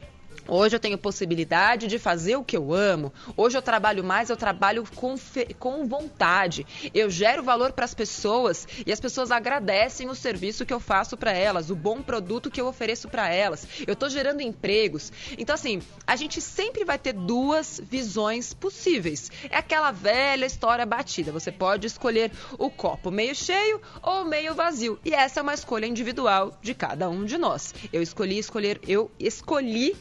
Hoje 0.47 0.75
eu 0.75 0.79
tenho 0.79 0.97
possibilidade 0.97 1.87
de 1.87 1.97
fazer 1.97 2.35
o 2.35 2.43
que 2.43 2.55
eu 2.55 2.71
amo. 2.71 3.11
Hoje 3.35 3.57
eu 3.57 3.61
trabalho 3.61 4.03
mais, 4.03 4.29
eu 4.29 4.37
trabalho 4.37 4.83
com, 4.95 5.15
com 5.57 5.87
vontade. 5.87 6.65
Eu 6.93 7.09
gero 7.09 7.41
valor 7.41 7.71
para 7.71 7.85
as 7.85 7.95
pessoas 7.95 8.67
e 8.85 8.91
as 8.91 8.99
pessoas 8.99 9.31
agradecem 9.31 10.07
o 10.07 10.13
serviço 10.13 10.65
que 10.65 10.73
eu 10.73 10.79
faço 10.79 11.17
para 11.17 11.31
elas, 11.31 11.71
o 11.71 11.75
bom 11.75 12.01
produto 12.01 12.51
que 12.51 12.61
eu 12.61 12.67
ofereço 12.67 13.09
para 13.09 13.27
elas. 13.33 13.67
Eu 13.87 13.93
estou 13.93 14.07
gerando 14.07 14.41
empregos. 14.41 15.11
Então, 15.37 15.55
assim, 15.55 15.81
a 16.05 16.15
gente 16.15 16.39
sempre 16.39 16.85
vai 16.85 16.99
ter 16.99 17.13
duas 17.13 17.81
visões 17.83 18.53
possíveis. 18.53 19.31
É 19.49 19.57
aquela 19.57 19.91
velha 19.91 20.45
história 20.45 20.85
batida. 20.85 21.31
Você 21.31 21.51
pode 21.51 21.87
escolher 21.87 22.31
o 22.59 22.69
copo 22.69 23.09
meio 23.09 23.33
cheio 23.33 23.81
ou 24.03 24.25
meio 24.25 24.53
vazio. 24.53 24.99
E 25.03 25.13
essa 25.13 25.39
é 25.39 25.43
uma 25.43 25.55
escolha 25.55 25.87
individual 25.87 26.55
de 26.61 26.75
cada 26.75 27.09
um 27.09 27.25
de 27.25 27.37
nós. 27.37 27.73
Eu 27.91 28.01
escolhi 28.01 28.37
escolher, 28.37 28.79
eu 28.87 29.09
escolhi 29.19 29.95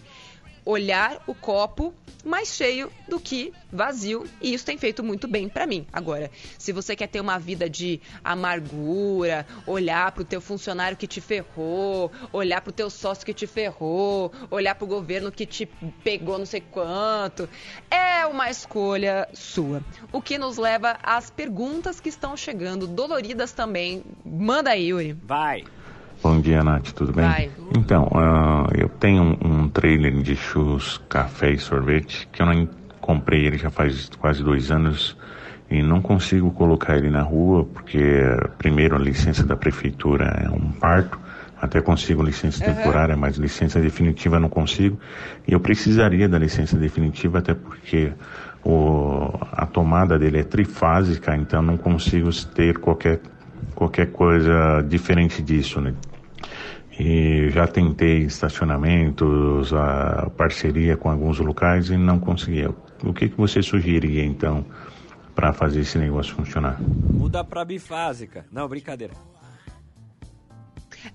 olhar 0.64 1.22
o 1.26 1.34
copo 1.34 1.94
mais 2.24 2.48
cheio 2.48 2.90
do 3.06 3.20
que 3.20 3.52
vazio, 3.70 4.24
e 4.40 4.54
isso 4.54 4.64
tem 4.64 4.78
feito 4.78 5.04
muito 5.04 5.28
bem 5.28 5.48
para 5.48 5.66
mim. 5.66 5.86
Agora, 5.92 6.30
se 6.58 6.72
você 6.72 6.96
quer 6.96 7.06
ter 7.06 7.20
uma 7.20 7.38
vida 7.38 7.68
de 7.68 8.00
amargura, 8.24 9.46
olhar 9.66 10.10
para 10.12 10.22
o 10.22 10.24
teu 10.24 10.40
funcionário 10.40 10.96
que 10.96 11.06
te 11.06 11.20
ferrou, 11.20 12.10
olhar 12.32 12.62
para 12.62 12.70
o 12.70 12.72
teu 12.72 12.88
sócio 12.88 13.26
que 13.26 13.34
te 13.34 13.46
ferrou, 13.46 14.32
olhar 14.50 14.74
para 14.74 14.84
o 14.84 14.88
governo 14.88 15.30
que 15.30 15.44
te 15.44 15.66
pegou 16.02 16.38
não 16.38 16.46
sei 16.46 16.62
quanto, 16.62 17.48
é 17.90 18.24
uma 18.26 18.48
escolha 18.48 19.28
sua. 19.34 19.82
O 20.10 20.22
que 20.22 20.38
nos 20.38 20.56
leva 20.56 20.98
às 21.02 21.28
perguntas 21.30 22.00
que 22.00 22.08
estão 22.08 22.36
chegando, 22.36 22.86
doloridas 22.86 23.52
também. 23.52 24.02
Manda 24.24 24.70
aí, 24.70 24.88
Yuri. 24.88 25.12
Vai. 25.12 25.64
Bom 26.24 26.40
dia, 26.40 26.64
Nath, 26.64 26.92
tudo 26.92 27.12
bem? 27.12 27.26
Vai. 27.26 27.50
Então, 27.76 28.04
uh, 28.04 28.66
eu 28.74 28.88
tenho 28.88 29.22
um, 29.22 29.64
um 29.64 29.68
trailer 29.68 30.22
de 30.22 30.34
churros, 30.34 30.98
café 31.06 31.50
e 31.52 31.58
sorvete 31.58 32.26
que 32.32 32.40
eu 32.40 32.46
não 32.46 32.66
comprei 32.98 33.44
ele 33.44 33.58
já 33.58 33.68
faz 33.68 34.08
quase 34.18 34.42
dois 34.42 34.70
anos 34.70 35.14
e 35.70 35.82
não 35.82 36.00
consigo 36.00 36.50
colocar 36.50 36.96
ele 36.96 37.10
na 37.10 37.20
rua 37.20 37.66
porque, 37.66 38.22
primeiro, 38.56 38.96
a 38.96 38.98
licença 38.98 39.44
da 39.44 39.54
prefeitura 39.54 40.24
é 40.42 40.48
um 40.48 40.72
parto. 40.72 41.20
Até 41.60 41.82
consigo 41.82 42.22
licença 42.22 42.66
Uhum. 42.66 42.74
temporária, 42.74 43.16
mas 43.16 43.36
licença 43.36 43.78
definitiva 43.78 44.40
não 44.40 44.48
consigo. 44.48 44.98
E 45.46 45.52
eu 45.52 45.60
precisaria 45.60 46.26
da 46.26 46.38
licença 46.38 46.78
definitiva, 46.78 47.38
até 47.40 47.52
porque 47.52 48.12
o, 48.64 49.28
a 49.52 49.66
tomada 49.66 50.18
dele 50.18 50.38
é 50.38 50.42
trifásica, 50.42 51.36
então 51.36 51.60
não 51.60 51.76
consigo 51.76 52.30
ter 52.54 52.78
qualquer, 52.78 53.20
qualquer 53.74 54.10
coisa 54.10 54.82
diferente 54.88 55.42
disso, 55.42 55.82
né? 55.82 55.92
E 56.98 57.48
já 57.50 57.66
tentei 57.66 58.18
estacionamentos, 58.20 59.72
a 59.72 60.30
parceria 60.36 60.96
com 60.96 61.10
alguns 61.10 61.40
locais 61.40 61.90
e 61.90 61.96
não 61.96 62.20
consegui. 62.20 62.66
O 63.02 63.12
que, 63.12 63.28
que 63.28 63.36
você 63.36 63.62
sugeriria 63.62 64.24
então 64.24 64.64
para 65.34 65.52
fazer 65.52 65.80
esse 65.80 65.98
negócio 65.98 66.34
funcionar? 66.34 66.80
Muda 66.80 67.42
pra 67.42 67.64
bifásica. 67.64 68.46
Não, 68.52 68.68
brincadeira. 68.68 69.14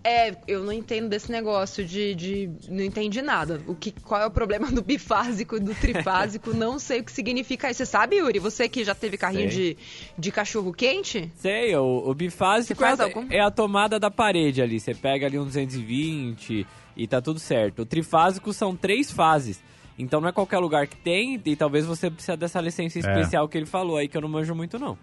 É, 0.04 0.36
eu 0.48 0.64
não 0.64 0.72
entendo 0.72 1.10
desse 1.10 1.32
negócio 1.32 1.86
de, 1.86 2.16
de. 2.16 2.50
Não 2.70 2.84
entendi 2.84 3.22
nada. 3.22 3.62
O 3.68 3.76
que, 3.76 3.92
qual 3.92 4.22
é 4.22 4.26
o 4.26 4.32
problema 4.32 4.72
do 4.72 4.82
bifásico 4.82 5.58
e 5.58 5.60
do 5.60 5.74
trifásico? 5.76 6.54
não 6.54 6.80
sei 6.80 7.00
o 7.00 7.04
que 7.04 7.12
significa 7.12 7.70
isso. 7.70 7.80
Você 7.80 7.86
sabe, 7.86 8.18
Yuri? 8.18 8.40
Você 8.40 8.68
que 8.68 8.84
já 8.84 8.94
teve 8.94 9.18
carrinho 9.18 9.52
Sei. 9.52 9.76
de, 9.76 9.78
de 10.18 10.32
cachorro 10.32 10.74
quente? 10.74 11.32
Sei, 11.36 11.76
o, 11.76 12.10
o 12.10 12.14
bifásico 12.14 12.84
é, 12.84 12.92
algum? 12.92 13.28
é 13.30 13.40
a 13.40 13.52
tomada 13.52 14.00
da 14.00 14.12
parede 14.12 14.62
ali. 14.62 14.80
Você 14.80 14.94
pega 14.94 15.26
ali 15.26 15.40
um 15.40 15.46
220 15.46 16.68
e 16.96 17.08
tá 17.08 17.22
tudo 17.22 17.40
certo. 17.40 17.84
O 17.84 17.86
trifásico 17.86 18.52
são 18.52 18.76
três 18.76 19.12
fases. 19.12 19.62
Então 19.98 20.22
não 20.22 20.30
é 20.30 20.32
qualquer 20.32 20.60
lugar 20.60 20.88
que 20.88 20.96
tem, 20.96 21.42
e 21.46 21.56
talvez 21.58 21.86
você 21.86 22.10
precise 22.10 22.38
dessa 22.38 22.62
licença 22.62 23.00
especial 23.00 23.50
que 23.50 23.58
ele 23.58 23.66
falou 23.66 23.98
aí, 23.98 24.08
que 24.08 24.16
eu 24.16 24.22
não 24.22 24.30
manjo 24.30 24.56
muito 24.56 24.80
não. 24.80 24.98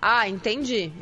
Ah, 0.00 0.28
entendi. 0.28 0.92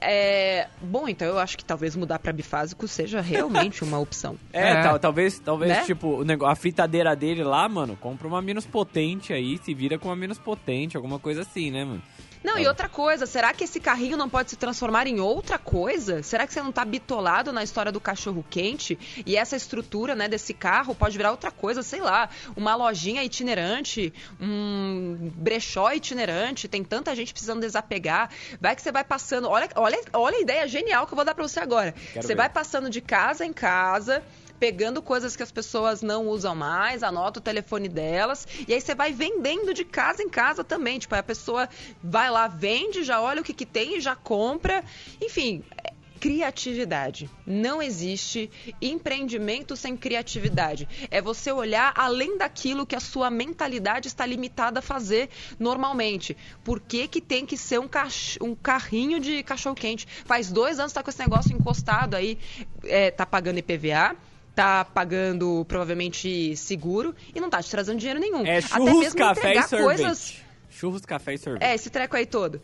É, 0.00 0.68
bom, 0.82 1.08
então 1.08 1.26
eu 1.26 1.38
acho 1.38 1.56
que 1.56 1.64
talvez 1.64 1.96
mudar 1.96 2.18
pra 2.18 2.32
bifásico 2.32 2.86
seja 2.86 3.20
realmente 3.20 3.82
uma 3.82 3.98
opção. 3.98 4.36
É, 4.52 4.70
É. 4.72 4.82
tal- 4.82 4.98
talvez, 4.98 5.38
talvez 5.38 5.70
Né? 5.72 5.82
tipo, 5.84 6.22
a 6.44 6.54
fritadeira 6.54 7.16
dele 7.16 7.42
lá, 7.42 7.66
mano, 7.68 7.96
compra 7.96 8.28
uma 8.28 8.42
menos 8.42 8.66
potente 8.66 9.32
aí, 9.32 9.56
se 9.58 9.72
vira 9.72 9.98
com 9.98 10.08
uma 10.08 10.16
menos 10.16 10.38
potente, 10.38 10.96
alguma 10.96 11.18
coisa 11.18 11.40
assim, 11.42 11.70
né, 11.70 11.84
mano? 11.84 12.02
Não, 12.42 12.58
e 12.58 12.66
outra 12.66 12.88
coisa, 12.88 13.26
será 13.26 13.52
que 13.52 13.64
esse 13.64 13.78
carrinho 13.80 14.16
não 14.16 14.28
pode 14.28 14.50
se 14.50 14.56
transformar 14.56 15.06
em 15.06 15.20
outra 15.20 15.58
coisa? 15.58 16.22
Será 16.22 16.46
que 16.46 16.52
você 16.52 16.62
não 16.62 16.72
tá 16.72 16.84
bitolado 16.84 17.52
na 17.52 17.62
história 17.62 17.92
do 17.92 18.00
cachorro 18.00 18.44
quente? 18.48 18.98
E 19.24 19.36
essa 19.36 19.56
estrutura, 19.56 20.14
né, 20.14 20.28
desse 20.28 20.52
carro 20.52 20.94
pode 20.94 21.16
virar 21.16 21.30
outra 21.30 21.50
coisa, 21.50 21.82
sei 21.82 22.00
lá, 22.00 22.28
uma 22.56 22.74
lojinha 22.74 23.22
itinerante, 23.22 24.12
um 24.40 25.30
brechó 25.36 25.92
itinerante, 25.92 26.68
tem 26.68 26.82
tanta 26.82 27.14
gente 27.14 27.32
precisando 27.32 27.60
desapegar. 27.60 28.30
Vai 28.60 28.74
que 28.74 28.82
você 28.82 28.92
vai 28.92 29.04
passando, 29.04 29.48
olha, 29.48 29.68
olha, 29.76 30.00
olha 30.12 30.36
a 30.38 30.40
ideia 30.40 30.68
genial 30.68 31.06
que 31.06 31.12
eu 31.12 31.16
vou 31.16 31.24
dar 31.24 31.34
pra 31.34 31.46
você 31.46 31.60
agora. 31.60 31.92
Quero 31.92 32.26
você 32.26 32.34
ver. 32.34 32.36
vai 32.36 32.48
passando 32.48 32.90
de 32.90 33.00
casa 33.00 33.44
em 33.46 33.52
casa, 33.52 34.22
pegando 34.62 35.02
coisas 35.02 35.34
que 35.34 35.42
as 35.42 35.50
pessoas 35.50 36.02
não 36.02 36.28
usam 36.28 36.54
mais, 36.54 37.02
anota 37.02 37.40
o 37.40 37.42
telefone 37.42 37.88
delas, 37.88 38.46
e 38.68 38.72
aí 38.72 38.80
você 38.80 38.94
vai 38.94 39.12
vendendo 39.12 39.74
de 39.74 39.84
casa 39.84 40.22
em 40.22 40.28
casa 40.28 40.62
também. 40.62 41.00
Tipo, 41.00 41.16
a 41.16 41.22
pessoa 41.22 41.68
vai 42.00 42.30
lá, 42.30 42.46
vende, 42.46 43.02
já 43.02 43.20
olha 43.20 43.40
o 43.40 43.44
que, 43.44 43.52
que 43.52 43.66
tem 43.66 43.96
e 43.96 44.00
já 44.00 44.14
compra. 44.14 44.84
Enfim. 45.20 45.64
é 45.84 45.92
Criatividade. 46.20 47.28
Não 47.44 47.82
existe 47.82 48.48
empreendimento 48.80 49.74
sem 49.74 49.96
criatividade. 49.96 50.88
É 51.10 51.20
você 51.20 51.50
olhar 51.50 51.92
além 51.96 52.38
daquilo 52.38 52.86
que 52.86 52.94
a 52.94 53.00
sua 53.00 53.28
mentalidade 53.28 54.06
está 54.06 54.24
limitada 54.24 54.78
a 54.78 54.82
fazer 54.82 55.28
normalmente. 55.58 56.36
Por 56.62 56.78
que, 56.78 57.08
que 57.08 57.20
tem 57.20 57.44
que 57.44 57.56
ser 57.56 57.80
um, 57.80 57.88
cach- 57.88 58.38
um 58.40 58.54
carrinho 58.54 59.18
de 59.18 59.42
cachorro-quente? 59.42 60.06
Faz 60.24 60.52
dois 60.52 60.78
anos 60.78 60.92
que 60.92 60.94
tá 61.00 61.02
com 61.02 61.10
esse 61.10 61.18
negócio 61.18 61.56
encostado 61.56 62.14
aí, 62.14 62.38
é, 62.84 63.10
tá 63.10 63.26
pagando 63.26 63.58
IPVA, 63.58 64.14
tá 64.54 64.84
pagando 64.84 65.64
provavelmente 65.68 66.56
seguro 66.56 67.14
e 67.34 67.40
não 67.40 67.48
tá 67.50 67.62
te 67.62 67.70
trazendo 67.70 67.98
dinheiro 67.98 68.20
nenhum. 68.20 68.44
É 68.46 68.58
Até 68.58 68.60
churros, 68.68 68.98
mesmo 68.98 69.18
café 69.18 69.40
e 69.40 69.50
entregar 69.50 69.68
sorvete. 69.68 69.84
coisas 69.86 70.34
Churros, 70.72 71.04
café 71.04 71.34
e 71.34 71.38
sorvete. 71.38 71.62
é, 71.62 71.74
esse 71.74 71.90
treco 71.90 72.16
aí 72.16 72.24
todo. 72.24 72.60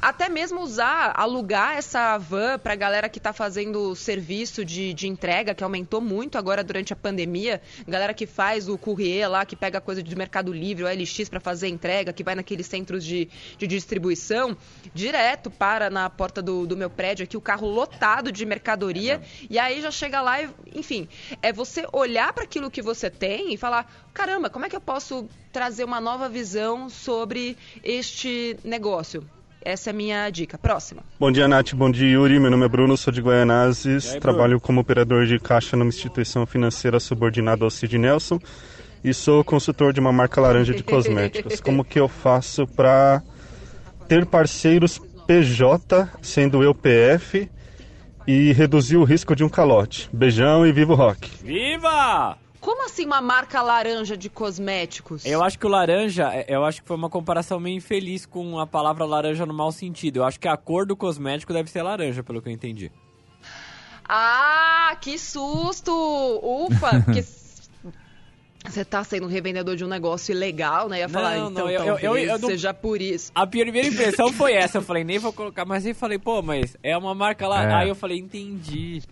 Até 0.00 0.28
mesmo 0.28 0.60
usar, 0.60 1.12
alugar 1.14 1.76
essa 1.76 2.18
van 2.18 2.58
pra 2.58 2.74
galera 2.74 3.08
que 3.08 3.20
tá 3.20 3.32
fazendo 3.32 3.94
serviço 3.94 4.64
de, 4.64 4.92
de 4.92 5.06
entrega, 5.06 5.54
que 5.54 5.62
aumentou 5.62 6.00
muito 6.00 6.36
agora 6.36 6.64
durante 6.64 6.92
a 6.92 6.96
pandemia. 6.96 7.62
Galera 7.86 8.12
que 8.12 8.26
faz 8.26 8.68
o 8.68 8.76
courrier 8.76 9.30
lá, 9.30 9.46
que 9.46 9.54
pega 9.54 9.80
coisa 9.80 10.02
de 10.02 10.16
Mercado 10.16 10.52
Livre, 10.52 10.84
o 10.84 10.88
LX 10.88 11.28
pra 11.28 11.40
fazer 11.40 11.68
entrega, 11.68 12.12
que 12.12 12.24
vai 12.24 12.34
naqueles 12.34 12.66
centros 12.66 13.04
de, 13.04 13.28
de 13.56 13.66
distribuição, 13.66 14.56
direto 14.92 15.50
para 15.50 15.88
na 15.88 16.10
porta 16.10 16.42
do, 16.42 16.66
do 16.66 16.76
meu 16.76 16.90
prédio 16.90 17.24
aqui, 17.24 17.36
o 17.36 17.40
carro 17.40 17.68
lotado 17.68 18.32
de 18.32 18.44
mercadoria. 18.44 19.22
e 19.48 19.58
aí 19.58 19.80
já 19.80 19.90
chega 19.90 20.20
lá 20.20 20.42
e, 20.42 20.50
enfim, 20.74 21.08
é 21.40 21.52
você 21.52 21.86
olhar 21.92 22.32
para 22.32 22.44
aquilo 22.44 22.70
que 22.70 22.82
você 22.82 23.08
tem 23.08 23.54
e 23.54 23.56
falar: 23.56 23.90
caramba, 24.12 24.50
como 24.50 24.66
é 24.66 24.68
que 24.68 24.76
eu 24.76 24.80
posso 24.80 25.28
trazer 25.52 25.84
uma 25.84 26.00
nova 26.00 26.28
visão 26.28 26.88
sobre 26.88 27.56
este 27.84 28.56
negócio? 28.64 29.24
Essa 29.64 29.90
é 29.90 29.92
a 29.92 29.94
minha 29.94 30.28
dica. 30.30 30.58
Próxima. 30.58 31.02
Bom 31.20 31.30
dia, 31.30 31.46
Nath. 31.46 31.72
Bom 31.74 31.90
dia, 31.90 32.08
Yuri. 32.08 32.40
Meu 32.40 32.50
nome 32.50 32.64
é 32.64 32.68
Bruno, 32.68 32.96
sou 32.96 33.12
de 33.12 33.20
Goianazes. 33.20 34.06
E 34.06 34.14
aí, 34.14 34.20
Trabalho 34.20 34.60
como 34.60 34.80
operador 34.80 35.26
de 35.26 35.38
caixa 35.38 35.76
numa 35.76 35.88
instituição 35.88 36.44
financeira 36.46 36.98
subordinada 36.98 37.64
ao 37.64 37.70
Cid 37.70 37.96
Nelson. 37.96 38.40
E 39.04 39.12
sou 39.14 39.44
consultor 39.44 39.92
de 39.92 40.00
uma 40.00 40.12
marca 40.12 40.40
laranja 40.40 40.74
de 40.74 40.82
cosméticos. 40.82 41.58
Como 41.62 41.84
que 41.84 41.98
eu 41.98 42.08
faço 42.08 42.66
para 42.66 43.22
ter 44.08 44.26
parceiros 44.26 45.00
PJ, 45.26 46.08
sendo 46.20 46.62
eu 46.62 46.72
PF, 46.72 47.50
e 48.26 48.52
reduzir 48.52 48.96
o 48.96 49.04
risco 49.04 49.34
de 49.34 49.42
um 49.42 49.48
calote? 49.48 50.08
Beijão 50.12 50.64
e 50.64 50.72
viva 50.72 50.92
o 50.92 50.96
rock! 50.96 51.28
Viva! 51.42 52.36
Como 52.62 52.86
assim 52.86 53.04
uma 53.04 53.20
marca 53.20 53.60
laranja 53.60 54.16
de 54.16 54.30
cosméticos? 54.30 55.26
Eu 55.26 55.42
acho 55.42 55.58
que 55.58 55.66
o 55.66 55.68
laranja, 55.68 56.32
é- 56.32 56.46
eu 56.48 56.64
acho 56.64 56.80
que 56.80 56.86
foi 56.86 56.96
uma 56.96 57.10
comparação 57.10 57.58
meio 57.58 57.76
infeliz 57.76 58.24
com 58.24 58.56
a 58.58 58.66
palavra 58.66 59.04
laranja 59.04 59.44
no 59.44 59.52
mau 59.52 59.72
sentido. 59.72 60.18
Eu 60.18 60.24
acho 60.24 60.38
que 60.38 60.46
a 60.46 60.56
cor 60.56 60.86
do 60.86 60.96
cosmético 60.96 61.52
deve 61.52 61.68
ser 61.68 61.82
laranja, 61.82 62.22
pelo 62.22 62.40
que 62.40 62.48
eu 62.48 62.52
entendi. 62.52 62.90
Ah, 64.08 64.96
que 65.00 65.18
susto! 65.18 65.90
Ufa, 66.42 67.00
porque 67.04 67.24
você 68.64 68.84
tá 68.84 69.02
sendo 69.02 69.26
um 69.26 69.28
revendedor 69.28 69.74
de 69.74 69.84
um 69.84 69.88
negócio 69.88 70.32
ilegal, 70.32 70.88
né? 70.88 71.00
Ia 71.00 71.08
falar, 71.08 71.36
Não, 71.38 71.50
então 71.50 71.64
não, 71.64 71.70
eu- 71.70 71.84
eu- 71.84 71.98
eu- 71.98 72.16
eu 72.18 72.38
não- 72.38 72.48
seja 72.48 72.72
por 72.72 73.00
isso. 73.02 73.32
A 73.34 73.44
primeira 73.44 73.88
impressão 73.88 74.32
foi 74.32 74.52
essa, 74.52 74.78
eu 74.78 74.82
falei, 74.82 75.02
nem 75.02 75.18
vou 75.18 75.32
colocar, 75.32 75.64
mas 75.64 75.84
aí 75.84 75.94
falei, 75.94 76.18
pô, 76.18 76.40
mas 76.42 76.76
é 76.82 76.96
uma 76.96 77.12
marca 77.14 77.48
lá. 77.48 77.64
É. 77.64 77.74
Aí 77.74 77.88
eu 77.88 77.94
falei, 77.96 78.18
entendi. 78.18 79.02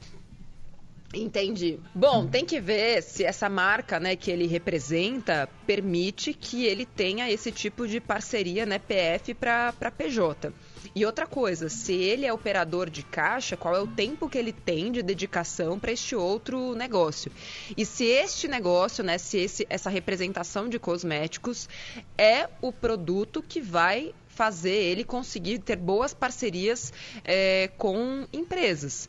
Entendi. 1.13 1.81
Bom, 1.93 2.29
tem 2.29 2.45
que 2.45 2.61
ver 2.61 3.03
se 3.03 3.25
essa 3.25 3.49
marca, 3.49 3.99
né, 3.99 4.15
que 4.15 4.31
ele 4.31 4.47
representa 4.47 5.49
permite 5.67 6.33
que 6.33 6.65
ele 6.65 6.87
tenha 6.87 7.29
esse 7.29 7.51
tipo 7.51 7.89
de 7.89 8.01
parceria, 8.01 8.65
né, 8.65 8.79
PF 8.79 9.35
para 9.35 9.91
PJ. 9.91 10.53
E 10.95 11.05
outra 11.05 11.27
coisa, 11.27 11.69
se 11.69 11.93
ele 11.93 12.27
é 12.27 12.33
operador 12.33 12.89
de 12.89 13.03
caixa, 13.03 13.57
qual 13.57 13.75
é 13.75 13.81
o 13.81 13.89
tempo 13.89 14.29
que 14.29 14.39
ele 14.39 14.53
tem 14.53 14.93
de 14.93 15.03
dedicação 15.03 15.81
para 15.81 15.91
este 15.91 16.15
outro 16.15 16.75
negócio? 16.75 17.31
E 17.77 17.85
se 17.85 18.05
este 18.05 18.47
negócio, 18.47 19.03
né, 19.03 19.19
se 19.19 19.39
esse, 19.39 19.67
essa 19.69 19.91
representação 19.91 20.69
de 20.69 20.79
cosméticos 20.79 21.69
é 22.17 22.49
o 22.61 22.73
produto 22.73 23.43
que 23.43 23.61
vai 23.61 24.15
fazer 24.29 24.75
ele 24.75 25.05
conseguir 25.05 25.59
ter 25.59 25.77
boas 25.77 26.15
parcerias 26.15 26.93
é, 27.25 27.69
com 27.77 28.27
empresas. 28.33 29.09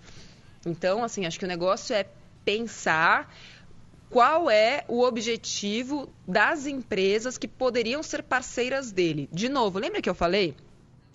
Então, 0.66 1.04
assim, 1.04 1.26
acho 1.26 1.40
que 1.40 1.46
o 1.46 1.48
negócio 1.48 1.96
é 1.96 2.06
pensar 2.44 3.34
qual 4.10 4.50
é 4.50 4.84
o 4.88 5.04
objetivo 5.04 6.10
das 6.28 6.66
empresas 6.66 7.38
que 7.38 7.48
poderiam 7.48 8.04
ser 8.04 8.22
parceiras 8.22 8.92
dele. 8.92 9.30
De 9.32 9.48
novo, 9.48 9.80
lembra 9.80 10.02
que 10.02 10.10
eu 10.10 10.16
falei? 10.16 10.56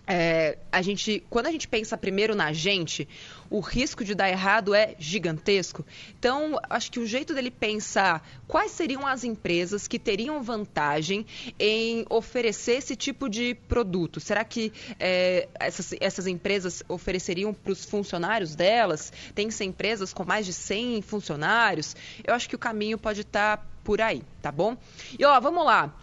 É, 0.07 0.59
a 0.71 0.81
gente, 0.83 1.25
quando 1.29 1.47
a 1.47 1.51
gente 1.51 1.67
pensa 1.67 1.97
primeiro 1.97 2.35
na 2.35 2.53
gente, 2.53 3.09
o 3.51 3.61
risco 3.61 4.05
de 4.05 4.15
dar 4.15 4.29
errado 4.29 4.75
é 4.75 4.95
gigantesco. 4.99 5.85
Então, 6.19 6.59
acho 6.71 6.93
que 6.93 7.01
o 7.01 7.07
jeito 7.07 7.35
dele 7.35 7.51
pensar 7.51 8.27
quais 8.47 8.71
seriam 8.71 9.07
as 9.07 9.25
empresas 9.25 9.89
que 9.89 9.99
teriam 9.99 10.43
vantagem 10.43 11.27
em 11.59 12.05
oferecer 12.09 12.77
esse 12.77 12.95
tipo 12.95 13.29
de 13.29 13.55
produto. 13.55 14.21
Será 14.21 14.45
que 14.45 14.73
é, 14.99 15.49
essas, 15.59 15.95
essas 16.01 16.27
empresas 16.27 16.83
ofereceriam 16.89 17.53
para 17.53 17.73
os 17.73 17.85
funcionários 17.85 18.55
delas? 18.55 19.13
Tem 19.35 19.49
que 19.49 19.55
ser 19.55 19.65
empresas 19.65 20.13
com 20.13 20.25
mais 20.25 20.47
de 20.47 20.53
100 20.53 21.03
funcionários? 21.03 21.97
Eu 22.25 22.35
acho 22.35 22.49
que 22.49 22.55
o 22.55 22.59
caminho 22.59 22.97
pode 22.97 23.23
estar 23.23 23.57
tá 23.57 23.67
por 23.83 24.01
aí, 24.01 24.23
tá 24.43 24.51
bom? 24.51 24.77
E 25.19 25.25
ó, 25.25 25.39
vamos 25.41 25.65
lá. 25.65 25.95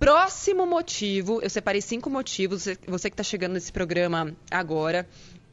Próximo 0.00 0.64
motivo, 0.64 1.42
eu 1.42 1.50
separei 1.50 1.82
cinco 1.82 2.08
motivos, 2.08 2.66
você 2.86 3.10
que 3.10 3.12
está 3.12 3.22
chegando 3.22 3.52
nesse 3.52 3.70
programa 3.70 4.34
agora, 4.50 5.06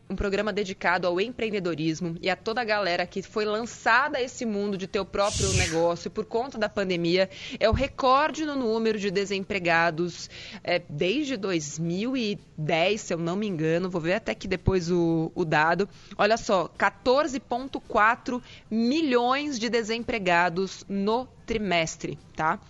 um 0.09 0.15
programa 0.15 0.53
dedicado 0.53 1.05
ao 1.05 1.19
empreendedorismo 1.19 2.15
e 2.21 2.29
a 2.29 2.35
toda 2.37 2.61
a 2.61 2.63
galera 2.63 3.05
que 3.05 3.21
foi 3.21 3.43
lançada 3.43 4.19
a 4.19 4.21
esse 4.21 4.45
mundo 4.45 4.77
de 4.77 4.87
ter 4.87 5.01
o 5.01 5.05
próprio 5.05 5.51
negócio 5.55 6.09
por 6.09 6.23
conta 6.23 6.57
da 6.57 6.69
pandemia. 6.69 7.29
É 7.59 7.69
o 7.69 7.73
recorde 7.73 8.45
no 8.45 8.55
número 8.55 8.97
de 8.97 9.11
desempregados 9.11 10.29
é, 10.63 10.81
desde 10.87 11.35
2010, 11.35 13.01
se 13.01 13.13
eu 13.13 13.17
não 13.17 13.35
me 13.35 13.47
engano. 13.47 13.89
Vou 13.89 13.99
ver 13.99 14.13
até 14.13 14.31
aqui 14.31 14.47
depois 14.47 14.89
o, 14.89 15.29
o 15.35 15.43
dado. 15.43 15.89
Olha 16.17 16.37
só, 16.37 16.69
14,4 16.69 18.41
milhões 18.71 19.59
de 19.59 19.69
desempregados 19.69 20.85
no 20.87 21.27
trimestre, 21.45 22.17
tá? 22.33 22.61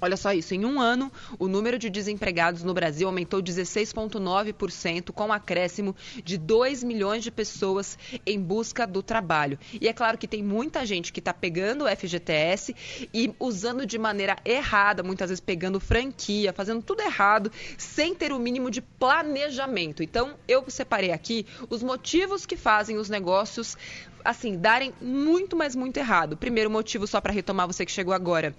Olha 0.00 0.16
só 0.16 0.32
isso, 0.32 0.54
em 0.54 0.64
um 0.64 0.80
ano, 0.80 1.10
o 1.38 1.48
número 1.48 1.78
de 1.78 1.90
desempregados 1.90 2.62
no 2.62 2.72
Brasil 2.72 3.08
aumentou 3.08 3.42
16,9%, 3.42 5.12
com 5.12 5.26
um 5.26 5.32
acréscimo 5.32 5.94
de 6.24 6.38
2 6.38 6.84
milhões 6.84 7.24
de 7.24 7.30
pessoas 7.30 7.98
em 8.24 8.40
busca 8.40 8.86
do 8.86 9.02
trabalho. 9.02 9.58
E 9.80 9.88
é 9.88 9.92
claro 9.92 10.16
que 10.16 10.28
tem 10.28 10.42
muita 10.42 10.86
gente 10.86 11.12
que 11.12 11.20
está 11.20 11.34
pegando 11.34 11.84
o 11.84 11.88
FGTS 11.88 12.74
e 13.12 13.34
usando 13.40 13.84
de 13.84 13.98
maneira 13.98 14.36
errada, 14.44 15.02
muitas 15.02 15.30
vezes 15.30 15.40
pegando 15.40 15.80
franquia, 15.80 16.52
fazendo 16.52 16.82
tudo 16.82 17.00
errado, 17.00 17.50
sem 17.76 18.14
ter 18.14 18.32
o 18.32 18.38
mínimo 18.38 18.70
de 18.70 18.80
planejamento. 18.80 20.02
Então, 20.02 20.34
eu 20.46 20.64
separei 20.68 21.12
aqui 21.12 21.46
os 21.68 21.82
motivos 21.82 22.46
que 22.46 22.56
fazem 22.56 22.96
os 22.98 23.08
negócios 23.08 23.76
assim, 24.24 24.56
darem 24.56 24.92
muito, 25.00 25.56
mas 25.56 25.74
muito 25.74 25.96
errado. 25.96 26.36
Primeiro 26.36 26.70
motivo, 26.70 27.06
só 27.06 27.20
para 27.20 27.32
retomar 27.32 27.66
você 27.66 27.84
que 27.84 27.92
chegou 27.92 28.14
agora. 28.14 28.54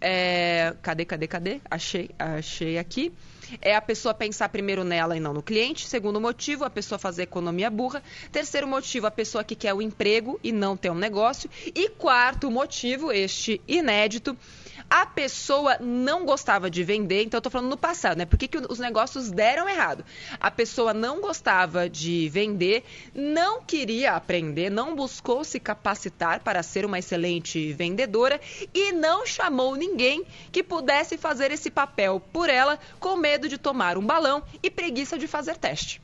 É... 0.00 0.74
Cadê, 0.82 1.04
cadê, 1.04 1.26
cadê? 1.26 1.60
Achei, 1.70 2.10
achei 2.18 2.78
aqui. 2.78 3.12
É 3.60 3.74
a 3.74 3.80
pessoa 3.80 4.14
pensar 4.14 4.48
primeiro 4.48 4.84
nela 4.84 5.16
e 5.16 5.20
não 5.20 5.32
no 5.32 5.42
cliente. 5.42 5.86
Segundo 5.86 6.20
motivo, 6.20 6.64
a 6.64 6.70
pessoa 6.70 6.98
fazer 6.98 7.22
economia 7.22 7.70
burra. 7.70 8.02
Terceiro 8.32 8.66
motivo, 8.66 9.06
a 9.06 9.10
pessoa 9.10 9.44
que 9.44 9.54
quer 9.54 9.74
o 9.74 9.82
emprego 9.82 10.38
e 10.42 10.52
não 10.52 10.76
ter 10.76 10.90
um 10.90 10.94
negócio. 10.94 11.50
E 11.66 11.88
quarto 11.90 12.50
motivo, 12.50 13.12
este 13.12 13.60
inédito, 13.68 14.36
a 14.88 15.06
pessoa 15.06 15.76
não 15.78 16.24
gostava 16.24 16.70
de 16.70 16.84
vender, 16.84 17.22
então 17.22 17.38
eu 17.38 17.40
estou 17.40 17.50
falando 17.50 17.70
no 17.70 17.76
passado, 17.76 18.18
né? 18.18 18.24
Por 18.24 18.38
que, 18.38 18.48
que 18.48 18.58
os 18.58 18.78
negócios 18.78 19.30
deram 19.30 19.68
errado? 19.68 20.04
A 20.38 20.50
pessoa 20.50 20.94
não 20.94 21.20
gostava 21.20 21.88
de 21.88 22.28
vender, 22.28 22.84
não 23.14 23.62
queria 23.62 24.12
aprender, 24.12 24.70
não 24.70 24.94
buscou 24.94 25.44
se 25.44 25.58
capacitar 25.58 26.40
para 26.40 26.62
ser 26.62 26.84
uma 26.84 26.98
excelente 26.98 27.72
vendedora 27.72 28.40
e 28.72 28.92
não 28.92 29.26
chamou 29.26 29.74
ninguém 29.74 30.24
que 30.52 30.62
pudesse 30.62 31.16
fazer 31.16 31.50
esse 31.50 31.70
papel 31.70 32.20
por 32.32 32.48
ela, 32.48 32.78
com 33.00 33.16
medo 33.16 33.48
de 33.48 33.58
tomar 33.58 33.98
um 33.98 34.06
balão 34.06 34.42
e 34.62 34.70
preguiça 34.70 35.18
de 35.18 35.26
fazer 35.26 35.56
teste. 35.56 36.00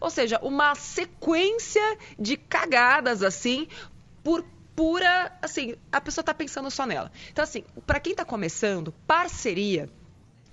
Ou 0.00 0.10
seja, 0.10 0.38
uma 0.42 0.74
sequência 0.74 1.98
de 2.18 2.36
cagadas 2.36 3.22
assim 3.22 3.66
por 4.22 4.44
pura, 4.78 5.36
assim, 5.42 5.74
a 5.90 6.00
pessoa 6.00 6.22
está 6.22 6.32
pensando 6.32 6.70
só 6.70 6.86
nela. 6.86 7.10
Então, 7.32 7.42
assim, 7.42 7.64
para 7.84 7.98
quem 7.98 8.12
está 8.12 8.24
começando, 8.24 8.94
parceria 9.08 9.90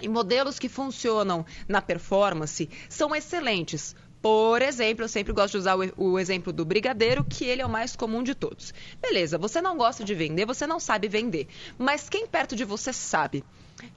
e 0.01 0.09
modelos 0.09 0.57
que 0.57 0.67
funcionam 0.67 1.45
na 1.67 1.79
performance 1.79 2.67
são 2.89 3.15
excelentes. 3.15 3.95
Por 4.23 4.63
exemplo, 4.63 5.03
eu 5.03 5.07
sempre 5.07 5.31
gosto 5.31 5.51
de 5.51 5.57
usar 5.59 5.75
o, 5.75 6.17
exemplo 6.17 6.51
do 6.51 6.65
brigadeiro, 6.65 7.23
que 7.23 7.45
ele 7.45 7.61
é 7.61 7.65
o 7.67 7.69
mais 7.69 7.95
comum 7.95 8.23
de 8.23 8.33
todos. 8.33 8.73
Beleza, 8.99 9.37
você 9.37 9.61
não 9.61 9.77
gosta 9.77 10.03
de 10.03 10.15
vender, 10.15 10.47
você 10.47 10.65
não 10.65 10.79
sabe 10.79 11.07
vender. 11.07 11.47
Mas 11.77 12.09
quem 12.09 12.25
perto 12.25 12.55
de 12.55 12.65
você 12.65 12.91
sabe? 12.91 13.43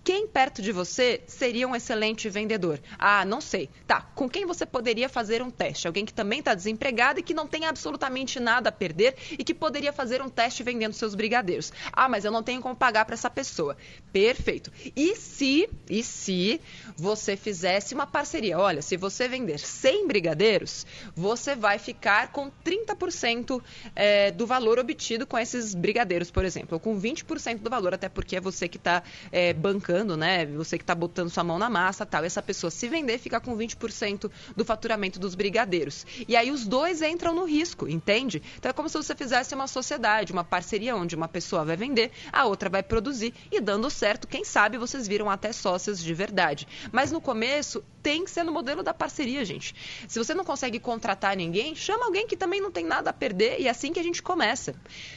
Quem 0.03 0.27
perto 0.27 0.61
de 0.61 0.73
você 0.73 1.23
seria 1.27 1.69
um 1.69 1.77
excelente 1.77 2.29
vendedor? 2.29 2.81
Ah, 2.99 3.25
não 3.25 3.41
sei. 3.41 3.69
Tá, 3.87 4.01
com 4.01 4.29
quem 4.29 4.45
você 4.45 4.67
poderia 4.67 5.09
fazer 5.09 5.41
um 5.43 5.51
teste? 5.51 5.87
Alguém 5.87 6.05
que 6.05 6.13
também 6.13 6.41
está 6.41 6.55
desempregado 6.55 7.21
e 7.21 7.23
que 7.23 7.35
não 7.35 7.47
tem 7.47 7.65
absolutamente 7.65 8.41
nada 8.41 8.71
a 8.71 8.73
perder 8.73 9.15
e 9.33 9.45
que 9.45 9.55
poderia 9.55 9.93
fazer 9.93 10.21
um 10.21 10.29
teste 10.29 10.63
vendendo 10.63 10.95
seus 10.95 11.15
brigadeiros. 11.15 11.73
Ah, 11.93 12.09
mas 12.09 12.25
eu 12.25 12.33
não 12.33 12.43
tenho 12.43 12.61
como 12.61 12.75
pagar 12.75 13.05
para 13.05 13.15
essa 13.15 13.31
pessoa. 13.31 13.77
Perfeito. 14.13 14.73
E 14.97 15.15
se, 15.15 15.69
e 15.89 16.03
se 16.03 16.61
você 16.97 17.37
fizesse 17.37 17.95
uma 17.95 18.07
parceria? 18.07 18.59
Olha, 18.59 18.83
se 18.83 18.97
você 18.97 19.29
vender 19.29 19.59
100 19.59 20.09
brigadeiros, 20.09 20.87
você 21.15 21.55
vai 21.55 21.79
ficar 21.79 22.33
com 22.33 22.51
30% 22.65 23.63
é, 23.95 24.31
do 24.31 24.47
valor 24.47 24.79
obtido 24.79 25.27
com 25.27 25.39
esses 25.39 25.75
brigadeiros, 25.75 26.31
por 26.31 26.45
exemplo, 26.45 26.75
ou 26.75 26.81
com 26.81 26.99
20% 26.99 27.59
do 27.59 27.71
valor, 27.71 27.95
até 27.95 28.09
porque 28.09 28.37
é 28.37 28.41
você 28.41 28.69
que 28.69 28.79
está 28.79 29.03
é, 29.31 29.53
bancando, 29.73 30.17
né? 30.17 30.47
Você 30.47 30.79
que 30.79 30.83
está 30.83 30.95
botando 30.95 31.29
sua 31.29 31.45
mão 31.45 31.59
na 31.59 31.69
massa 31.69 32.07
tal. 32.07 32.25
Essa 32.25 32.43
pessoa 32.43 32.71
se 32.71 32.89
vender 32.89 33.19
fica 33.19 33.39
com 33.39 33.57
20% 33.57 34.31
do 34.57 34.65
faturamento 34.65 35.19
dos 35.19 35.35
brigadeiros. 35.35 36.07
E 36.27 36.35
aí 36.35 36.51
os 36.51 36.67
dois 36.67 37.03
entram 37.03 37.35
no 37.35 37.45
risco, 37.45 37.87
entende? 37.89 38.43
Então 38.59 38.71
é 38.71 38.73
como 38.73 38.89
se 38.89 38.97
você 38.97 39.15
fizesse 39.15 39.55
uma 39.55 39.67
sociedade, 39.67 40.33
uma 40.33 40.45
parceria 40.45 40.97
onde 40.97 41.15
uma 41.15 41.29
pessoa 41.29 41.65
vai 41.65 41.77
vender, 41.77 42.11
a 42.33 42.47
outra 42.47 42.71
vai 42.71 42.83
produzir 42.83 43.35
e 43.53 43.61
dando 43.61 43.91
certo, 43.91 44.27
quem 44.27 44.45
sabe 44.45 44.79
vocês 44.79 45.07
viram 45.07 45.29
até 45.29 45.53
sócios 45.53 46.03
de 46.03 46.15
verdade. 46.15 46.67
Mas 46.91 47.13
no 47.13 47.21
começo 47.21 47.85
tem 48.03 48.25
que 48.25 48.31
ser 48.31 48.45
no 48.45 48.53
modelo 48.53 48.83
da 48.83 48.95
parceria, 48.95 49.45
gente. 49.45 49.75
Se 50.09 50.19
você 50.19 50.33
não 50.33 50.45
consegue 50.45 50.81
contratar 50.81 51.37
ninguém, 51.37 51.75
chama 51.75 52.07
alguém 52.07 52.27
que 52.27 52.37
também 52.37 52.61
não 52.61 52.71
tem 52.71 52.85
nada 52.85 53.11
a 53.11 53.13
perder 53.13 53.61
e 53.61 53.67
é 53.67 53.71
assim 53.71 53.93
que 53.93 54.01
a 54.01 54.03
gente 54.03 54.23
começa. 54.23 54.75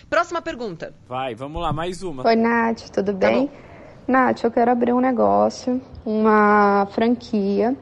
Próxima 0.10 0.42
pergunta. 0.42 0.94
Vai, 1.08 1.34
vamos 1.36 1.62
lá, 1.62 1.72
mais 1.72 2.04
uma. 2.04 2.28
Oi, 2.28 2.36
Nath, 2.36 2.90
tudo 2.90 3.14
Tá 3.14 3.30
bem? 3.30 3.46
bom. 3.48 3.71
Nath, 4.12 4.44
eu 4.44 4.52
quero 4.52 4.70
abrir 4.70 4.92
um 4.92 5.00
negócio, 5.00 5.82
uma 6.06 6.86
franquia 6.92 7.74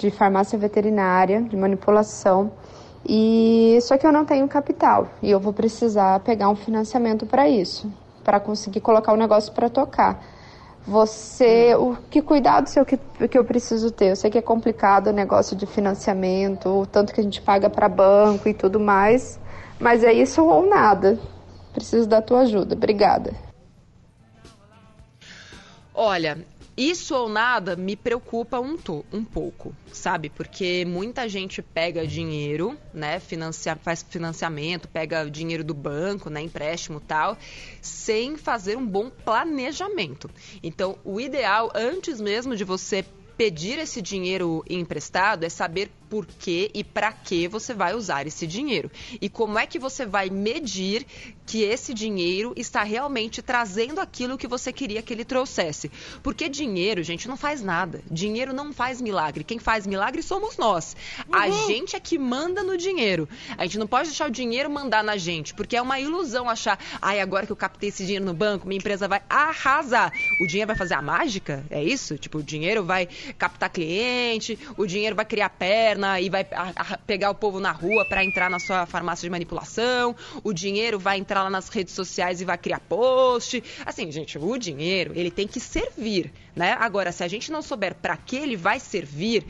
de 0.00 0.10
farmácia 0.10 0.58
veterinária, 0.58 1.42
de 1.42 1.54
manipulação. 1.54 2.50
E 3.06 3.78
só 3.82 3.98
que 3.98 4.06
eu 4.06 4.10
não 4.10 4.24
tenho 4.24 4.48
capital 4.48 5.06
e 5.22 5.30
eu 5.30 5.38
vou 5.38 5.52
precisar 5.52 6.18
pegar 6.20 6.48
um 6.48 6.56
financiamento 6.56 7.26
para 7.26 7.46
isso, 7.46 7.92
para 8.24 8.40
conseguir 8.40 8.80
colocar 8.80 9.12
o 9.12 9.16
negócio 9.16 9.52
para 9.52 9.68
tocar. 9.68 10.24
Você, 10.86 11.74
o 11.74 11.96
que 12.08 12.22
cuidado 12.22 12.68
seu 12.68 12.84
que, 12.86 12.96
que 13.28 13.36
eu 13.36 13.44
preciso 13.44 13.90
ter? 13.90 14.12
Eu 14.12 14.16
sei 14.16 14.30
que 14.30 14.38
é 14.38 14.42
complicado 14.42 15.08
o 15.08 15.12
negócio 15.12 15.54
de 15.54 15.66
financiamento, 15.66 16.68
o 16.70 16.86
tanto 16.86 17.12
que 17.12 17.20
a 17.20 17.22
gente 17.22 17.42
paga 17.42 17.68
para 17.68 17.86
banco 17.86 18.48
e 18.48 18.54
tudo 18.54 18.80
mais, 18.80 19.38
mas 19.78 20.02
é 20.02 20.12
isso 20.12 20.42
ou 20.42 20.66
nada. 20.66 21.18
Preciso 21.74 22.08
da 22.08 22.22
tua 22.22 22.40
ajuda. 22.40 22.74
Obrigada. 22.74 23.45
Olha, 25.98 26.46
isso 26.76 27.14
ou 27.14 27.26
nada 27.26 27.74
me 27.74 27.96
preocupa 27.96 28.60
um, 28.60 28.76
to, 28.76 29.02
um 29.10 29.24
pouco, 29.24 29.74
sabe? 29.90 30.28
Porque 30.28 30.84
muita 30.84 31.26
gente 31.26 31.62
pega 31.62 32.06
dinheiro, 32.06 32.76
né? 32.92 33.18
Financia, 33.18 33.74
faz 33.76 34.04
financiamento, 34.06 34.86
pega 34.86 35.24
dinheiro 35.30 35.64
do 35.64 35.72
banco, 35.72 36.28
né? 36.28 36.42
Empréstimo 36.42 37.00
tal, 37.00 37.38
sem 37.80 38.36
fazer 38.36 38.76
um 38.76 38.86
bom 38.86 39.08
planejamento. 39.08 40.28
Então, 40.62 40.98
o 41.02 41.18
ideal, 41.18 41.72
antes 41.74 42.20
mesmo 42.20 42.54
de 42.54 42.62
você 42.62 43.02
pedir 43.38 43.78
esse 43.78 44.02
dinheiro 44.02 44.62
emprestado, 44.68 45.44
é 45.44 45.48
saber 45.48 45.90
por 46.08 46.26
que 46.26 46.70
e 46.74 46.82
para 46.82 47.12
que 47.12 47.48
você 47.48 47.74
vai 47.74 47.94
usar 47.94 48.26
esse 48.26 48.46
dinheiro. 48.46 48.90
E 49.20 49.28
como 49.28 49.58
é 49.58 49.66
que 49.66 49.78
você 49.78 50.06
vai 50.06 50.30
medir 50.30 51.06
que 51.46 51.62
esse 51.62 51.94
dinheiro 51.94 52.52
está 52.56 52.82
realmente 52.82 53.40
trazendo 53.40 54.00
aquilo 54.00 54.36
que 54.36 54.48
você 54.48 54.72
queria 54.72 55.00
que 55.00 55.14
ele 55.14 55.24
trouxesse. 55.24 55.90
Porque 56.22 56.48
dinheiro, 56.48 57.02
gente, 57.02 57.28
não 57.28 57.36
faz 57.36 57.62
nada. 57.62 58.02
Dinheiro 58.10 58.52
não 58.52 58.72
faz 58.72 59.00
milagre. 59.00 59.44
Quem 59.44 59.58
faz 59.58 59.86
milagre 59.86 60.22
somos 60.22 60.56
nós. 60.56 60.96
Uhum. 61.28 61.34
A 61.34 61.48
gente 61.50 61.94
é 61.94 62.00
que 62.00 62.18
manda 62.18 62.64
no 62.64 62.76
dinheiro. 62.76 63.28
A 63.56 63.64
gente 63.64 63.78
não 63.78 63.86
pode 63.86 64.08
deixar 64.08 64.28
o 64.28 64.30
dinheiro 64.30 64.68
mandar 64.68 65.04
na 65.04 65.16
gente, 65.16 65.54
porque 65.54 65.76
é 65.76 65.82
uma 65.82 66.00
ilusão 66.00 66.48
achar, 66.48 66.78
ai, 67.00 67.20
agora 67.20 67.46
que 67.46 67.52
eu 67.52 67.56
captei 67.56 67.90
esse 67.90 68.04
dinheiro 68.04 68.24
no 68.24 68.34
banco, 68.34 68.66
minha 68.66 68.78
empresa 68.78 69.06
vai 69.06 69.22
arrasar. 69.28 70.12
O 70.40 70.46
dinheiro 70.46 70.66
vai 70.66 70.76
fazer 70.76 70.94
a 70.94 71.02
mágica? 71.02 71.64
É 71.70 71.82
isso? 71.82 72.18
Tipo, 72.18 72.38
o 72.38 72.42
dinheiro 72.42 72.84
vai 72.84 73.08
captar 73.38 73.70
cliente, 73.70 74.58
o 74.76 74.84
dinheiro 74.84 75.14
vai 75.14 75.24
criar 75.24 75.50
perna 75.50 75.95
e 76.20 76.28
vai 76.28 76.46
pegar 77.06 77.30
o 77.30 77.34
povo 77.34 77.60
na 77.60 77.72
rua 77.72 78.04
para 78.08 78.24
entrar 78.24 78.50
na 78.50 78.58
sua 78.58 78.86
farmácia 78.86 79.26
de 79.26 79.30
manipulação, 79.30 80.14
o 80.42 80.52
dinheiro 80.52 80.98
vai 80.98 81.18
entrar 81.18 81.42
lá 81.42 81.50
nas 81.50 81.68
redes 81.68 81.94
sociais 81.94 82.40
e 82.40 82.44
vai 82.44 82.58
criar 82.58 82.80
post. 82.80 83.62
Assim, 83.84 84.10
gente, 84.10 84.38
o 84.38 84.56
dinheiro, 84.56 85.12
ele 85.14 85.30
tem 85.30 85.46
que 85.46 85.60
servir, 85.60 86.32
né? 86.54 86.76
Agora, 86.78 87.12
se 87.12 87.24
a 87.24 87.28
gente 87.28 87.50
não 87.50 87.62
souber 87.62 87.94
para 87.94 88.16
que 88.16 88.36
ele 88.36 88.56
vai 88.56 88.78
servir, 88.80 89.44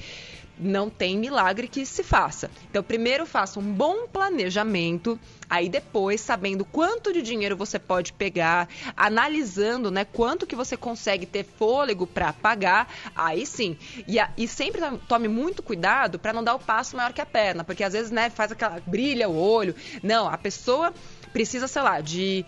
não 0.58 0.88
tem 0.88 1.18
milagre 1.18 1.68
que 1.68 1.84
se 1.84 2.02
faça. 2.02 2.50
Então, 2.70 2.82
primeiro 2.82 3.26
faça 3.26 3.60
um 3.60 3.72
bom 3.72 4.06
planejamento, 4.06 5.18
aí 5.48 5.68
depois, 5.68 6.20
sabendo 6.20 6.64
quanto 6.64 7.12
de 7.12 7.22
dinheiro 7.22 7.56
você 7.56 7.78
pode 7.78 8.12
pegar, 8.12 8.68
analisando, 8.96 9.90
né, 9.90 10.04
quanto 10.04 10.46
que 10.46 10.56
você 10.56 10.76
consegue 10.76 11.26
ter 11.26 11.44
fôlego 11.44 12.06
para 12.06 12.32
pagar, 12.32 12.92
aí 13.14 13.46
sim. 13.46 13.76
E, 14.06 14.18
a, 14.18 14.30
e 14.36 14.48
sempre 14.48 14.80
tome 15.08 15.28
muito 15.28 15.62
cuidado 15.62 16.18
para 16.18 16.32
não 16.32 16.42
dar 16.42 16.54
o 16.54 16.60
passo 16.60 16.96
maior 16.96 17.12
que 17.12 17.20
a 17.20 17.26
perna, 17.26 17.64
porque 17.64 17.84
às 17.84 17.92
vezes, 17.92 18.10
né, 18.10 18.30
faz 18.30 18.52
aquela 18.52 18.80
brilha 18.86 19.28
o 19.28 19.36
olho. 19.36 19.74
Não, 20.02 20.28
a 20.28 20.38
pessoa 20.38 20.92
precisa, 21.32 21.68
sei 21.68 21.82
lá, 21.82 22.00
de 22.00 22.44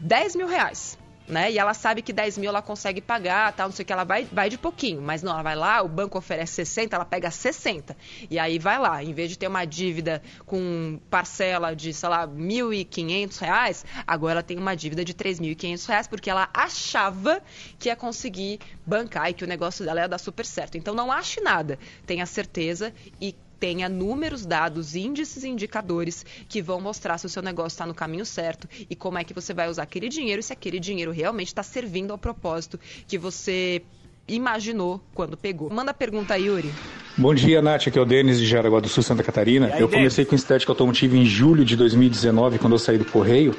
10 0.00 0.36
mil 0.36 0.48
reais 0.48 0.98
né? 1.26 1.50
E 1.50 1.58
ela 1.58 1.74
sabe 1.74 2.02
que 2.02 2.12
10 2.12 2.38
mil 2.38 2.50
ela 2.50 2.62
consegue 2.62 3.00
pagar, 3.00 3.52
tal, 3.52 3.68
não 3.68 3.74
sei 3.74 3.82
o 3.82 3.86
que, 3.86 3.92
ela 3.92 4.04
vai, 4.04 4.24
vai 4.24 4.48
de 4.48 4.58
pouquinho. 4.58 5.00
Mas 5.00 5.22
não, 5.22 5.32
ela 5.32 5.42
vai 5.42 5.56
lá, 5.56 5.82
o 5.82 5.88
banco 5.88 6.18
oferece 6.18 6.54
60, 6.54 6.96
ela 6.96 7.04
pega 7.04 7.30
60. 7.30 7.96
E 8.30 8.38
aí 8.38 8.58
vai 8.58 8.78
lá, 8.78 9.02
em 9.02 9.12
vez 9.12 9.30
de 9.30 9.38
ter 9.38 9.46
uma 9.46 9.64
dívida 9.64 10.22
com 10.46 11.00
parcela 11.10 11.74
de, 11.74 11.92
sei 11.92 12.08
lá, 12.08 12.26
1.500 12.26 13.38
reais, 13.38 13.84
agora 14.06 14.32
ela 14.34 14.42
tem 14.42 14.58
uma 14.58 14.74
dívida 14.74 15.04
de 15.04 15.14
3.500 15.14 15.86
reais, 15.86 16.08
porque 16.08 16.30
ela 16.30 16.48
achava 16.52 17.40
que 17.78 17.88
ia 17.88 17.96
conseguir 17.96 18.60
bancar 18.84 19.30
e 19.30 19.34
que 19.34 19.44
o 19.44 19.46
negócio 19.46 19.84
dela 19.84 20.00
ia 20.00 20.08
dar 20.08 20.18
super 20.18 20.44
certo. 20.44 20.76
Então 20.76 20.94
não 20.94 21.10
ache 21.10 21.40
nada, 21.40 21.78
tenha 22.06 22.26
certeza 22.26 22.92
e 23.20 23.34
tenha 23.62 23.88
números, 23.88 24.44
dados, 24.44 24.96
índices 24.96 25.44
e 25.44 25.48
indicadores 25.48 26.26
que 26.48 26.60
vão 26.60 26.80
mostrar 26.80 27.16
se 27.16 27.26
o 27.26 27.28
seu 27.28 27.40
negócio 27.40 27.76
está 27.76 27.86
no 27.86 27.94
caminho 27.94 28.26
certo 28.26 28.68
e 28.90 28.96
como 28.96 29.18
é 29.18 29.22
que 29.22 29.32
você 29.32 29.54
vai 29.54 29.68
usar 29.68 29.84
aquele 29.84 30.08
dinheiro 30.08 30.40
e 30.40 30.42
se 30.42 30.52
aquele 30.52 30.80
dinheiro 30.80 31.12
realmente 31.12 31.46
está 31.46 31.62
servindo 31.62 32.10
ao 32.10 32.18
propósito 32.18 32.76
que 33.06 33.16
você 33.16 33.80
imaginou 34.26 35.00
quando 35.14 35.36
pegou. 35.36 35.70
Manda 35.70 35.92
a 35.92 35.94
pergunta, 35.94 36.36
Yuri. 36.36 36.72
Bom 37.16 37.32
dia, 37.32 37.62
Nath. 37.62 37.86
Aqui 37.86 37.96
é 37.96 38.02
o 38.02 38.04
Denis 38.04 38.40
de 38.40 38.46
Jaraguá 38.46 38.80
do 38.80 38.88
Sul, 38.88 39.04
Santa 39.04 39.22
Catarina. 39.22 39.70
Aí, 39.72 39.80
eu 39.80 39.88
comecei 39.88 40.24
com 40.24 40.34
estética 40.34 40.72
automotiva 40.72 41.16
em 41.16 41.24
julho 41.24 41.64
de 41.64 41.76
2019, 41.76 42.58
quando 42.58 42.72
eu 42.72 42.80
saí 42.80 42.98
do 42.98 43.04
Correio. 43.04 43.54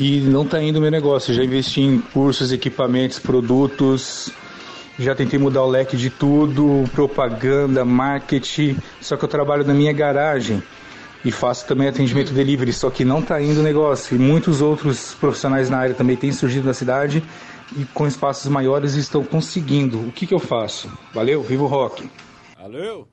E 0.00 0.20
não 0.20 0.44
está 0.44 0.62
indo 0.62 0.78
o 0.78 0.80
meu 0.80 0.90
negócio. 0.90 1.34
Já 1.34 1.44
investi 1.44 1.82
em 1.82 2.00
cursos, 2.00 2.50
equipamentos, 2.50 3.18
produtos, 3.18 4.32
já 4.98 5.14
tentei 5.14 5.38
mudar 5.38 5.62
o 5.62 5.68
leque 5.68 5.96
de 5.96 6.10
tudo, 6.10 6.84
propaganda, 6.92 7.84
marketing, 7.84 8.76
só 9.00 9.16
que 9.16 9.24
eu 9.24 9.28
trabalho 9.28 9.64
na 9.64 9.72
minha 9.72 9.92
garagem 9.92 10.62
e 11.24 11.30
faço 11.30 11.66
também 11.66 11.88
atendimento 11.88 12.32
delivery, 12.32 12.72
só 12.72 12.90
que 12.90 13.04
não 13.04 13.20
está 13.20 13.40
indo 13.40 13.60
o 13.60 13.62
negócio. 13.62 14.16
E 14.16 14.18
muitos 14.18 14.60
outros 14.60 15.14
profissionais 15.14 15.70
na 15.70 15.78
área 15.78 15.94
também 15.94 16.16
têm 16.16 16.32
surgido 16.32 16.66
na 16.66 16.74
cidade 16.74 17.22
e 17.76 17.84
com 17.86 18.06
espaços 18.06 18.50
maiores 18.50 18.94
estão 18.94 19.24
conseguindo. 19.24 20.00
O 20.00 20.12
que, 20.12 20.26
que 20.26 20.34
eu 20.34 20.38
faço? 20.38 20.90
Valeu, 21.12 21.42
vivo 21.42 21.66
rock. 21.66 22.08
Valeu. 22.56 23.06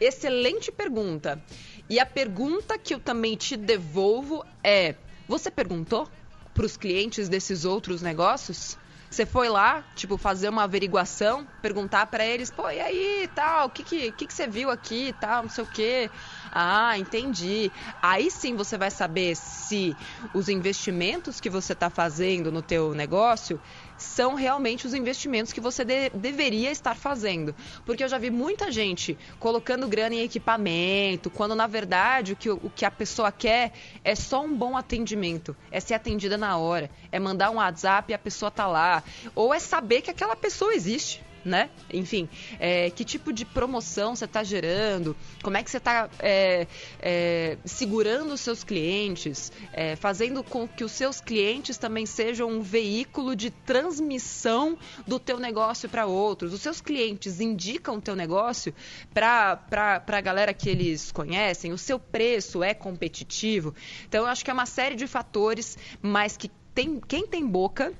Excelente 0.00 0.70
pergunta. 0.70 1.42
E 1.90 1.98
a 1.98 2.06
pergunta 2.06 2.78
que 2.78 2.94
eu 2.94 3.00
também 3.00 3.34
te 3.34 3.56
devolvo 3.56 4.44
é: 4.62 4.94
você 5.26 5.50
perguntou 5.50 6.06
para 6.54 6.66
os 6.66 6.76
clientes 6.76 7.28
desses 7.28 7.64
outros 7.64 8.02
negócios? 8.02 8.76
Você 9.10 9.24
foi 9.24 9.48
lá, 9.48 9.82
tipo, 9.94 10.18
fazer 10.18 10.50
uma 10.50 10.64
averiguação, 10.64 11.48
perguntar 11.62 12.06
para 12.06 12.26
eles, 12.26 12.50
pô, 12.50 12.70
e 12.70 12.78
aí, 12.78 13.28
tal, 13.34 13.66
o 13.66 13.70
que 13.70 13.82
que, 13.82 14.12
que 14.12 14.26
que 14.26 14.34
você 14.34 14.46
viu 14.46 14.70
aqui, 14.70 15.14
tal, 15.14 15.42
não 15.44 15.48
sei 15.48 15.64
o 15.64 15.66
quê. 15.66 16.10
Ah, 16.52 16.98
entendi. 16.98 17.72
Aí 18.02 18.30
sim 18.30 18.54
você 18.54 18.76
vai 18.76 18.90
saber 18.90 19.34
se 19.34 19.96
os 20.32 20.48
investimentos 20.48 21.40
que 21.40 21.48
você 21.48 21.72
está 21.72 21.88
fazendo 21.88 22.52
no 22.52 22.62
teu 22.62 22.94
negócio 22.94 23.60
são 23.98 24.34
realmente 24.34 24.86
os 24.86 24.94
investimentos 24.94 25.52
que 25.52 25.60
você 25.60 25.84
de, 25.84 26.08
deveria 26.10 26.70
estar 26.70 26.94
fazendo. 26.94 27.54
Porque 27.84 28.02
eu 28.02 28.08
já 28.08 28.16
vi 28.16 28.30
muita 28.30 28.72
gente 28.72 29.18
colocando 29.38 29.88
grana 29.88 30.14
em 30.14 30.20
equipamento, 30.20 31.28
quando 31.28 31.54
na 31.54 31.66
verdade 31.66 32.32
o 32.32 32.36
que, 32.36 32.48
o 32.48 32.70
que 32.74 32.84
a 32.84 32.90
pessoa 32.90 33.30
quer 33.30 33.72
é 34.04 34.14
só 34.14 34.42
um 34.42 34.56
bom 34.56 34.76
atendimento, 34.76 35.56
é 35.70 35.80
ser 35.80 35.94
atendida 35.94 36.38
na 36.38 36.56
hora, 36.56 36.90
é 37.10 37.18
mandar 37.18 37.50
um 37.50 37.56
WhatsApp 37.56 38.10
e 38.10 38.14
a 38.14 38.18
pessoa 38.18 38.50
tá 38.50 38.66
lá, 38.66 39.02
ou 39.34 39.52
é 39.52 39.58
saber 39.58 40.00
que 40.00 40.10
aquela 40.10 40.36
pessoa 40.36 40.72
existe 40.72 41.27
né? 41.44 41.70
Enfim, 41.92 42.28
é, 42.58 42.90
que 42.90 43.04
tipo 43.04 43.32
de 43.32 43.44
promoção 43.44 44.14
você 44.14 44.24
está 44.24 44.42
gerando, 44.42 45.16
como 45.42 45.56
é 45.56 45.62
que 45.62 45.70
você 45.70 45.78
está 45.78 46.08
é, 46.18 46.66
é, 47.00 47.58
segurando 47.64 48.32
os 48.32 48.40
seus 48.40 48.64
clientes, 48.64 49.52
é, 49.72 49.96
fazendo 49.96 50.42
com 50.42 50.66
que 50.66 50.84
os 50.84 50.92
seus 50.92 51.20
clientes 51.20 51.78
também 51.78 52.06
sejam 52.06 52.48
um 52.48 52.60
veículo 52.60 53.34
de 53.34 53.50
transmissão 53.50 54.78
do 55.06 55.18
teu 55.18 55.38
negócio 55.38 55.88
para 55.88 56.06
outros. 56.06 56.52
Os 56.52 56.60
seus 56.60 56.80
clientes 56.80 57.40
indicam 57.40 57.96
o 57.96 58.00
teu 58.00 58.16
negócio 58.16 58.74
para 59.12 59.60
a 60.06 60.20
galera 60.20 60.52
que 60.52 60.68
eles 60.68 61.10
conhecem, 61.12 61.72
o 61.72 61.78
seu 61.78 61.98
preço 61.98 62.62
é 62.62 62.74
competitivo. 62.74 63.74
Então, 64.06 64.24
eu 64.24 64.26
acho 64.26 64.44
que 64.44 64.50
é 64.50 64.54
uma 64.54 64.66
série 64.66 64.94
de 64.94 65.06
fatores, 65.06 65.76
mas 66.02 66.36
que 66.36 66.50
tem, 66.74 67.00
quem 67.00 67.26
tem 67.26 67.46
boca 67.46 67.92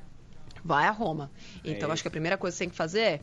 vai 0.64 0.87
a 0.87 0.90
Roma. 0.90 1.31
Então, 1.64 1.90
é 1.90 1.92
acho 1.92 2.03
que 2.03 2.09
a 2.09 2.11
primeira 2.11 2.37
coisa 2.37 2.55
que 2.55 2.59
você 2.59 2.64
tem 2.64 2.71
que 2.71 2.77
fazer 2.77 3.01
é 3.01 3.21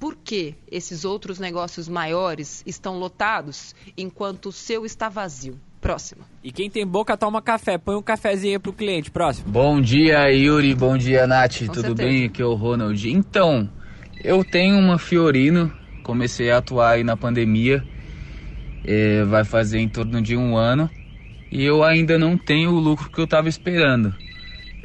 por 0.00 0.16
que 0.16 0.54
esses 0.70 1.04
outros 1.04 1.38
negócios 1.38 1.86
maiores 1.86 2.62
estão 2.66 2.98
lotados 2.98 3.74
enquanto 3.96 4.46
o 4.46 4.52
seu 4.52 4.86
está 4.86 5.10
vazio? 5.10 5.60
Próximo. 5.78 6.22
E 6.42 6.50
quem 6.50 6.70
tem 6.70 6.86
boca 6.86 7.16
toma 7.16 7.40
café. 7.40 7.78
Põe 7.78 7.96
um 7.96 8.02
cafezinho 8.02 8.60
pro 8.60 8.72
cliente. 8.72 9.10
Próximo. 9.10 9.50
Bom 9.50 9.80
dia, 9.80 10.30
Yuri. 10.30 10.74
Bom 10.74 10.96
dia, 10.96 11.26
Nath. 11.26 11.60
Com 11.60 11.66
Tudo 11.66 11.80
certeza. 11.80 12.08
bem? 12.08 12.24
Aqui 12.26 12.42
é 12.42 12.44
o 12.44 12.54
Ronald. 12.54 13.10
Então, 13.10 13.68
eu 14.22 14.44
tenho 14.44 14.78
uma 14.78 14.98
Fiorino. 14.98 15.72
Comecei 16.02 16.50
a 16.50 16.58
atuar 16.58 16.92
aí 16.92 17.04
na 17.04 17.16
pandemia. 17.16 17.82
É, 18.84 19.24
vai 19.24 19.44
fazer 19.44 19.78
em 19.78 19.88
torno 19.88 20.20
de 20.20 20.36
um 20.36 20.56
ano. 20.56 20.90
E 21.50 21.64
eu 21.64 21.82
ainda 21.82 22.18
não 22.18 22.36
tenho 22.36 22.70
o 22.70 22.78
lucro 22.78 23.10
que 23.10 23.18
eu 23.18 23.24
estava 23.24 23.48
esperando. 23.48 24.14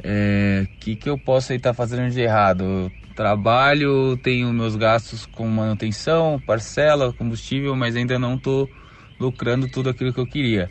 O 0.06 0.08
é, 0.08 0.68
que, 0.78 0.94
que 0.94 1.10
eu 1.10 1.18
posso 1.18 1.52
estar 1.52 1.70
tá 1.70 1.74
fazendo 1.74 2.08
de 2.12 2.20
errado? 2.20 2.92
Trabalho, 3.16 4.16
tenho 4.18 4.52
meus 4.52 4.76
gastos 4.76 5.26
com 5.26 5.48
manutenção, 5.48 6.40
parcela, 6.46 7.12
combustível, 7.12 7.74
mas 7.74 7.96
ainda 7.96 8.16
não 8.16 8.36
estou 8.36 8.70
lucrando 9.18 9.68
tudo 9.68 9.90
aquilo 9.90 10.12
que 10.12 10.20
eu 10.20 10.26
queria. 10.26 10.70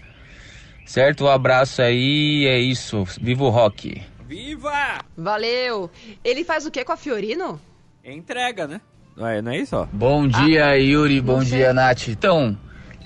Certo? 0.85 1.25
Um 1.25 1.27
abraço 1.27 1.81
aí, 1.81 2.45
é 2.47 2.57
isso. 2.59 3.03
Viva 3.19 3.43
o 3.43 3.49
rock! 3.49 4.01
Viva! 4.25 4.99
Valeu! 5.17 5.91
Ele 6.23 6.45
faz 6.45 6.65
o 6.65 6.71
que 6.71 6.85
com 6.85 6.93
a 6.93 6.97
Fiorino? 6.97 7.59
Entrega, 8.05 8.65
né? 8.65 8.79
Não 9.17 9.27
é, 9.27 9.41
não 9.41 9.51
é 9.51 9.57
isso, 9.57 9.75
ó. 9.75 9.85
Bom 9.91 10.29
dia, 10.29 10.67
ah, 10.67 10.75
Yuri. 10.75 11.19
Bom 11.19 11.43
dia, 11.43 11.73
Nath. 11.73 12.07
Então, 12.07 12.57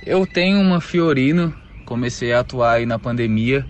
eu 0.06 0.28
tenho 0.28 0.62
uma 0.62 0.80
Fiorino. 0.80 1.56
Comecei 1.86 2.34
a 2.34 2.42
atuar 2.42 2.74
aí 2.74 2.86
na 2.86 3.00
pandemia. 3.00 3.66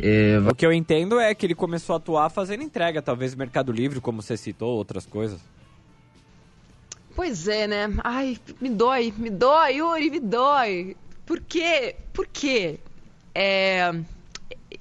É, 0.00 0.38
o 0.50 0.54
que 0.54 0.66
eu 0.66 0.72
entendo 0.72 1.20
é 1.20 1.34
que 1.34 1.46
ele 1.46 1.54
começou 1.54 1.94
a 1.94 1.96
atuar 1.96 2.28
fazendo 2.30 2.62
entrega, 2.62 3.00
talvez 3.00 3.34
Mercado 3.34 3.70
Livre, 3.70 4.00
como 4.00 4.20
você 4.20 4.36
citou, 4.36 4.76
outras 4.76 5.06
coisas. 5.06 5.40
Pois 7.14 7.46
é, 7.46 7.66
né? 7.66 7.88
Ai, 8.02 8.38
me 8.60 8.70
dói, 8.70 9.12
me 9.16 9.30
dói, 9.30 9.76
Yuri, 9.76 10.10
me 10.10 10.20
dói. 10.20 10.96
Por 11.26 11.40
quê? 11.40 11.94
Por 12.12 12.26
quê? 12.26 12.78
É... 13.34 13.92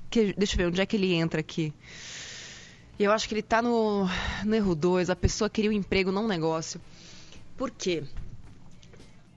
Que, 0.09 0.33
deixa 0.33 0.55
eu 0.55 0.57
ver, 0.57 0.67
onde 0.67 0.81
é 0.81 0.85
que 0.85 0.95
ele 0.95 1.13
entra 1.13 1.39
aqui? 1.39 1.73
Eu 2.97 3.11
acho 3.11 3.27
que 3.27 3.33
ele 3.33 3.41
tá 3.41 3.61
no, 3.61 4.07
no 4.45 4.55
erro 4.55 4.75
2. 4.75 5.09
A 5.09 5.15
pessoa 5.15 5.49
queria 5.49 5.69
um 5.69 5.73
emprego, 5.73 6.11
não 6.11 6.25
um 6.25 6.27
negócio. 6.27 6.79
Por 7.57 7.71
quê? 7.71 8.03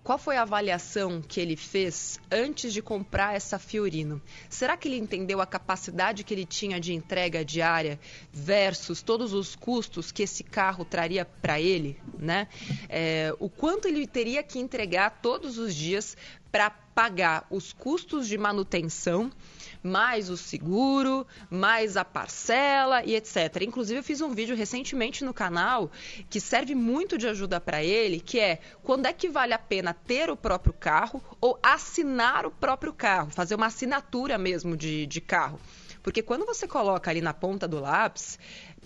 Qual 0.04 0.18
foi 0.18 0.36
a 0.36 0.42
avaliação 0.42 1.22
que 1.22 1.40
ele 1.40 1.56
fez 1.56 2.20
antes 2.30 2.74
de 2.74 2.82
comprar 2.82 3.34
essa 3.34 3.58
Fiorino? 3.58 4.20
Será 4.50 4.76
que 4.76 4.86
ele 4.86 4.98
entendeu 4.98 5.40
a 5.40 5.46
capacidade 5.46 6.22
que 6.22 6.34
ele 6.34 6.44
tinha 6.44 6.78
de 6.78 6.92
entrega 6.92 7.42
diária 7.42 7.98
versus 8.30 9.00
todos 9.00 9.32
os 9.32 9.56
custos 9.56 10.12
que 10.12 10.22
esse 10.22 10.44
carro 10.44 10.84
traria 10.84 11.24
para 11.24 11.58
ele, 11.58 11.98
né? 12.18 12.48
É, 12.86 13.34
o 13.40 13.48
quanto 13.48 13.88
ele 13.88 14.06
teria 14.06 14.42
que 14.42 14.58
entregar 14.58 15.22
todos 15.22 15.56
os 15.56 15.74
dias 15.74 16.14
para 16.54 16.70
pagar 16.70 17.44
os 17.50 17.72
custos 17.72 18.28
de 18.28 18.38
manutenção 18.38 19.28
mais 19.82 20.30
o 20.30 20.36
seguro, 20.36 21.26
mais 21.50 21.96
a 21.96 22.04
parcela 22.04 23.02
e 23.04 23.16
etc. 23.16 23.62
Inclusive, 23.62 23.98
eu 23.98 24.04
fiz 24.04 24.20
um 24.20 24.32
vídeo 24.32 24.54
recentemente 24.54 25.24
no 25.24 25.34
canal 25.34 25.90
que 26.30 26.40
serve 26.40 26.72
muito 26.72 27.18
de 27.18 27.26
ajuda 27.26 27.60
para 27.60 27.82
ele, 27.82 28.20
que 28.20 28.38
é 28.38 28.60
quando 28.84 29.06
é 29.06 29.12
que 29.12 29.28
vale 29.28 29.52
a 29.52 29.58
pena 29.58 29.92
ter 29.92 30.30
o 30.30 30.36
próprio 30.36 30.72
carro 30.72 31.20
ou 31.40 31.58
assinar 31.60 32.46
o 32.46 32.52
próprio 32.52 32.92
carro, 32.92 33.30
fazer 33.30 33.56
uma 33.56 33.66
assinatura 33.66 34.38
mesmo 34.38 34.76
de, 34.76 35.06
de 35.06 35.20
carro. 35.20 35.58
Porque 36.04 36.22
quando 36.22 36.44
você 36.44 36.68
coloca 36.68 37.10
ali 37.10 37.22
na 37.22 37.32
ponta 37.32 37.66
do 37.66 37.80
lápis, 37.80 38.38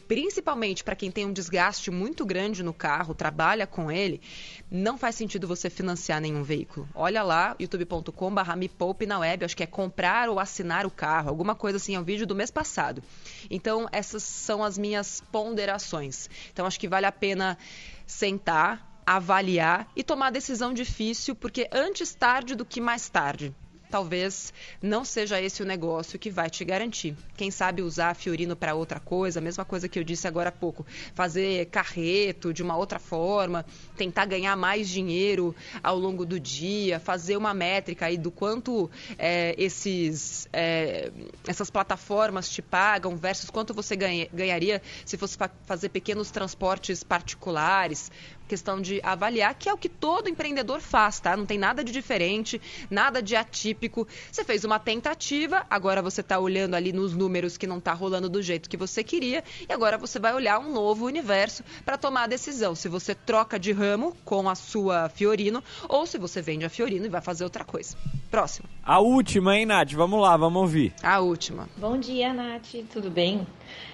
principalmente 0.09 0.83
para 0.83 0.97
quem 0.97 1.11
tem 1.11 1.27
um 1.27 1.33
desgaste 1.33 1.91
muito 1.91 2.25
grande 2.25 2.63
no 2.63 2.73
carro, 2.73 3.15
trabalha 3.15 3.67
com 3.67 3.93
ele, 3.93 4.23
não 4.71 4.97
faz 4.97 5.15
sentido 5.15 5.47
você 5.47 5.69
financiar 5.69 6.19
nenhum 6.19 6.43
veículo. 6.43 6.89
Olha 6.95 7.23
lá, 7.23 7.55
youtube.com.br 7.61 8.57
me 8.57 8.69
poupe 8.71 9.05
na 9.05 9.19
web, 9.19 9.45
acho 9.45 9.57
que 9.57 9.63
é 9.63 9.67
comprar 9.67 10.31
ou 10.31 10.41
assinar 10.41 10.87
o 10.87 10.91
carro, 10.91 11.29
alguma 11.29 11.55
coisa 11.55 11.77
assim, 11.77 11.95
é 11.95 12.01
um 12.01 12.05
vídeo 12.05 12.27
do 12.27 12.35
mês 12.35 12.51
passado. 12.51 13.03
Então, 13.51 13.87
essas 13.93 14.23
são 14.23 14.65
as 14.65 14.79
minhas 14.79 15.23
ponderações. 15.31 16.31
Então, 16.51 16.65
acho 16.65 16.81
que 16.81 16.89
vale 16.89 17.05
a 17.05 17.13
pena 17.13 17.59
sentar, 18.07 19.03
avaliar 19.05 19.91
e 19.95 20.03
tomar 20.03 20.31
decisão 20.31 20.73
difícil, 20.73 21.35
porque 21.35 21.69
antes 21.71 22.15
tarde 22.15 22.55
do 22.55 22.65
que 22.65 22.81
mais 22.81 23.11
tarde 23.11 23.55
talvez 23.91 24.53
não 24.83 25.05
seja 25.05 25.41
esse 25.41 25.63
o 25.63 25.67
negócio 25.67 26.19
que 26.19 26.31
vai 26.31 26.51
te 26.51 26.65
garantir. 26.65 27.17
Quem 27.37 27.51
sabe 27.51 27.83
usar 27.83 28.15
Fiorino 28.15 28.55
para 28.57 28.75
outra 28.75 29.01
coisa, 29.01 29.41
a 29.41 29.43
mesma 29.43 29.65
coisa 29.65 29.89
que 29.89 29.99
eu 29.99 30.05
disse 30.05 30.27
agora 30.27 30.51
há 30.51 30.53
pouco, 30.53 30.87
fazer 31.15 31.67
carreto 31.67 32.53
de 32.53 32.63
uma 32.63 32.77
outra 32.77 32.99
forma, 32.99 33.65
tentar 33.97 34.27
ganhar 34.27 34.57
mais 34.57 34.89
dinheiro 34.89 35.55
ao 35.83 35.99
longo 35.99 36.25
do 36.25 36.39
dia, 36.39 37.01
fazer 37.01 37.37
uma 37.37 37.55
métrica 37.55 38.07
aí 38.07 38.17
do 38.17 38.31
quanto 38.31 38.91
é, 39.19 39.55
esses, 39.59 40.49
é, 40.53 41.11
essas 41.47 41.71
plataformas 41.71 42.49
te 42.49 42.63
pagam 42.63 43.17
versus 43.17 43.51
quanto 43.51 43.73
você 43.75 43.97
ganha, 43.97 44.29
ganharia 44.33 44.83
se 45.05 45.17
fosse 45.17 45.37
fazer 45.65 45.89
pequenos 45.89 46.31
transportes 46.31 47.03
particulares, 47.03 48.11
questão 48.49 48.81
de 48.81 49.01
avaliar, 49.05 49.55
que 49.55 49.69
é 49.69 49.73
o 49.73 49.79
que 49.79 49.89
todo 49.89 50.29
empreendedor 50.29 50.81
faz, 50.81 51.21
tá? 51.21 51.37
Não 51.37 51.47
tem 51.47 51.59
nada 51.59 51.85
de 51.85 51.93
diferente, 51.93 52.61
nada 52.91 53.23
de 53.23 53.37
atípico. 53.37 54.09
Você 54.33 54.43
fez 54.43 54.65
uma 54.65 54.79
tentativa, 54.79 55.67
agora 55.71 56.03
você 56.03 56.21
está 56.23 56.39
olhando 56.39 56.75
ali 56.75 56.93
nos 56.93 57.15
números 57.15 57.57
que 57.57 57.67
não 57.67 57.79
está 57.79 57.93
rolando 57.93 58.29
do 58.29 58.43
jeito 58.43 58.69
que 58.69 58.77
você 58.77 59.05
queria, 59.05 59.45
e 59.69 59.73
agora 59.73 59.99
você 59.99 60.19
vai 60.19 60.35
olhar 60.35 60.59
um 60.59 60.73
novo 60.73 61.07
universo 61.07 61.63
para 61.85 61.99
tomar 61.99 62.25
a 62.25 62.27
decisão. 62.27 62.75
Se 62.75 62.89
você 62.89 63.15
troca 63.15 63.59
de 63.59 63.71
ramo 63.71 64.17
com 64.25 64.49
a 64.49 64.55
sua 64.55 65.09
Fiorino, 65.09 65.63
ou 65.89 66.07
se 66.07 66.19
você 66.19 66.41
vende 66.41 66.65
a 66.65 66.71
Fiorino 66.71 67.07
e 67.07 67.09
vai 67.09 67.21
fazer 67.21 67.45
outra 67.45 67.65
coisa. 67.65 67.97
Próximo. 68.31 68.69
A 68.83 69.01
última, 69.01 69.57
hein, 69.57 69.67
Nath? 69.67 69.93
Vamos 69.93 70.21
lá, 70.21 70.37
vamos 70.37 70.63
ouvir. 70.63 70.95
A 71.03 71.21
última. 71.21 71.69
Bom 71.77 71.99
dia, 71.99 72.33
Nath. 72.33 72.75
Tudo 72.93 73.11
bem? 73.11 73.47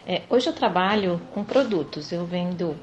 É, 0.06 0.22
hoje 0.28 0.48
eu 0.48 0.52
trabalho 0.52 1.20
com 1.32 1.44
produtos. 1.44 2.12
Eu 2.12 2.24
vendo 2.24 2.76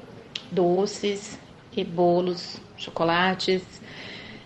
doces, 0.50 1.38
e 1.80 1.84
bolos, 1.84 2.60
chocolates. 2.76 3.62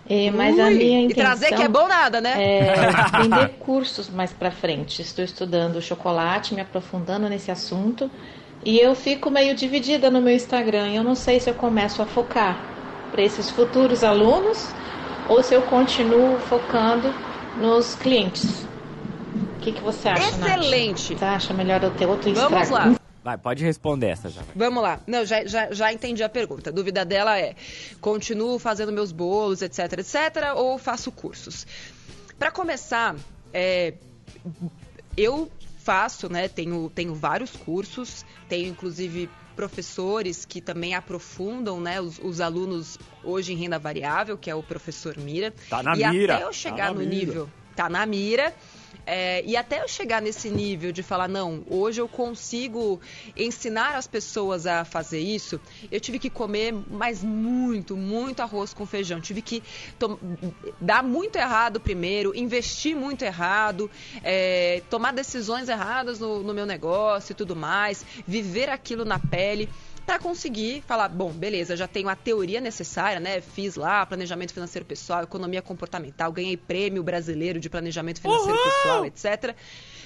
É, 0.09 0.31
mas 0.31 0.55
Ui, 0.55 0.61
a 0.61 0.71
minha 0.71 1.01
intenção 1.01 1.11
e 1.11 1.15
trazer 1.15 1.55
que 1.55 1.63
é 1.63 1.69
bom 1.69 1.89
nada, 1.89 2.21
né? 2.21 2.35
É 2.39 2.75
vender 3.21 3.49
cursos 3.59 4.09
mais 4.09 4.33
para 4.33 4.51
frente. 4.51 5.03
Estou 5.03 5.25
estudando 5.25 5.83
chocolate, 5.83 6.55
me 6.55 6.61
aprofundando 6.61 7.29
nesse 7.29 7.51
assunto. 7.51 8.09
E 8.65 8.79
eu 8.79 8.95
fico 8.95 9.31
meio 9.31 9.55
dividida 9.55 10.11
no 10.11 10.21
meu 10.21 10.35
Instagram. 10.35 10.93
Eu 10.93 11.03
não 11.03 11.15
sei 11.15 11.41
se 11.41 11.51
eu 11.51 11.55
começo 11.55 12.01
a 12.03 12.07
focar 12.07 12.57
para 13.11 13.23
esses 13.23 13.51
futuros 13.51 14.05
alunos 14.05 14.69
ou 15.29 15.43
se 15.43 15.55
eu 15.55 15.63
continuo 15.63 16.39
focando 16.41 17.13
nos 17.57 17.95
clientes. 17.97 18.67
O 19.57 19.61
que, 19.61 19.73
que 19.73 19.83
você 19.83 20.09
acha, 20.09 20.29
Excelente. 20.29 21.11
Nath? 21.13 21.19
Você 21.19 21.25
acha 21.25 21.55
melhor 21.55 21.83
eu 21.83 21.91
ter 21.91 22.07
outro 22.07 22.31
Instagram? 22.31 22.65
Vamos 22.65 22.71
lá. 22.71 23.06
Vai, 23.27 23.37
pode 23.37 23.65
responder 23.65 24.07
essa 24.07 24.31
já. 24.31 24.41
Vamos 24.55 24.81
lá. 24.81 25.01
Não, 25.05 25.25
já, 25.25 25.45
já, 25.45 25.73
já 25.73 25.93
entendi 25.93 26.23
a 26.23 26.29
pergunta. 26.29 26.71
A 26.71 26.73
dúvida 26.73 27.05
dela 27.05 27.37
é: 27.37 27.57
continuo 28.01 28.57
fazendo 28.57 28.93
meus 28.93 29.11
bolos, 29.11 29.63
etc, 29.63 29.95
etc, 29.95 30.55
ou 30.55 30.79
faço 30.79 31.11
cursos? 31.11 31.67
Para 32.39 32.53
começar, 32.53 33.17
é, 33.53 33.95
eu 35.17 35.51
faço, 35.83 36.29
né? 36.29 36.47
Tenho, 36.47 36.89
tenho 36.95 37.17
vários 37.17 37.51
cursos, 37.51 38.25
tenho 38.49 38.69
inclusive 38.69 39.29
professores 39.57 40.45
que 40.45 40.61
também 40.61 40.95
aprofundam 40.95 41.81
né, 41.81 42.01
os, 42.01 42.21
os, 42.21 42.41
alunos 42.41 42.97
hoje 43.25 43.53
em 43.53 43.57
renda 43.57 43.77
variável, 43.77 44.39
que 44.39 44.49
é 44.49 44.55
o 44.55 44.63
professor 44.63 45.19
Mira. 45.19 45.53
Tá 45.69 45.83
na 45.83 45.97
e 45.97 46.09
mira. 46.11 46.37
até 46.37 46.45
eu 46.45 46.53
chegar 46.53 46.89
tá 46.89 46.95
no 46.95 47.01
mira. 47.01 47.11
nível. 47.11 47.51
Tá 47.75 47.89
na 47.89 48.07
mira. 48.07 48.55
É, 49.07 49.43
e 49.47 49.57
até 49.57 49.81
eu 49.81 49.89
chegar 49.89 50.21
nesse 50.21 50.51
nível 50.51 50.91
de 50.91 51.03
falar, 51.03 51.29
não, 51.29 51.65
hoje 51.71 52.01
eu 52.01 52.09
consigo 52.09 53.01
ensinar 53.37 53.95
as 53.95 54.07
pessoas 54.07 54.67
a 54.67 54.85
fazer 54.85 55.21
isso, 55.21 55.61
eu 55.93 56.01
tive 56.01 56.19
que 56.19 56.29
comer 56.29 56.73
mais 56.73 57.23
muito, 57.23 57.97
muito 57.97 58.41
arroz 58.41 58.75
com 58.75 58.85
feijão. 58.85 59.21
Tive 59.21 59.43
que 59.43 59.63
dar 60.81 61.05
muito 61.05 61.37
errado 61.37 61.79
primeiro, 61.79 62.37
investir 62.37 62.97
muito 62.97 63.23
errado, 63.23 63.89
é, 64.25 64.83
tomar 64.91 65.13
decisões 65.13 65.69
erradas 65.69 66.19
no, 66.19 66.43
no 66.43 66.53
meu 66.53 66.67
negócio 66.67 67.33
e 67.33 67.35
tudo 67.35 67.55
mais, 67.55 68.05
viver 68.27 68.69
aquilo 68.69 69.05
na 69.05 69.21
pele 69.21 69.69
para 70.07 70.21
conseguir 70.21 70.83
falar, 70.87 71.09
bom, 71.09 71.33
beleza, 71.33 71.77
já 71.77 71.89
tenho 71.89 72.09
a 72.09 72.15
teoria 72.15 72.61
necessária, 72.61 73.19
né? 73.19 73.41
Fiz 73.41 73.75
lá 73.75 74.07
planejamento 74.07 74.55
financeiro 74.55 74.87
pessoal, 74.87 75.25
economia 75.25 75.61
comportamental, 75.61 76.31
ganhei 76.31 76.57
prêmio 76.57 77.03
brasileiro 77.03 77.59
de 77.59 77.69
planejamento 77.69 78.21
financeiro 78.21 78.57
Uhul! 78.57 78.71
pessoal, 78.71 79.05
etc. 79.05 79.57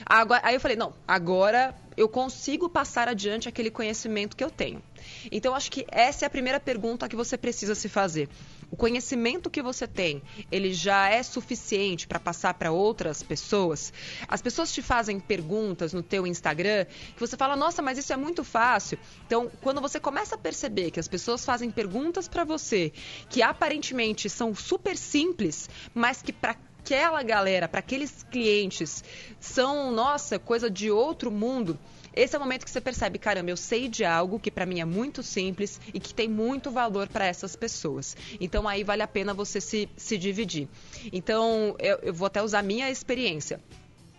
Agora, 0.07 0.41
aí 0.43 0.55
eu 0.55 0.61
falei, 0.61 0.77
não, 0.77 0.95
agora 1.07 1.75
eu 1.97 2.09
consigo 2.09 2.69
passar 2.69 3.09
adiante 3.09 3.47
aquele 3.47 3.71
conhecimento 3.71 4.35
que 4.35 4.43
eu 4.43 4.51
tenho. 4.51 4.83
Então, 5.31 5.55
acho 5.55 5.71
que 5.71 5.85
essa 5.89 6.25
é 6.25 6.27
a 6.27 6.31
primeira 6.31 6.61
pergunta 6.61 7.09
que 7.09 7.17
você 7.17 7.37
precisa 7.37 7.75
se 7.75 7.89
fazer. 7.89 8.29
O 8.71 8.77
conhecimento 8.77 9.51
que 9.51 9.63
você 9.63 9.87
tem, 9.87 10.23
ele 10.51 10.73
já 10.73 11.09
é 11.09 11.23
suficiente 11.23 12.07
para 12.07 12.21
passar 12.21 12.55
para 12.55 12.71
outras 12.71 13.23
pessoas? 13.23 13.93
As 14.29 14.41
pessoas 14.41 14.73
te 14.73 14.81
fazem 14.81 15.19
perguntas 15.19 15.93
no 15.93 16.03
teu 16.03 16.27
Instagram 16.27 16.85
que 16.85 17.21
você 17.21 17.37
fala, 17.37 17.57
nossa, 17.57 17.83
mas 17.83 17.99
isso 17.99 18.13
é 18.13 18.17
muito 18.17 18.45
fácil. 18.45 18.99
Então, 19.27 19.51
quando 19.61 19.81
você 19.81 19.99
começa 19.99 20.37
a 20.37 20.39
perceber 20.39 20.91
que 20.91 21.01
as 21.01 21.09
pessoas 21.09 21.45
fazem 21.45 21.71
perguntas 21.71 22.29
para 22.29 22.45
você 22.45 22.93
que 23.29 23.43
aparentemente 23.43 24.31
são 24.31 24.55
super 24.55 24.97
simples, 24.97 25.69
mas 25.95 26.23
que 26.23 26.33
para 26.33 26.57
aquela 26.81 27.23
galera, 27.23 27.69
para 27.69 27.81
aqueles 27.81 28.25
clientes, 28.31 29.05
são, 29.39 29.93
nossa, 29.93 30.39
coisa 30.39 30.71
de 30.71 30.91
outro 30.91 31.31
mundo. 31.31 31.79
Esse 32.15 32.35
é 32.35 32.39
o 32.39 32.43
momento 32.43 32.65
que 32.65 32.71
você 32.71 32.81
percebe, 32.81 33.19
caramba, 33.19 33.51
eu 33.51 33.57
sei 33.57 33.89
de 33.89 34.05
algo 34.05 34.41
que 34.41 34.51
para 34.51 34.67
mim 34.67 34.81
é 34.81 34.85
muito 34.85 35.23
simples 35.23 35.81
e 35.95 36.01
que 36.01 36.13
tem 36.13 36.29
muito 36.29 36.71
valor 36.71 37.09
para 37.09 37.27
essas 37.27 37.55
pessoas. 37.55 38.17
Então 38.41 38.69
aí 38.69 38.83
vale 38.83 39.03
a 39.03 39.09
pena 39.09 39.33
você 39.33 39.61
se, 39.61 39.89
se 39.97 40.19
dividir. 40.19 40.69
Então 41.13 41.77
eu, 41.79 41.99
eu 42.03 42.15
vou 42.15 42.27
até 42.27 42.43
usar 42.43 42.61
a 42.61 42.63
minha 42.63 42.91
experiência. 42.91 43.61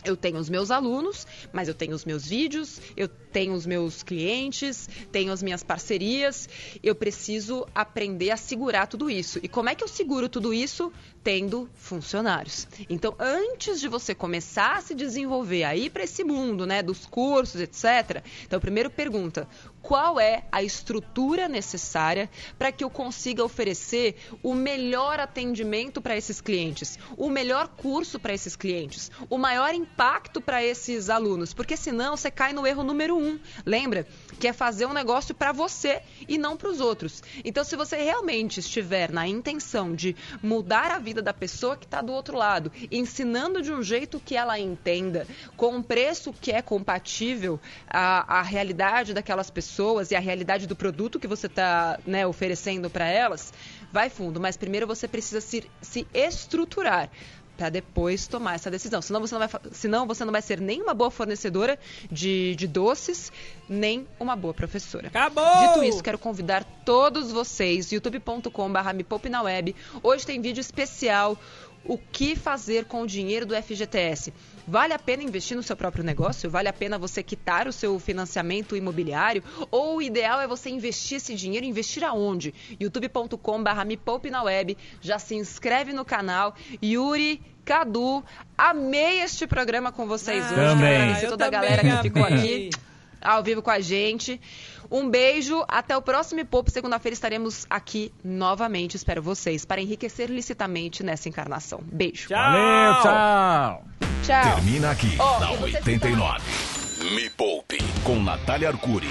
Eu 0.04 0.18
tenho 0.18 0.38
os 0.38 0.50
meus 0.50 0.72
alunos, 0.72 1.28
mas 1.54 1.68
eu 1.68 1.76
tenho 1.76 1.94
os 1.94 2.06
meus 2.06 2.26
vídeos, 2.26 2.82
eu 2.98 3.08
tenho 3.32 3.54
os 3.54 3.66
meus 3.66 4.04
clientes, 4.04 4.90
tenho 5.12 5.32
as 5.32 5.42
minhas 5.42 5.64
parcerias. 5.64 6.48
Eu 6.84 6.94
preciso 6.94 7.66
aprender 7.74 8.32
a 8.32 8.38
segurar 8.38 8.88
tudo 8.88 9.10
isso. 9.10 9.40
E 9.42 9.48
como 9.48 9.70
é 9.70 9.76
que 9.76 9.84
eu 9.84 9.88
seguro 9.88 10.28
tudo 10.28 10.54
isso? 10.54 10.92
Tendo 11.24 11.70
funcionários. 11.76 12.68
Então, 12.90 13.16
antes 13.20 13.80
de 13.80 13.88
você 13.88 14.14
começar 14.14 14.78
a 14.78 14.82
se 14.82 14.96
desenvolver 14.96 15.64
aí 15.64 15.90
para 15.90 16.04
esse 16.04 16.24
mundo, 16.24 16.66
né, 16.66 16.82
dos 16.82 17.06
cursos, 17.06 17.62
etc. 17.62 18.24
Então, 18.46 18.60
primeiro 18.60 18.90
pergunta: 18.90 19.48
qual 19.82 20.20
é 20.20 20.44
a 20.52 20.62
estrutura 20.62 21.48
necessária 21.48 22.30
para 22.58 22.72
que 22.72 22.84
eu 22.84 22.90
consiga 22.90 23.44
oferecer 23.44 24.16
o 24.44 24.54
melhor 24.54 25.20
atendimento 25.20 26.02
para 26.02 26.16
esses 26.16 26.40
clientes, 26.40 27.00
o 27.18 27.30
melhor 27.30 27.68
curso 27.68 28.20
para 28.20 28.34
esses 28.34 28.56
clientes, 28.56 29.12
o 29.30 29.38
maior 29.38 29.74
impacto 29.74 30.40
para 30.40 30.64
esses 30.64 31.10
alunos? 31.10 31.54
Porque 31.54 31.76
senão 31.76 32.16
você 32.16 32.30
cai 32.30 32.54
no 32.54 32.66
erro 32.66 32.84
número 32.84 33.18
um. 33.18 33.21
Lembra? 33.66 34.08
Que 34.40 34.48
é 34.48 34.54
fazer 34.54 34.86
um 34.86 34.94
negócio 34.94 35.34
para 35.36 35.52
você 35.52 36.02
e 36.28 36.38
não 36.38 36.58
para 36.58 36.70
os 36.70 36.80
outros. 36.80 37.22
Então, 37.44 37.64
se 37.64 37.76
você 37.76 37.98
realmente 37.98 38.60
estiver 38.60 39.12
na 39.12 39.28
intenção 39.28 39.94
de 39.94 40.16
mudar 40.42 40.92
a 40.92 41.00
vida 41.00 41.22
da 41.22 41.34
pessoa 41.34 41.78
que 41.78 41.86
está 41.86 42.02
do 42.02 42.12
outro 42.12 42.38
lado, 42.38 42.72
ensinando 42.92 43.62
de 43.62 43.72
um 43.72 43.84
jeito 43.84 44.20
que 44.20 44.36
ela 44.36 44.60
entenda, 44.60 45.28
com 45.56 45.76
um 45.76 45.84
preço 45.84 46.34
que 46.34 46.52
é 46.52 46.62
compatível 46.62 47.60
à, 47.88 48.40
à 48.40 48.42
realidade 48.42 49.14
daquelas 49.14 49.50
pessoas 49.50 50.12
e 50.12 50.16
à 50.16 50.20
realidade 50.20 50.68
do 50.68 50.76
produto 50.76 51.20
que 51.20 51.28
você 51.28 51.48
está 51.48 52.00
né, 52.06 52.26
oferecendo 52.26 52.90
para 52.90 53.08
elas, 53.08 53.54
vai 53.92 54.10
fundo, 54.10 54.40
mas 54.40 54.58
primeiro 54.58 54.88
você 54.88 55.08
precisa 55.08 55.42
se, 55.42 55.70
se 55.82 56.08
estruturar 56.14 57.10
para 57.62 57.70
depois 57.70 58.26
tomar 58.26 58.56
essa 58.56 58.72
decisão. 58.72 59.04
Senão 59.04 59.22
você, 59.22 59.36
não 59.36 59.48
vai, 59.48 59.62
senão 59.72 60.08
você 60.08 60.26
não 60.26 60.32
vai 60.32 60.42
ser 60.42 60.60
nem 60.60 60.82
uma 60.82 60.96
boa 60.96 61.12
fornecedora 61.12 61.78
de, 62.12 62.56
de 62.56 62.66
doces, 62.66 63.32
nem 63.70 64.08
uma 64.20 64.36
boa 64.36 64.52
professora. 64.52 65.10
Acabou! 65.10 65.68
Dito 65.68 65.84
isso, 65.84 66.02
quero 66.02 66.18
convidar 66.18 66.64
todos 66.84 67.32
vocês, 67.32 67.92
youtube.com.br 67.92 68.94
me 68.96 69.04
poupe 69.04 69.30
na 69.30 69.44
web. 69.44 69.76
Hoje 70.02 70.26
tem 70.26 70.42
vídeo 70.42 70.60
especial 70.60 71.38
o 71.86 71.98
que 71.98 72.36
fazer 72.36 72.86
com 72.86 73.02
o 73.02 73.08
dinheiro 73.08 73.46
do 73.46 73.56
FGTS. 73.56 74.34
Vale 74.68 74.94
a 74.94 75.00
pena 75.00 75.24
investir 75.24 75.58
no 75.58 75.64
seu 75.64 75.76
próprio 75.76 76.04
negócio? 76.04 76.50
Vale 76.50 76.70
a 76.70 76.74
pena 76.74 76.98
você 76.98 77.24
quitar 77.24 77.68
o 77.68 77.74
seu 77.74 78.00
financiamento 78.00 78.76
imobiliário? 78.76 79.44
Ou 79.72 79.98
o 79.98 80.02
ideal 80.02 80.40
é 80.40 80.48
você 80.48 80.70
investir 80.70 81.18
esse 81.18 81.34
dinheiro? 81.36 81.66
Investir 81.66 82.04
aonde? 82.04 82.54
youtube.com.br 82.80 83.86
me 83.86 83.98
poupe 83.98 84.30
na 84.30 84.44
web. 84.44 84.78
Já 85.02 85.18
se 85.18 85.36
inscreve 85.36 85.92
no 85.94 86.06
canal. 86.06 86.56
Yuri, 86.84 87.42
Cadu, 87.64 88.24
amei 88.58 89.22
este 89.22 89.48
programa 89.48 89.92
com 89.92 90.08
vocês 90.08 90.44
ah, 90.44 90.48
hoje. 90.48 90.56
Também. 90.56 90.96
Agradecer 90.96 91.28
toda 91.28 91.46
a 91.46 91.50
galera 91.50 91.82
que 91.82 92.02
ficou 92.02 92.24
aqui 92.24 92.70
ao 93.22 93.44
vivo 93.44 93.62
com 93.62 93.70
a 93.70 93.80
gente. 93.80 94.40
Um 94.90 95.10
beijo, 95.10 95.64
até 95.68 95.96
o 95.96 96.02
próximo 96.02 96.46
Pop. 96.46 96.70
Segunda-feira 96.70 97.14
estaremos 97.14 97.66
aqui 97.70 98.12
novamente. 98.24 98.96
Espero 98.96 99.22
vocês 99.22 99.64
para 99.64 99.80
enriquecer 99.80 100.30
licitamente 100.30 101.04
nessa 101.04 101.30
encarnação. 101.30 101.80
Beijo. 101.84 102.28
Tchau. 102.28 102.38
Valeu, 102.38 103.02
tchau. 103.02 103.86
Tchau. 104.24 104.56
Termina 104.56 104.92
aqui, 104.92 105.18
oh, 105.20 105.40
na 105.40 105.52
89. 105.52 106.42
Me 107.16 107.30
Poupe, 107.30 107.78
com 108.04 108.22
Natália 108.22 108.70
Arcuri. 108.70 109.10